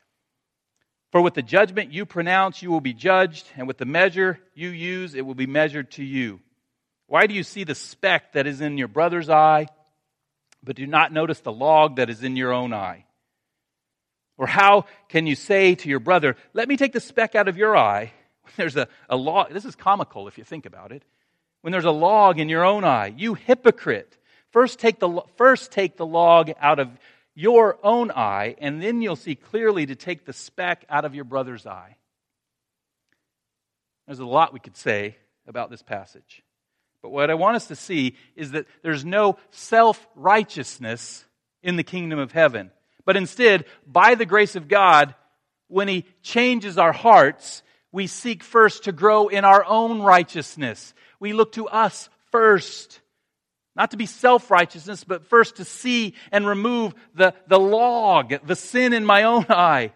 For 1.11 1.21
with 1.21 1.35
the 1.35 1.43
judgment 1.43 1.93
you 1.93 2.07
pronounce, 2.07 2.63
you 2.63 2.71
will 2.71 2.81
be 2.81 2.93
judged, 2.93 3.47
and 3.55 3.67
with 3.67 3.77
the 3.77 3.85
measure 3.85 4.39
you 4.55 4.69
use, 4.69 5.13
it 5.13 5.21
will 5.21 5.35
be 5.35 5.45
measured 5.45 5.91
to 5.91 6.03
you. 6.03 6.39
Why 7.05 7.27
do 7.27 7.35
you 7.35 7.43
see 7.43 7.65
the 7.65 7.75
speck 7.75 8.33
that 8.33 8.47
is 8.47 8.61
in 8.61 8.79
your 8.79 8.87
brother's 8.87 9.29
eye, 9.29 9.67
but 10.63 10.75
do 10.75 10.87
not 10.87 11.13
notice 11.13 11.41
the 11.41 11.51
log 11.51 11.97
that 11.97 12.09
is 12.09 12.23
in 12.23 12.35
your 12.35 12.51
own 12.51 12.73
eye? 12.73 13.05
Or 14.39 14.47
how 14.47 14.85
can 15.07 15.27
you 15.27 15.35
say 15.35 15.75
to 15.75 15.87
your 15.87 15.99
brother, 15.99 16.35
Let 16.53 16.67
me 16.67 16.77
take 16.77 16.93
the 16.93 16.99
speck 16.99 17.35
out 17.35 17.47
of 17.47 17.57
your 17.57 17.77
eye? 17.77 18.11
There's 18.57 18.75
a, 18.75 18.87
a 19.07 19.15
log. 19.15 19.53
This 19.53 19.65
is 19.65 19.75
comical 19.75 20.27
if 20.27 20.39
you 20.39 20.43
think 20.43 20.65
about 20.65 20.91
it 20.91 21.03
when 21.65 21.71
there's 21.71 21.83
a 21.83 21.89
log 21.89 22.39
in 22.39 22.47
your 22.47 22.63
own 22.63 22.83
eye. 22.83 23.11
You 23.17 23.33
hypocrite. 23.33 24.19
First 24.51 24.77
take 24.77 24.99
the, 24.99 25.23
first 25.35 25.71
take 25.71 25.97
the 25.97 26.05
log 26.05 26.51
out 26.61 26.77
of 26.77 26.91
your 27.33 27.79
own 27.81 28.11
eye, 28.11 28.55
and 28.59 28.79
then 28.79 29.01
you'll 29.01 29.15
see 29.15 29.33
clearly 29.33 29.87
to 29.87 29.95
take 29.95 30.25
the 30.25 30.31
speck 30.31 30.85
out 30.91 31.05
of 31.05 31.15
your 31.15 31.23
brother's 31.23 31.65
eye. 31.65 31.97
There's 34.05 34.19
a 34.19 34.25
lot 34.27 34.53
we 34.53 34.59
could 34.59 34.77
say 34.77 35.17
about 35.47 35.71
this 35.71 35.81
passage. 35.81 36.43
But 37.01 37.09
what 37.09 37.31
I 37.31 37.33
want 37.33 37.55
us 37.55 37.69
to 37.69 37.75
see 37.75 38.15
is 38.35 38.51
that 38.51 38.67
there's 38.83 39.03
no 39.03 39.37
self 39.49 40.07
righteousness 40.15 41.25
in 41.63 41.77
the 41.77 41.83
kingdom 41.83 42.19
of 42.19 42.31
heaven. 42.31 42.69
But 43.05 43.17
instead, 43.17 43.65
by 43.87 44.13
the 44.13 44.27
grace 44.27 44.55
of 44.55 44.67
God, 44.67 45.15
when 45.67 45.87
He 45.87 46.05
changes 46.21 46.77
our 46.77 46.93
hearts, 46.93 47.63
we 47.91 48.05
seek 48.05 48.43
first 48.43 48.83
to 48.83 48.91
grow 48.91 49.29
in 49.29 49.43
our 49.43 49.65
own 49.65 50.03
righteousness 50.03 50.93
we 51.25 51.33
look 51.33 51.53
to 51.53 51.67
us 51.67 52.07
first. 52.31 53.01
Not 53.75 53.91
to 53.91 53.97
be 53.97 54.05
self 54.05 54.51
righteousness, 54.51 55.03
but 55.03 55.25
first 55.25 55.55
to 55.55 55.65
see 55.65 56.13
and 56.31 56.45
remove 56.45 56.93
the, 57.15 57.33
the 57.47 57.59
log, 57.59 58.35
the 58.45 58.55
sin 58.55 58.93
in 58.93 59.03
my 59.03 59.23
own 59.23 59.47
eye. 59.49 59.91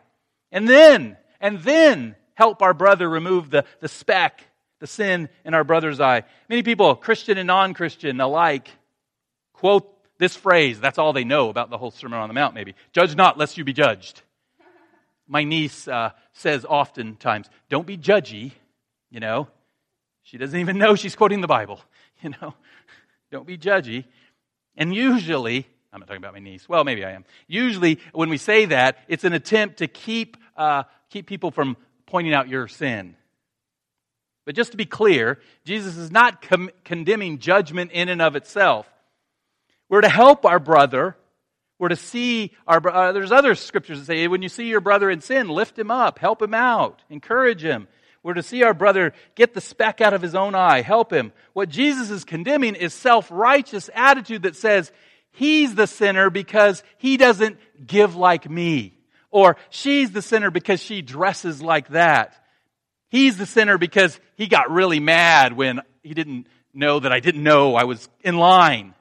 And 0.52 0.68
then, 0.68 1.18
and 1.40 1.60
then 1.60 2.16
help 2.34 2.64
our 2.64 2.74
brother 2.74 3.08
remove 3.08 3.52
the, 3.52 3.64
the 3.80 3.88
speck, 3.88 4.44
the 4.80 4.88
sin 4.88 5.30
in 5.46 5.54
our 5.54 5.64
brother's 5.64 6.00
eye. 6.00 6.24
Many 6.50 6.64
people, 6.64 6.96
Christian 6.96 7.38
and 7.38 7.46
non 7.46 7.76
Christian 7.76 8.20
alike, 8.20 8.70
quote 9.54 9.88
this 10.18 10.36
phrase. 10.36 10.80
That's 10.80 10.98
all 10.98 11.14
they 11.14 11.26
know 11.26 11.50
about 11.50 11.70
the 11.70 11.78
whole 11.78 11.92
Sermon 11.92 12.18
on 12.18 12.28
the 12.28 12.34
Mount, 12.34 12.56
maybe. 12.56 12.74
Judge 12.92 13.16
not, 13.16 13.38
lest 13.38 13.56
you 13.56 13.64
be 13.64 13.74
judged. 13.74 14.24
My 15.28 15.44
niece 15.44 15.88
uh, 15.88 16.10
says 16.34 16.66
oftentimes, 16.66 17.48
don't 17.70 17.86
be 17.86 18.00
judgy, 18.00 18.54
you 19.12 19.20
know. 19.20 19.48
She 20.30 20.38
doesn't 20.38 20.60
even 20.60 20.78
know 20.78 20.94
she's 20.96 21.16
quoting 21.16 21.42
the 21.42 21.48
Bible. 21.48 21.82
You 22.22 22.32
know, 22.42 22.54
don't 23.32 23.48
be 23.48 23.58
judgy. 23.58 24.04
And 24.76 24.94
usually, 24.94 25.66
I'm 25.94 26.02
not 26.02 26.08
talking 26.08 26.22
about 26.22 26.34
my 26.34 26.42
niece. 26.42 26.68
Well, 26.68 26.84
maybe 26.84 27.06
I 27.06 27.12
am. 27.12 27.24
Usually, 27.48 28.02
when 28.12 28.28
we 28.28 28.36
say 28.36 28.66
that, 28.66 28.98
it's 29.08 29.24
an 29.24 29.32
attempt 29.32 29.78
to 29.78 29.88
keep, 29.88 30.36
uh, 30.58 30.84
keep 31.10 31.28
people 31.28 31.50
from 31.50 31.78
pointing 32.08 32.34
out 32.34 32.50
your 32.50 32.68
sin. 32.68 33.16
But 34.46 34.54
just 34.54 34.72
to 34.72 34.78
be 34.78 34.84
clear, 34.84 35.40
Jesus 35.64 35.96
is 35.96 36.12
not 36.12 36.42
com- 36.42 36.72
condemning 36.84 37.40
judgment 37.40 37.92
in 37.94 38.10
and 38.10 38.22
of 38.22 38.36
itself. 38.36 38.86
We're 39.88 40.02
to 40.02 40.10
help 40.10 40.46
our 40.46 40.60
brother. 40.60 41.16
We're 41.78 41.88
to 41.88 41.96
see 41.96 42.52
our 42.68 42.86
uh, 42.86 43.14
there's 43.14 43.32
other 43.32 43.56
scriptures 43.56 44.00
that 44.00 44.08
say 44.08 44.28
when 44.28 44.42
you 44.42 44.50
see 44.50 44.68
your 44.68 44.82
brother 44.82 45.10
in 45.10 45.22
sin, 45.22 45.48
lift 45.48 45.80
him 45.80 45.90
up, 45.90 46.20
help 46.20 46.42
him 46.42 46.54
out, 46.54 47.02
encourage 47.10 47.64
him. 47.64 47.88
We're 48.22 48.34
to 48.34 48.44
see 48.44 48.64
our 48.64 48.74
brother 48.74 49.14
get 49.36 49.54
the 49.54 49.62
speck 49.62 50.02
out 50.02 50.14
of 50.14 50.22
his 50.22 50.36
own 50.36 50.56
eye, 50.56 50.82
help 50.82 51.12
him. 51.12 51.32
What 51.54 51.70
Jesus 51.70 52.10
is 52.10 52.26
condemning 52.26 52.76
is 52.76 52.94
self-righteous 52.94 53.90
attitude 53.94 54.44
that 54.44 54.56
says, 54.56 54.92
he's 55.32 55.76
the 55.76 55.88
sinner 55.88 56.30
because 56.30 56.84
he 56.98 57.18
doesn't 57.18 57.58
give 57.86 58.16
like 58.16 58.50
me. 58.50 58.98
Or 59.32 59.58
she's 59.70 60.12
the 60.12 60.22
sinner 60.22 60.52
because 60.52 60.82
she 60.82 61.02
dresses 61.02 61.62
like 61.62 61.90
that. 61.90 62.34
He's 63.10 63.38
the 63.38 63.46
sinner 63.46 63.78
because 63.78 64.20
he 64.36 64.48
got 64.48 64.70
really 64.70 65.00
mad 65.00 65.54
when 65.54 65.82
he 66.04 66.14
didn't 66.14 66.48
know 66.74 67.00
that 67.00 67.12
I 67.12 67.20
didn't 67.20 67.44
know 67.44 67.76
I 67.76 67.86
was 67.86 68.10
in 68.22 68.38
line. 68.38 68.94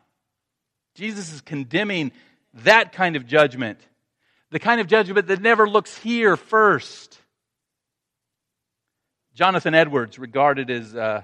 Jesus 0.95 1.33
is 1.33 1.41
condemning 1.41 2.13
that 2.55 2.93
kind 2.93 3.17
of 3.17 3.27
judgment. 3.27 3.81
The 4.51 4.59
kind 4.59 4.81
of 4.81 4.87
judgment 4.87 5.27
that 5.27 5.43
never 5.43 5.69
looks 5.69 5.97
here 5.99 6.37
first. 6.37 7.18
Jonathan 9.39 9.73
Edwards, 9.73 10.19
regarded 10.19 10.69
as 10.69 10.97
uh, 10.97 11.23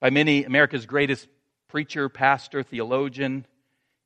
by 0.00 0.08
many 0.08 0.44
America's 0.44 0.86
greatest 0.86 1.28
preacher, 1.68 2.08
pastor, 2.08 2.62
theologian, 2.62 3.44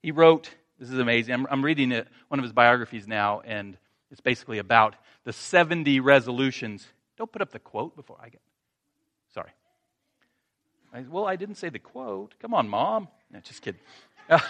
he 0.02 0.10
wrote, 0.10 0.50
this 0.80 0.90
is 0.90 0.98
amazing. 0.98 1.32
I'm, 1.32 1.46
I'm 1.48 1.64
reading 1.64 1.92
it, 1.92 2.08
one 2.26 2.40
of 2.40 2.42
his 2.42 2.52
biographies 2.52 3.06
now, 3.06 3.42
and 3.44 3.76
it's 4.10 4.20
basically 4.20 4.58
about 4.58 4.96
the 5.22 5.32
70 5.32 6.00
resolutions. 6.00 6.88
Don't 7.16 7.30
put 7.30 7.40
up 7.40 7.52
the 7.52 7.60
quote 7.60 7.94
before 7.94 8.16
I 8.20 8.30
get. 8.30 8.40
Sorry. 9.32 9.52
I, 10.92 11.02
well, 11.08 11.28
I 11.28 11.36
didn't 11.36 11.54
say 11.54 11.68
the 11.68 11.78
quote. 11.78 12.34
Come 12.42 12.52
on, 12.52 12.68
mom. 12.68 13.06
No, 13.30 13.38
just 13.38 13.62
kidding. 13.62 13.80
Uh, 14.28 14.40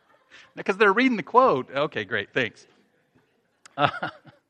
because 0.56 0.78
they're 0.78 0.94
reading 0.94 1.18
the 1.18 1.22
quote. 1.22 1.68
Okay, 1.70 2.06
great. 2.06 2.32
Thanks. 2.32 2.66
Uh, 3.76 3.90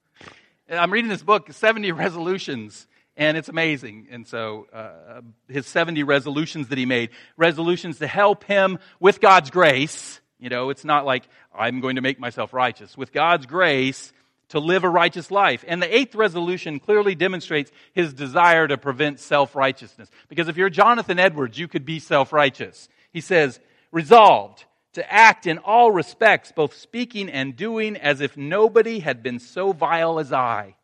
I'm 0.70 0.92
reading 0.92 1.10
this 1.10 1.24
book, 1.24 1.50
70 1.50 1.90
Resolutions 1.90 2.86
and 3.16 3.36
it's 3.36 3.48
amazing. 3.48 4.08
And 4.10 4.26
so, 4.26 4.66
uh, 4.72 5.22
his 5.48 5.66
70 5.66 6.02
resolutions 6.02 6.68
that 6.68 6.78
he 6.78 6.86
made, 6.86 7.10
resolutions 7.36 7.98
to 7.98 8.06
help 8.06 8.44
him 8.44 8.78
with 9.00 9.20
God's 9.20 9.50
grace. 9.50 10.20
You 10.38 10.50
know, 10.50 10.70
it's 10.70 10.84
not 10.84 11.06
like 11.06 11.26
I'm 11.56 11.80
going 11.80 11.96
to 11.96 12.02
make 12.02 12.20
myself 12.20 12.52
righteous. 12.52 12.96
With 12.96 13.12
God's 13.12 13.46
grace, 13.46 14.12
to 14.50 14.60
live 14.60 14.84
a 14.84 14.88
righteous 14.88 15.30
life. 15.30 15.64
And 15.66 15.82
the 15.82 15.92
eighth 15.94 16.14
resolution 16.14 16.78
clearly 16.78 17.14
demonstrates 17.14 17.72
his 17.94 18.14
desire 18.14 18.68
to 18.68 18.78
prevent 18.78 19.18
self-righteousness. 19.18 20.08
Because 20.28 20.48
if 20.48 20.56
you're 20.56 20.70
Jonathan 20.70 21.18
Edwards, 21.18 21.58
you 21.58 21.66
could 21.66 21.84
be 21.84 21.98
self-righteous. 21.98 22.88
He 23.12 23.20
says, 23.20 23.58
resolved 23.90 24.64
to 24.92 25.12
act 25.12 25.46
in 25.46 25.58
all 25.58 25.90
respects, 25.90 26.52
both 26.52 26.74
speaking 26.76 27.28
and 27.28 27.56
doing 27.56 27.96
as 27.96 28.20
if 28.20 28.36
nobody 28.36 29.00
had 29.00 29.22
been 29.22 29.40
so 29.40 29.72
vile 29.72 30.18
as 30.20 30.32
I 30.32 30.76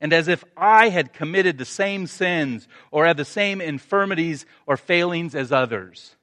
and 0.00 0.12
as 0.12 0.28
if 0.28 0.44
I 0.56 0.88
had 0.88 1.12
committed 1.12 1.58
the 1.58 1.64
same 1.64 2.06
sins 2.06 2.68
or 2.90 3.06
had 3.06 3.16
the 3.16 3.24
same 3.24 3.60
infirmities 3.60 4.44
or 4.66 4.76
failings 4.76 5.34
as 5.34 5.52
others. 5.52 6.16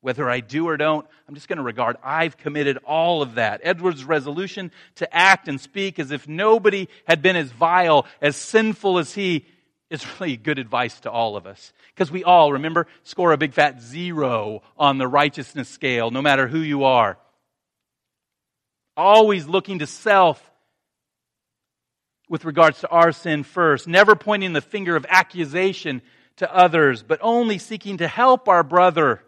Whether 0.00 0.30
I 0.30 0.40
do 0.40 0.68
or 0.68 0.76
don't, 0.76 1.06
I'm 1.28 1.34
just 1.34 1.48
going 1.48 1.56
to 1.56 1.62
regard 1.62 1.96
I've 2.02 2.36
committed 2.36 2.78
all 2.84 3.20
of 3.20 3.34
that. 3.34 3.60
Edward's 3.64 4.04
resolution 4.04 4.70
to 4.96 5.14
act 5.14 5.48
and 5.48 5.60
speak 5.60 5.98
as 5.98 6.10
if 6.10 6.28
nobody 6.28 6.88
had 7.06 7.20
been 7.20 7.36
as 7.36 7.50
vile, 7.50 8.06
as 8.20 8.36
sinful 8.36 8.98
as 8.98 9.12
he 9.12 9.44
is 9.90 10.06
really 10.20 10.36
good 10.36 10.58
advice 10.58 11.00
to 11.00 11.10
all 11.10 11.36
of 11.36 11.46
us. 11.46 11.72
Because 11.94 12.12
we 12.12 12.22
all, 12.22 12.52
remember, 12.52 12.86
score 13.02 13.32
a 13.32 13.38
big 13.38 13.54
fat 13.54 13.80
zero 13.80 14.62
on 14.76 14.98
the 14.98 15.08
righteousness 15.08 15.68
scale, 15.68 16.10
no 16.10 16.22
matter 16.22 16.46
who 16.46 16.60
you 16.60 16.84
are. 16.84 17.18
Always 18.96 19.46
looking 19.46 19.80
to 19.80 19.86
self 19.86 20.42
with 22.28 22.44
regards 22.44 22.80
to 22.80 22.88
our 22.88 23.12
sin 23.12 23.42
first, 23.42 23.86
never 23.86 24.14
pointing 24.14 24.52
the 24.52 24.60
finger 24.60 24.96
of 24.96 25.06
accusation 25.08 26.02
to 26.36 26.54
others, 26.54 27.02
but 27.02 27.18
only 27.22 27.58
seeking 27.58 27.98
to 27.98 28.08
help 28.08 28.48
our 28.48 28.62
brother, 28.62 29.22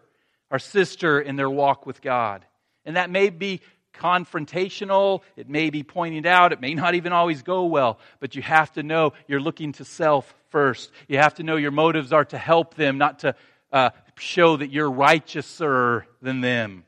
our 0.49 0.59
sister 0.59 1.19
in 1.19 1.35
their 1.35 1.49
walk 1.49 1.85
with 1.85 2.01
God. 2.01 2.45
And 2.85 2.95
that 2.95 3.09
may 3.09 3.29
be 3.29 3.61
confrontational, 3.93 5.21
it 5.35 5.49
may 5.49 5.69
be 5.69 5.83
pointed 5.83 6.25
out, 6.25 6.53
it 6.53 6.61
may 6.61 6.73
not 6.73 6.95
even 6.95 7.11
always 7.11 7.41
go 7.41 7.65
well, 7.65 7.99
but 8.19 8.35
you 8.35 8.41
have 8.41 8.71
to 8.73 8.83
know 8.83 9.13
you're 9.27 9.41
looking 9.41 9.73
to 9.73 9.85
self 9.85 10.33
first. 10.49 10.91
You 11.07 11.17
have 11.17 11.35
to 11.35 11.43
know 11.43 11.55
your 11.55 11.71
motives 11.71 12.13
are 12.13 12.25
to 12.25 12.37
help 12.37 12.75
them, 12.75 12.97
not 12.97 13.19
to 13.19 13.35
uh, 13.71 13.91
show 14.17 14.57
that 14.57 14.69
you're 14.69 14.91
righteouser 14.91 16.03
than 16.21 16.41
them. 16.41 16.83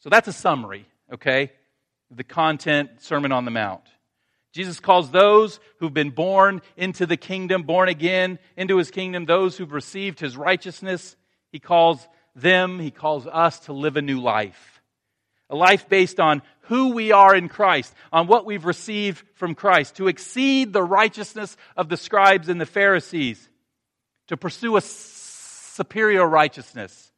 So 0.00 0.10
that's 0.10 0.28
a 0.28 0.32
summary, 0.32 0.86
okay? 1.12 1.52
The 2.10 2.24
content, 2.24 2.90
Sermon 2.98 3.32
on 3.32 3.44
the 3.44 3.50
Mount. 3.50 3.82
Jesus 4.54 4.78
calls 4.78 5.10
those 5.10 5.58
who've 5.80 5.92
been 5.92 6.10
born 6.10 6.62
into 6.76 7.06
the 7.06 7.16
kingdom, 7.16 7.64
born 7.64 7.88
again 7.88 8.38
into 8.56 8.78
his 8.78 8.92
kingdom, 8.92 9.24
those 9.24 9.56
who've 9.56 9.72
received 9.72 10.20
his 10.20 10.36
righteousness, 10.36 11.16
he 11.50 11.58
calls 11.58 12.06
them, 12.36 12.78
he 12.78 12.92
calls 12.92 13.26
us 13.26 13.58
to 13.60 13.72
live 13.72 13.96
a 13.96 14.02
new 14.02 14.20
life. 14.20 14.80
A 15.50 15.56
life 15.56 15.88
based 15.88 16.20
on 16.20 16.40
who 16.62 16.94
we 16.94 17.10
are 17.10 17.34
in 17.34 17.48
Christ, 17.48 17.92
on 18.12 18.28
what 18.28 18.46
we've 18.46 18.64
received 18.64 19.24
from 19.34 19.56
Christ, 19.56 19.96
to 19.96 20.06
exceed 20.06 20.72
the 20.72 20.84
righteousness 20.84 21.56
of 21.76 21.88
the 21.88 21.96
scribes 21.96 22.48
and 22.48 22.60
the 22.60 22.66
Pharisees, 22.66 23.48
to 24.28 24.36
pursue 24.36 24.76
a 24.76 24.80
superior 24.80 26.26
righteousness, 26.26 27.12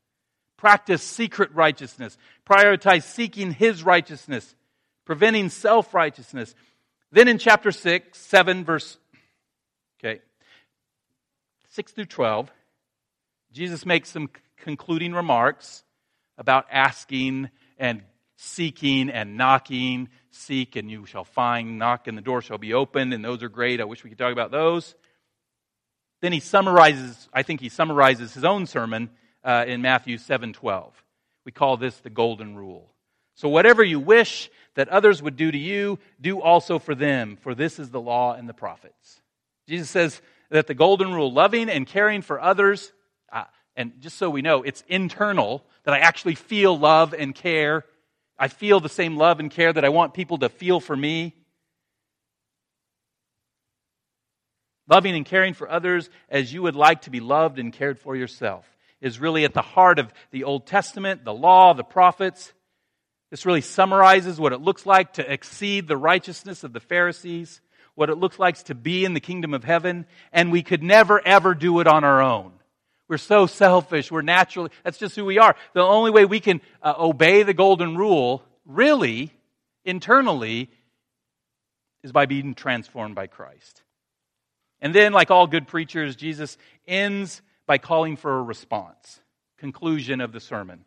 practice 0.56 1.02
secret 1.02 1.54
righteousness, 1.54 2.16
prioritize 2.48 3.02
seeking 3.02 3.52
his 3.52 3.82
righteousness, 3.82 4.56
preventing 5.04 5.50
self 5.50 5.92
righteousness, 5.92 6.54
then 7.16 7.28
in 7.28 7.38
chapter 7.38 7.72
6, 7.72 8.18
7, 8.18 8.64
verse, 8.66 8.98
okay, 9.98 10.20
6 11.70 11.92
through 11.92 12.04
12, 12.04 12.50
Jesus 13.52 13.86
makes 13.86 14.10
some 14.10 14.28
concluding 14.58 15.14
remarks 15.14 15.82
about 16.36 16.66
asking 16.70 17.48
and 17.78 18.02
seeking 18.36 19.08
and 19.08 19.38
knocking. 19.38 20.10
Seek 20.30 20.76
and 20.76 20.90
you 20.90 21.06
shall 21.06 21.24
find, 21.24 21.78
knock 21.78 22.06
and 22.06 22.18
the 22.18 22.22
door 22.22 22.42
shall 22.42 22.58
be 22.58 22.74
opened, 22.74 23.14
and 23.14 23.24
those 23.24 23.42
are 23.42 23.48
great. 23.48 23.80
I 23.80 23.84
wish 23.84 24.04
we 24.04 24.10
could 24.10 24.18
talk 24.18 24.32
about 24.32 24.50
those. 24.50 24.94
Then 26.20 26.34
he 26.34 26.40
summarizes, 26.40 27.30
I 27.32 27.44
think 27.44 27.62
he 27.62 27.70
summarizes 27.70 28.34
his 28.34 28.44
own 28.44 28.66
sermon 28.66 29.08
uh, 29.42 29.64
in 29.66 29.80
Matthew 29.80 30.18
7 30.18 30.52
12. 30.52 30.92
We 31.46 31.52
call 31.52 31.78
this 31.78 31.96
the 31.96 32.10
golden 32.10 32.56
rule. 32.56 32.92
So 33.36 33.48
whatever 33.48 33.82
you 33.82 34.00
wish 34.00 34.50
that 34.76 34.88
others 34.88 35.22
would 35.22 35.36
do 35.36 35.50
to 35.50 35.58
you, 35.58 35.98
do 36.20 36.40
also 36.40 36.78
for 36.78 36.94
them, 36.94 37.36
for 37.40 37.54
this 37.54 37.78
is 37.78 37.90
the 37.90 38.00
law 38.00 38.34
and 38.34 38.48
the 38.48 38.54
prophets. 38.54 39.20
Jesus 39.68 39.90
says 39.90 40.20
that 40.50 40.68
the 40.68 40.74
golden 40.74 41.12
rule, 41.12 41.32
loving 41.32 41.68
and 41.68 41.86
caring 41.86 42.22
for 42.22 42.40
others, 42.40 42.92
uh, 43.32 43.44
and 43.74 44.00
just 44.00 44.16
so 44.16 44.30
we 44.30 44.42
know, 44.42 44.62
it's 44.62 44.84
internal, 44.86 45.64
that 45.84 45.94
I 45.94 45.98
actually 45.98 46.36
feel 46.36 46.78
love 46.78 47.14
and 47.14 47.34
care. 47.34 47.84
I 48.38 48.48
feel 48.48 48.80
the 48.80 48.88
same 48.88 49.16
love 49.16 49.40
and 49.40 49.50
care 49.50 49.72
that 49.72 49.84
I 49.84 49.88
want 49.88 50.14
people 50.14 50.38
to 50.38 50.48
feel 50.48 50.78
for 50.78 50.96
me. 50.96 51.34
Loving 54.88 55.16
and 55.16 55.26
caring 55.26 55.54
for 55.54 55.68
others 55.68 56.10
as 56.28 56.52
you 56.52 56.62
would 56.62 56.76
like 56.76 57.02
to 57.02 57.10
be 57.10 57.18
loved 57.18 57.58
and 57.58 57.72
cared 57.72 57.98
for 57.98 58.14
yourself 58.14 58.64
is 59.00 59.18
really 59.18 59.44
at 59.44 59.52
the 59.52 59.62
heart 59.62 59.98
of 59.98 60.12
the 60.30 60.44
Old 60.44 60.66
Testament, 60.66 61.24
the 61.24 61.34
law, 61.34 61.74
the 61.74 61.84
prophets. 61.84 62.52
This 63.36 63.44
really 63.44 63.60
summarizes 63.60 64.40
what 64.40 64.54
it 64.54 64.62
looks 64.62 64.86
like 64.86 65.12
to 65.12 65.30
exceed 65.30 65.88
the 65.88 65.96
righteousness 65.98 66.64
of 66.64 66.72
the 66.72 66.80
Pharisees, 66.80 67.60
what 67.94 68.08
it 68.08 68.14
looks 68.14 68.38
like 68.38 68.56
to 68.64 68.74
be 68.74 69.04
in 69.04 69.12
the 69.12 69.20
kingdom 69.20 69.52
of 69.52 69.62
heaven, 69.62 70.06
and 70.32 70.50
we 70.50 70.62
could 70.62 70.82
never 70.82 71.20
ever 71.22 71.54
do 71.54 71.80
it 71.80 71.86
on 71.86 72.02
our 72.02 72.22
own. 72.22 72.52
We're 73.08 73.18
so 73.18 73.44
selfish. 73.44 74.10
We're 74.10 74.22
naturally, 74.22 74.70
that's 74.84 74.96
just 74.96 75.16
who 75.16 75.26
we 75.26 75.36
are. 75.36 75.54
The 75.74 75.82
only 75.82 76.10
way 76.10 76.24
we 76.24 76.40
can 76.40 76.62
uh, 76.82 76.94
obey 76.98 77.42
the 77.42 77.52
golden 77.52 77.98
rule, 77.98 78.42
really, 78.64 79.34
internally, 79.84 80.70
is 82.02 82.12
by 82.12 82.24
being 82.24 82.54
transformed 82.54 83.16
by 83.16 83.26
Christ. 83.26 83.82
And 84.80 84.94
then, 84.94 85.12
like 85.12 85.30
all 85.30 85.46
good 85.46 85.68
preachers, 85.68 86.16
Jesus 86.16 86.56
ends 86.88 87.42
by 87.66 87.76
calling 87.76 88.16
for 88.16 88.38
a 88.38 88.42
response. 88.42 89.20
Conclusion 89.58 90.22
of 90.22 90.32
the 90.32 90.40
sermon. 90.40 90.86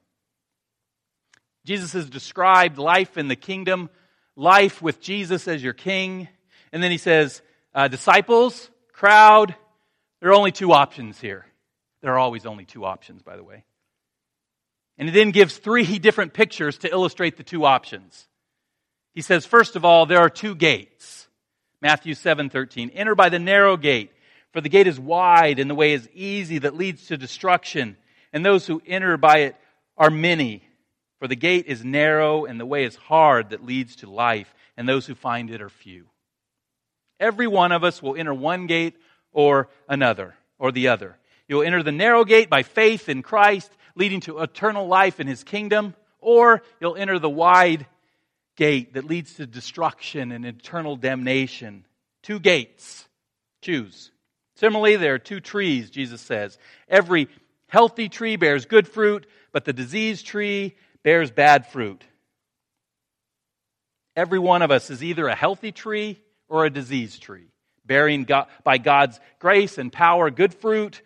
Jesus 1.69 1.93
has 1.93 2.09
described 2.09 2.79
life 2.79 3.15
in 3.15 3.27
the 3.27 3.35
kingdom, 3.35 3.91
life 4.35 4.81
with 4.81 4.99
Jesus 4.99 5.47
as 5.47 5.61
your 5.61 5.73
king. 5.73 6.27
And 6.73 6.81
then 6.81 6.89
he 6.89 6.97
says, 6.97 7.43
uh, 7.75 7.87
disciples, 7.87 8.71
crowd, 8.91 9.53
there 10.19 10.31
are 10.31 10.33
only 10.33 10.51
two 10.51 10.71
options 10.71 11.21
here. 11.21 11.45
There 12.01 12.11
are 12.11 12.17
always 12.17 12.47
only 12.47 12.65
two 12.65 12.85
options, 12.85 13.21
by 13.21 13.35
the 13.35 13.43
way. 13.43 13.65
And 14.97 15.07
he 15.07 15.13
then 15.13 15.29
gives 15.29 15.57
three 15.57 15.99
different 15.99 16.33
pictures 16.33 16.79
to 16.79 16.91
illustrate 16.91 17.37
the 17.37 17.43
two 17.43 17.65
options. 17.65 18.27
He 19.13 19.21
says, 19.21 19.45
first 19.45 19.75
of 19.75 19.85
all, 19.85 20.07
there 20.07 20.21
are 20.21 20.29
two 20.31 20.55
gates. 20.55 21.27
Matthew 21.83 22.15
7 22.15 22.49
13. 22.49 22.89
Enter 22.95 23.13
by 23.13 23.29
the 23.29 23.37
narrow 23.37 23.77
gate, 23.77 24.11
for 24.53 24.59
the 24.59 24.69
gate 24.69 24.87
is 24.87 24.99
wide 24.99 25.59
and 25.59 25.69
the 25.69 25.75
way 25.75 25.93
is 25.93 26.09
easy 26.15 26.57
that 26.57 26.75
leads 26.75 27.05
to 27.09 27.15
destruction, 27.15 27.95
and 28.33 28.43
those 28.43 28.65
who 28.65 28.81
enter 28.87 29.17
by 29.17 29.41
it 29.41 29.55
are 29.99 30.09
many. 30.09 30.63
For 31.19 31.27
the 31.27 31.35
gate 31.35 31.65
is 31.67 31.83
narrow 31.83 32.45
and 32.45 32.59
the 32.59 32.65
way 32.65 32.85
is 32.85 32.95
hard 32.95 33.49
that 33.49 33.65
leads 33.65 33.97
to 33.97 34.09
life, 34.09 34.53
and 34.77 34.87
those 34.87 35.05
who 35.05 35.15
find 35.15 35.51
it 35.51 35.61
are 35.61 35.69
few. 35.69 36.07
Every 37.19 37.47
one 37.47 37.73
of 37.73 37.83
us 37.83 38.01
will 38.01 38.15
enter 38.15 38.33
one 38.33 38.65
gate 38.67 38.95
or 39.33 39.69
another, 39.87 40.35
or 40.57 40.71
the 40.71 40.87
other. 40.87 41.17
You'll 41.47 41.63
enter 41.63 41.83
the 41.83 41.91
narrow 41.91 42.23
gate 42.23 42.49
by 42.49 42.63
faith 42.63 43.09
in 43.09 43.21
Christ, 43.21 43.71
leading 43.95 44.21
to 44.21 44.39
eternal 44.39 44.87
life 44.87 45.19
in 45.19 45.27
his 45.27 45.43
kingdom, 45.43 45.93
or 46.21 46.63
you'll 46.79 46.95
enter 46.95 47.19
the 47.19 47.29
wide 47.29 47.85
gate 48.55 48.93
that 48.93 49.05
leads 49.05 49.35
to 49.35 49.45
destruction 49.45 50.31
and 50.31 50.45
eternal 50.45 50.95
damnation. 50.95 51.85
Two 52.23 52.39
gates. 52.39 53.07
Choose. 53.61 54.11
Similarly, 54.55 54.95
there 54.95 55.15
are 55.15 55.19
two 55.19 55.39
trees, 55.41 55.89
Jesus 55.89 56.21
says. 56.21 56.57
Every 56.87 57.27
healthy 57.67 58.09
tree 58.09 58.37
bears 58.37 58.65
good 58.65 58.87
fruit, 58.87 59.25
but 59.51 59.65
the 59.65 59.73
diseased 59.73 60.25
tree 60.25 60.75
bears 61.03 61.31
bad 61.31 61.67
fruit. 61.67 62.03
Every 64.15 64.39
one 64.39 64.61
of 64.61 64.71
us 64.71 64.89
is 64.89 65.03
either 65.03 65.27
a 65.27 65.35
healthy 65.35 65.71
tree 65.71 66.21
or 66.47 66.65
a 66.65 66.69
diseased 66.69 67.21
tree, 67.21 67.47
bearing 67.85 68.23
God, 68.25 68.47
by 68.63 68.77
God's 68.77 69.19
grace 69.39 69.77
and 69.77 69.93
power 69.93 70.29
good 70.29 70.53
fruit, 70.53 71.01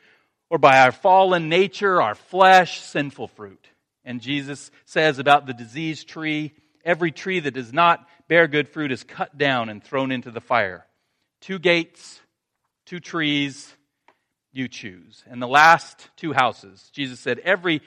or 0.49 0.57
by 0.57 0.79
our 0.79 0.91
fallen 0.91 1.49
nature, 1.49 2.01
our 2.01 2.15
flesh, 2.15 2.81
sinful 2.81 3.27
fruit. 3.27 3.67
And 4.05 4.21
Jesus 4.21 4.71
says 4.85 5.19
about 5.19 5.45
the 5.45 5.53
diseased 5.53 6.07
tree, 6.07 6.53
every 6.83 7.11
tree 7.11 7.39
that 7.39 7.53
does 7.53 7.73
not 7.73 8.07
bear 8.27 8.47
good 8.47 8.69
fruit 8.69 8.91
is 8.91 9.03
cut 9.03 9.37
down 9.37 9.69
and 9.69 9.83
thrown 9.83 10.11
into 10.11 10.31
the 10.31 10.41
fire. 10.41 10.85
Two 11.41 11.59
gates, 11.59 12.19
two 12.85 12.99
trees, 12.99 13.73
you 14.51 14.67
choose. 14.67 15.23
And 15.27 15.41
the 15.41 15.47
last 15.47 16.09
two 16.15 16.33
houses, 16.33 16.89
Jesus 16.93 17.19
said, 17.19 17.39
every, 17.39 17.81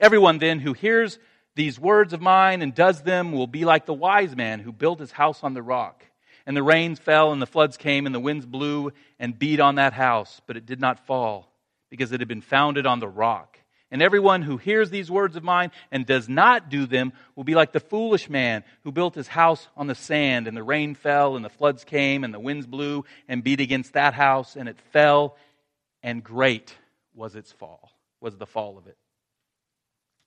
everyone 0.00 0.38
then 0.38 0.58
who 0.58 0.72
hears 0.72 1.18
these 1.58 1.78
words 1.78 2.12
of 2.12 2.20
mine 2.20 2.62
and 2.62 2.72
does 2.72 3.02
them 3.02 3.32
will 3.32 3.48
be 3.48 3.64
like 3.64 3.84
the 3.84 3.92
wise 3.92 4.36
man 4.36 4.60
who 4.60 4.70
built 4.70 5.00
his 5.00 5.10
house 5.10 5.42
on 5.42 5.54
the 5.54 5.62
rock. 5.62 6.04
And 6.46 6.56
the 6.56 6.62
rains 6.62 7.00
fell, 7.00 7.32
and 7.32 7.42
the 7.42 7.46
floods 7.46 7.76
came, 7.76 8.06
and 8.06 8.14
the 8.14 8.20
winds 8.20 8.46
blew 8.46 8.92
and 9.18 9.36
beat 9.36 9.58
on 9.58 9.74
that 9.74 9.92
house, 9.92 10.40
but 10.46 10.56
it 10.56 10.64
did 10.64 10.80
not 10.80 11.04
fall, 11.04 11.52
because 11.90 12.12
it 12.12 12.20
had 12.20 12.28
been 12.28 12.40
founded 12.42 12.86
on 12.86 13.00
the 13.00 13.08
rock. 13.08 13.58
And 13.90 14.00
everyone 14.00 14.42
who 14.42 14.56
hears 14.56 14.88
these 14.88 15.10
words 15.10 15.34
of 15.34 15.42
mine 15.42 15.72
and 15.90 16.06
does 16.06 16.28
not 16.28 16.68
do 16.68 16.86
them 16.86 17.12
will 17.34 17.44
be 17.44 17.56
like 17.56 17.72
the 17.72 17.80
foolish 17.80 18.30
man 18.30 18.62
who 18.84 18.92
built 18.92 19.16
his 19.16 19.28
house 19.28 19.66
on 19.76 19.88
the 19.88 19.96
sand, 19.96 20.46
and 20.46 20.56
the 20.56 20.62
rain 20.62 20.94
fell, 20.94 21.34
and 21.34 21.44
the 21.44 21.50
floods 21.50 21.82
came, 21.82 22.22
and 22.22 22.32
the 22.32 22.38
winds 22.38 22.66
blew 22.66 23.04
and 23.26 23.42
beat 23.42 23.60
against 23.60 23.94
that 23.94 24.14
house, 24.14 24.54
and 24.54 24.68
it 24.68 24.78
fell, 24.92 25.36
and 26.04 26.22
great 26.22 26.72
was 27.14 27.34
its 27.34 27.50
fall, 27.50 27.90
was 28.20 28.36
the 28.36 28.46
fall 28.46 28.78
of 28.78 28.86
it. 28.86 28.96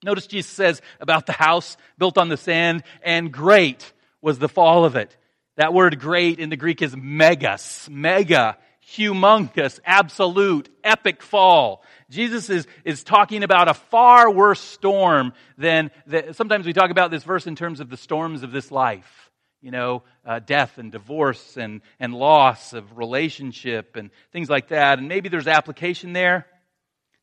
Notice 0.04 0.28
Jesus 0.28 0.52
says 0.52 0.82
about 1.00 1.26
the 1.26 1.34
house 1.34 1.78
built 1.98 2.18
on 2.18 2.30
the 2.30 2.38
sand, 2.38 2.84
and 3.04 3.32
great 3.32 3.94
was 4.22 4.40
the 4.40 4.50
fall 4.50 4.86
of 4.86 4.96
it. 4.96 5.16
That 5.58 5.74
word 5.74 6.00
great 6.00 6.40
in 6.40 6.50
the 6.50 6.58
Greek 6.58 6.82
is 6.82 6.96
megas, 6.96 7.88
mega, 7.90 8.58
humongous, 8.96 9.80
absolute, 9.86 10.70
epic 10.84 11.22
fall. 11.22 11.84
Jesus 12.10 12.50
is, 12.50 12.68
is 12.84 13.04
talking 13.04 13.44
about 13.44 13.68
a 13.68 13.74
far 13.74 14.32
worse 14.32 14.60
storm 14.60 15.34
than, 15.58 15.92
the, 16.08 16.34
sometimes 16.34 16.66
we 16.66 16.74
talk 16.74 16.90
about 16.90 17.12
this 17.12 17.24
verse 17.24 17.48
in 17.48 17.56
terms 17.56 17.80
of 17.80 17.90
the 17.90 17.98
storms 17.98 18.44
of 18.44 18.52
this 18.52 18.72
life. 18.72 19.30
You 19.62 19.70
know, 19.70 20.02
uh, 20.26 20.40
death 20.40 20.80
and 20.80 20.92
divorce 20.92 21.56
and, 21.56 21.82
and 22.00 22.16
loss 22.16 22.74
of 22.74 22.98
relationship 22.98 23.96
and 23.96 24.10
things 24.34 24.50
like 24.50 24.70
that. 24.70 24.98
And 24.98 25.08
maybe 25.08 25.30
there's 25.30 25.48
application 25.48 26.14
there. 26.14 26.48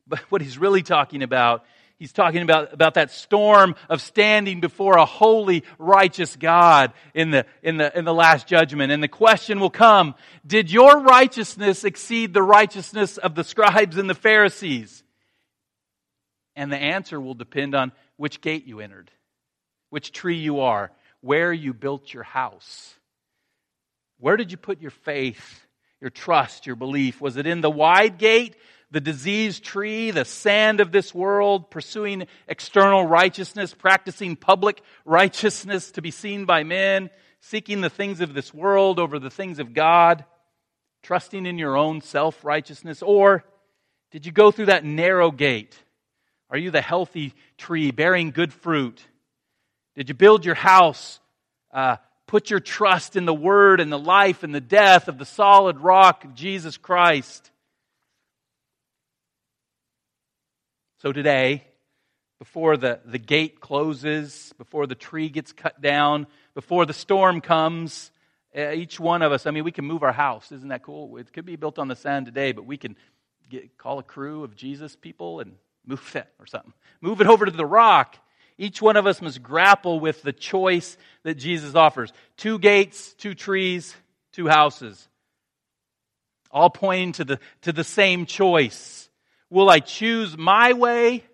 But 0.06 0.20
what 0.30 0.40
he's 0.40 0.56
really 0.56 0.82
talking 0.82 1.24
about 1.24 1.64
He's 1.98 2.12
talking 2.12 2.42
about, 2.42 2.72
about 2.72 2.94
that 2.94 3.10
storm 3.10 3.74
of 3.88 4.00
standing 4.00 4.60
before 4.60 4.96
a 4.98 5.04
holy, 5.04 5.64
righteous 5.78 6.36
God 6.36 6.92
in 7.12 7.32
the, 7.32 7.44
in, 7.60 7.76
the, 7.76 7.98
in 7.98 8.04
the 8.04 8.14
last 8.14 8.46
judgment. 8.46 8.92
And 8.92 9.02
the 9.02 9.08
question 9.08 9.58
will 9.58 9.68
come, 9.68 10.14
did 10.46 10.70
your 10.70 11.00
righteousness 11.00 11.82
exceed 11.82 12.32
the 12.32 12.42
righteousness 12.42 13.18
of 13.18 13.34
the 13.34 13.42
scribes 13.42 13.96
and 13.98 14.08
the 14.08 14.14
Pharisees? 14.14 15.02
And 16.54 16.70
the 16.72 16.76
answer 16.76 17.20
will 17.20 17.34
depend 17.34 17.74
on 17.74 17.90
which 18.16 18.40
gate 18.40 18.64
you 18.64 18.78
entered. 18.78 19.10
which 19.90 20.12
tree 20.12 20.36
you 20.36 20.60
are, 20.60 20.90
where 21.20 21.52
you 21.52 21.72
built 21.72 22.12
your 22.12 22.22
house. 22.22 22.94
Where 24.18 24.36
did 24.36 24.50
you 24.50 24.56
put 24.56 24.80
your 24.80 24.90
faith, 24.90 25.66
your 26.00 26.10
trust, 26.10 26.66
your 26.66 26.76
belief? 26.76 27.20
Was 27.20 27.36
it 27.36 27.46
in 27.46 27.60
the 27.60 27.70
wide 27.70 28.18
gate, 28.18 28.56
the 28.90 29.00
diseased 29.00 29.64
tree, 29.64 30.10
the 30.10 30.24
sand 30.24 30.80
of 30.80 30.92
this 30.92 31.14
world, 31.14 31.70
pursuing 31.70 32.26
external 32.46 33.06
righteousness, 33.06 33.74
practicing 33.74 34.34
public 34.34 34.80
righteousness 35.04 35.90
to 35.92 36.02
be 36.02 36.10
seen 36.10 36.46
by 36.46 36.64
men, 36.64 37.10
seeking 37.40 37.80
the 37.80 37.90
things 37.90 38.20
of 38.20 38.34
this 38.34 38.52
world 38.54 38.98
over 38.98 39.18
the 39.18 39.30
things 39.30 39.58
of 39.58 39.74
God, 39.74 40.24
trusting 41.02 41.44
in 41.44 41.58
your 41.58 41.76
own 41.76 42.00
self 42.00 42.44
righteousness? 42.44 43.02
Or 43.02 43.44
did 44.10 44.24
you 44.24 44.32
go 44.32 44.50
through 44.50 44.66
that 44.66 44.84
narrow 44.84 45.30
gate? 45.30 45.76
Are 46.50 46.58
you 46.58 46.70
the 46.70 46.80
healthy 46.80 47.34
tree 47.58 47.90
bearing 47.90 48.30
good 48.30 48.54
fruit? 48.54 49.04
Did 49.96 50.08
you 50.08 50.14
build 50.14 50.46
your 50.46 50.54
house? 50.54 51.20
Uh, 51.72 51.96
put 52.26 52.48
your 52.48 52.60
trust 52.60 53.16
in 53.16 53.26
the 53.26 53.34
word 53.34 53.80
and 53.80 53.92
the 53.92 53.98
life 53.98 54.42
and 54.42 54.54
the 54.54 54.60
death 54.60 55.08
of 55.08 55.18
the 55.18 55.26
solid 55.26 55.78
rock 55.80 56.24
of 56.24 56.34
Jesus 56.34 56.78
Christ? 56.78 57.50
So 61.00 61.12
today, 61.12 61.64
before 62.40 62.76
the, 62.76 62.98
the 63.04 63.18
gate 63.18 63.60
closes, 63.60 64.52
before 64.58 64.88
the 64.88 64.96
tree 64.96 65.28
gets 65.28 65.52
cut 65.52 65.80
down, 65.80 66.26
before 66.54 66.86
the 66.86 66.92
storm 66.92 67.40
comes, 67.40 68.10
uh, 68.56 68.72
each 68.72 68.98
one 68.98 69.22
of 69.22 69.30
us, 69.30 69.46
I 69.46 69.52
mean, 69.52 69.62
we 69.62 69.70
can 69.70 69.84
move 69.84 70.02
our 70.02 70.12
house. 70.12 70.50
Isn't 70.50 70.70
that 70.70 70.82
cool? 70.82 71.16
It 71.18 71.32
could 71.32 71.44
be 71.44 71.54
built 71.54 71.78
on 71.78 71.86
the 71.86 71.94
sand 71.94 72.26
today, 72.26 72.50
but 72.50 72.66
we 72.66 72.76
can 72.76 72.96
get, 73.48 73.78
call 73.78 74.00
a 74.00 74.02
crew 74.02 74.42
of 74.42 74.56
Jesus 74.56 74.96
people 74.96 75.38
and 75.38 75.54
move 75.86 76.10
it 76.16 76.26
or 76.40 76.46
something. 76.46 76.72
Move 77.00 77.20
it 77.20 77.28
over 77.28 77.44
to 77.44 77.52
the 77.52 77.66
rock. 77.66 78.16
Each 78.56 78.82
one 78.82 78.96
of 78.96 79.06
us 79.06 79.22
must 79.22 79.40
grapple 79.40 80.00
with 80.00 80.22
the 80.22 80.32
choice 80.32 80.96
that 81.22 81.34
Jesus 81.34 81.76
offers 81.76 82.12
two 82.36 82.58
gates, 82.58 83.14
two 83.14 83.34
trees, 83.34 83.94
two 84.32 84.48
houses. 84.48 85.08
All 86.50 86.70
pointing 86.70 87.12
to 87.12 87.24
the, 87.24 87.40
to 87.62 87.72
the 87.72 87.84
same 87.84 88.26
choice. 88.26 89.07
Will 89.50 89.70
I 89.70 89.80
choose 89.80 90.36
my 90.36 90.72
way? 90.72 91.24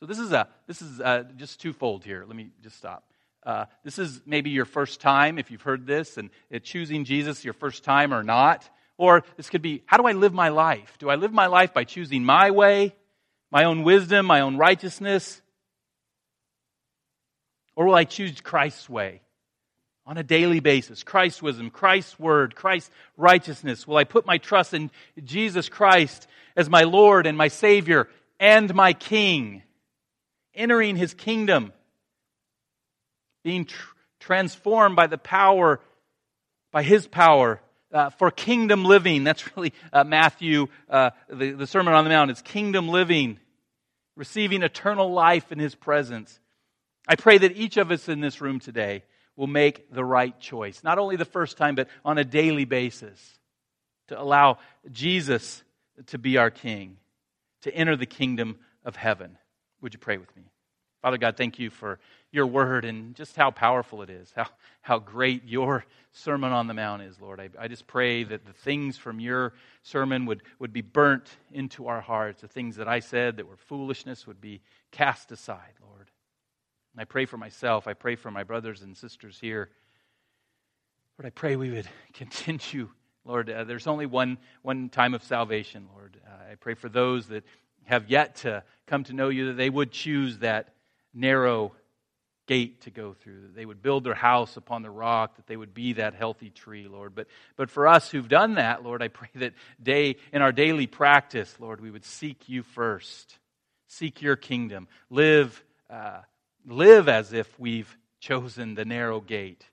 So 0.00 0.06
this 0.06 0.18
is 0.18 0.32
a 0.32 0.48
this 0.66 0.82
is 0.82 1.00
a, 1.00 1.28
just 1.36 1.60
twofold 1.60 2.04
here. 2.04 2.24
Let 2.26 2.36
me 2.36 2.50
just 2.62 2.76
stop. 2.76 3.04
Uh, 3.44 3.66
this 3.84 3.98
is 3.98 4.20
maybe 4.24 4.50
your 4.50 4.64
first 4.64 5.00
time 5.00 5.38
if 5.38 5.50
you've 5.50 5.62
heard 5.62 5.86
this, 5.86 6.16
and 6.16 6.30
choosing 6.62 7.04
Jesus 7.04 7.44
your 7.44 7.54
first 7.54 7.84
time 7.84 8.14
or 8.14 8.22
not. 8.22 8.68
Or 8.98 9.24
this 9.36 9.50
could 9.50 9.62
be, 9.62 9.82
how 9.86 9.96
do 9.96 10.04
I 10.04 10.12
live 10.12 10.32
my 10.32 10.50
life? 10.50 10.96
Do 10.98 11.08
I 11.08 11.16
live 11.16 11.32
my 11.32 11.46
life 11.46 11.74
by 11.74 11.84
choosing 11.84 12.24
my 12.24 12.50
way, 12.50 12.94
my 13.50 13.64
own 13.64 13.82
wisdom, 13.82 14.26
my 14.26 14.40
own 14.40 14.56
righteousness? 14.56 15.42
Or 17.74 17.86
will 17.86 17.94
I 17.94 18.04
choose 18.04 18.40
Christ's 18.40 18.88
way 18.88 19.22
on 20.06 20.18
a 20.18 20.22
daily 20.22 20.60
basis? 20.60 21.02
Christ's 21.02 21.42
wisdom, 21.42 21.70
Christ's 21.70 22.18
word, 22.18 22.54
Christ's 22.54 22.90
righteousness. 23.16 23.86
Will 23.86 23.96
I 23.96 24.04
put 24.04 24.26
my 24.26 24.38
trust 24.38 24.74
in 24.74 24.90
Jesus 25.22 25.68
Christ 25.68 26.26
as 26.56 26.68
my 26.68 26.82
Lord 26.82 27.26
and 27.26 27.36
my 27.36 27.48
Savior 27.48 28.08
and 28.40 28.74
my 28.74 28.92
King? 28.92 29.62
Entering 30.54 30.96
his 30.96 31.14
kingdom, 31.14 31.72
being 33.42 33.64
tr- 33.64 33.94
transformed 34.20 34.96
by 34.96 35.06
the 35.06 35.16
power, 35.16 35.80
by 36.72 36.82
his 36.82 37.06
power 37.06 37.60
uh, 37.92 38.10
for 38.10 38.30
kingdom 38.30 38.84
living. 38.84 39.24
That's 39.24 39.56
really 39.56 39.72
uh, 39.92 40.04
Matthew, 40.04 40.68
uh, 40.88 41.10
the, 41.28 41.52
the 41.52 41.66
Sermon 41.66 41.94
on 41.94 42.04
the 42.04 42.10
Mount. 42.10 42.30
It's 42.30 42.42
kingdom 42.42 42.88
living, 42.88 43.38
receiving 44.16 44.62
eternal 44.62 45.12
life 45.12 45.52
in 45.52 45.58
his 45.58 45.74
presence. 45.74 46.38
I 47.06 47.16
pray 47.16 47.38
that 47.38 47.56
each 47.56 47.76
of 47.76 47.90
us 47.90 48.08
in 48.08 48.20
this 48.20 48.40
room 48.40 48.60
today 48.60 49.02
will 49.36 49.46
make 49.46 49.92
the 49.92 50.04
right 50.04 50.38
choice, 50.40 50.82
not 50.84 50.98
only 50.98 51.16
the 51.16 51.24
first 51.24 51.56
time, 51.56 51.74
but 51.74 51.88
on 52.04 52.18
a 52.18 52.24
daily 52.24 52.64
basis, 52.64 53.38
to 54.08 54.20
allow 54.20 54.58
Jesus 54.90 55.62
to 56.06 56.18
be 56.18 56.36
our 56.36 56.50
King, 56.50 56.96
to 57.62 57.74
enter 57.74 57.96
the 57.96 58.06
kingdom 58.06 58.58
of 58.84 58.96
heaven. 58.96 59.38
Would 59.80 59.94
you 59.94 59.98
pray 59.98 60.18
with 60.18 60.34
me? 60.36 60.42
Father 61.00 61.18
God, 61.18 61.36
thank 61.36 61.58
you 61.58 61.70
for 61.70 61.98
your 62.30 62.46
word 62.46 62.84
and 62.84 63.14
just 63.16 63.34
how 63.34 63.50
powerful 63.50 64.02
it 64.02 64.10
is, 64.10 64.32
how, 64.36 64.46
how 64.82 64.98
great 64.98 65.44
your 65.44 65.84
Sermon 66.12 66.52
on 66.52 66.66
the 66.66 66.74
Mount 66.74 67.02
is, 67.02 67.20
Lord. 67.20 67.40
I, 67.40 67.48
I 67.58 67.68
just 67.68 67.86
pray 67.86 68.22
that 68.22 68.44
the 68.44 68.52
things 68.52 68.98
from 68.98 69.18
your 69.18 69.54
sermon 69.82 70.26
would, 70.26 70.42
would 70.58 70.72
be 70.72 70.82
burnt 70.82 71.28
into 71.50 71.88
our 71.88 72.00
hearts. 72.00 72.42
The 72.42 72.48
things 72.48 72.76
that 72.76 72.86
I 72.86 73.00
said 73.00 73.38
that 73.38 73.48
were 73.48 73.56
foolishness 73.56 74.26
would 74.26 74.40
be 74.40 74.60
cast 74.90 75.32
aside, 75.32 75.72
I 76.98 77.04
pray 77.04 77.24
for 77.24 77.36
myself. 77.36 77.86
I 77.86 77.94
pray 77.94 78.16
for 78.16 78.30
my 78.30 78.44
brothers 78.44 78.82
and 78.82 78.96
sisters 78.96 79.38
here. 79.40 79.70
Lord, 81.18 81.26
I 81.26 81.30
pray 81.30 81.56
we 81.56 81.70
would 81.70 81.88
continue. 82.12 82.88
Lord, 83.24 83.48
uh, 83.48 83.64
there's 83.64 83.86
only 83.86 84.06
one, 84.06 84.38
one 84.62 84.88
time 84.88 85.14
of 85.14 85.22
salvation, 85.22 85.88
Lord. 85.94 86.18
Uh, 86.26 86.52
I 86.52 86.54
pray 86.56 86.74
for 86.74 86.88
those 86.88 87.28
that 87.28 87.44
have 87.84 88.10
yet 88.10 88.36
to 88.36 88.62
come 88.86 89.04
to 89.04 89.12
know 89.12 89.28
you 89.28 89.46
that 89.46 89.56
they 89.56 89.70
would 89.70 89.90
choose 89.90 90.38
that 90.38 90.74
narrow 91.14 91.72
gate 92.46 92.82
to 92.82 92.90
go 92.90 93.14
through, 93.14 93.42
that 93.42 93.54
they 93.54 93.64
would 93.64 93.82
build 93.82 94.04
their 94.04 94.14
house 94.14 94.56
upon 94.56 94.82
the 94.82 94.90
rock, 94.90 95.36
that 95.36 95.46
they 95.46 95.56
would 95.56 95.72
be 95.72 95.94
that 95.94 96.14
healthy 96.14 96.50
tree, 96.50 96.88
Lord. 96.88 97.14
But, 97.14 97.28
but 97.56 97.70
for 97.70 97.86
us 97.86 98.10
who've 98.10 98.28
done 98.28 98.54
that, 98.54 98.82
Lord, 98.82 99.02
I 99.02 99.08
pray 99.08 99.28
that 99.36 99.54
day, 99.82 100.16
in 100.32 100.42
our 100.42 100.52
daily 100.52 100.86
practice, 100.86 101.54
Lord, 101.60 101.80
we 101.80 101.90
would 101.90 102.04
seek 102.04 102.48
you 102.48 102.62
first, 102.62 103.38
seek 103.86 104.20
your 104.20 104.36
kingdom, 104.36 104.88
live, 105.08 105.62
uh, 105.88 106.20
live 106.66 107.08
as 107.08 107.32
if 107.32 107.58
we've 107.58 107.96
chosen 108.20 108.74
the 108.74 108.84
narrow 108.84 109.20
gate, 109.20 109.64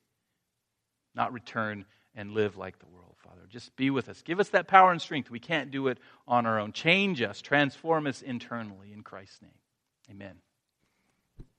not 1.15 1.33
return 1.33 1.85
and 2.15 2.31
live 2.31 2.57
like 2.57 2.79
the 2.79 2.87
world, 2.87 3.15
Father. 3.23 3.41
Just 3.49 3.75
be 3.75 3.89
with 3.89 4.09
us. 4.09 4.21
Give 4.21 4.39
us 4.39 4.49
that 4.49 4.67
power 4.67 4.91
and 4.91 5.01
strength. 5.01 5.29
We 5.29 5.39
can't 5.39 5.71
do 5.71 5.87
it 5.87 5.99
on 6.27 6.45
our 6.45 6.59
own. 6.59 6.71
Change 6.73 7.21
us, 7.21 7.41
transform 7.41 8.07
us 8.07 8.21
internally 8.21 8.91
in 8.91 9.03
Christ's 9.03 9.41
name. 9.41 9.51
Amen. 10.09 10.35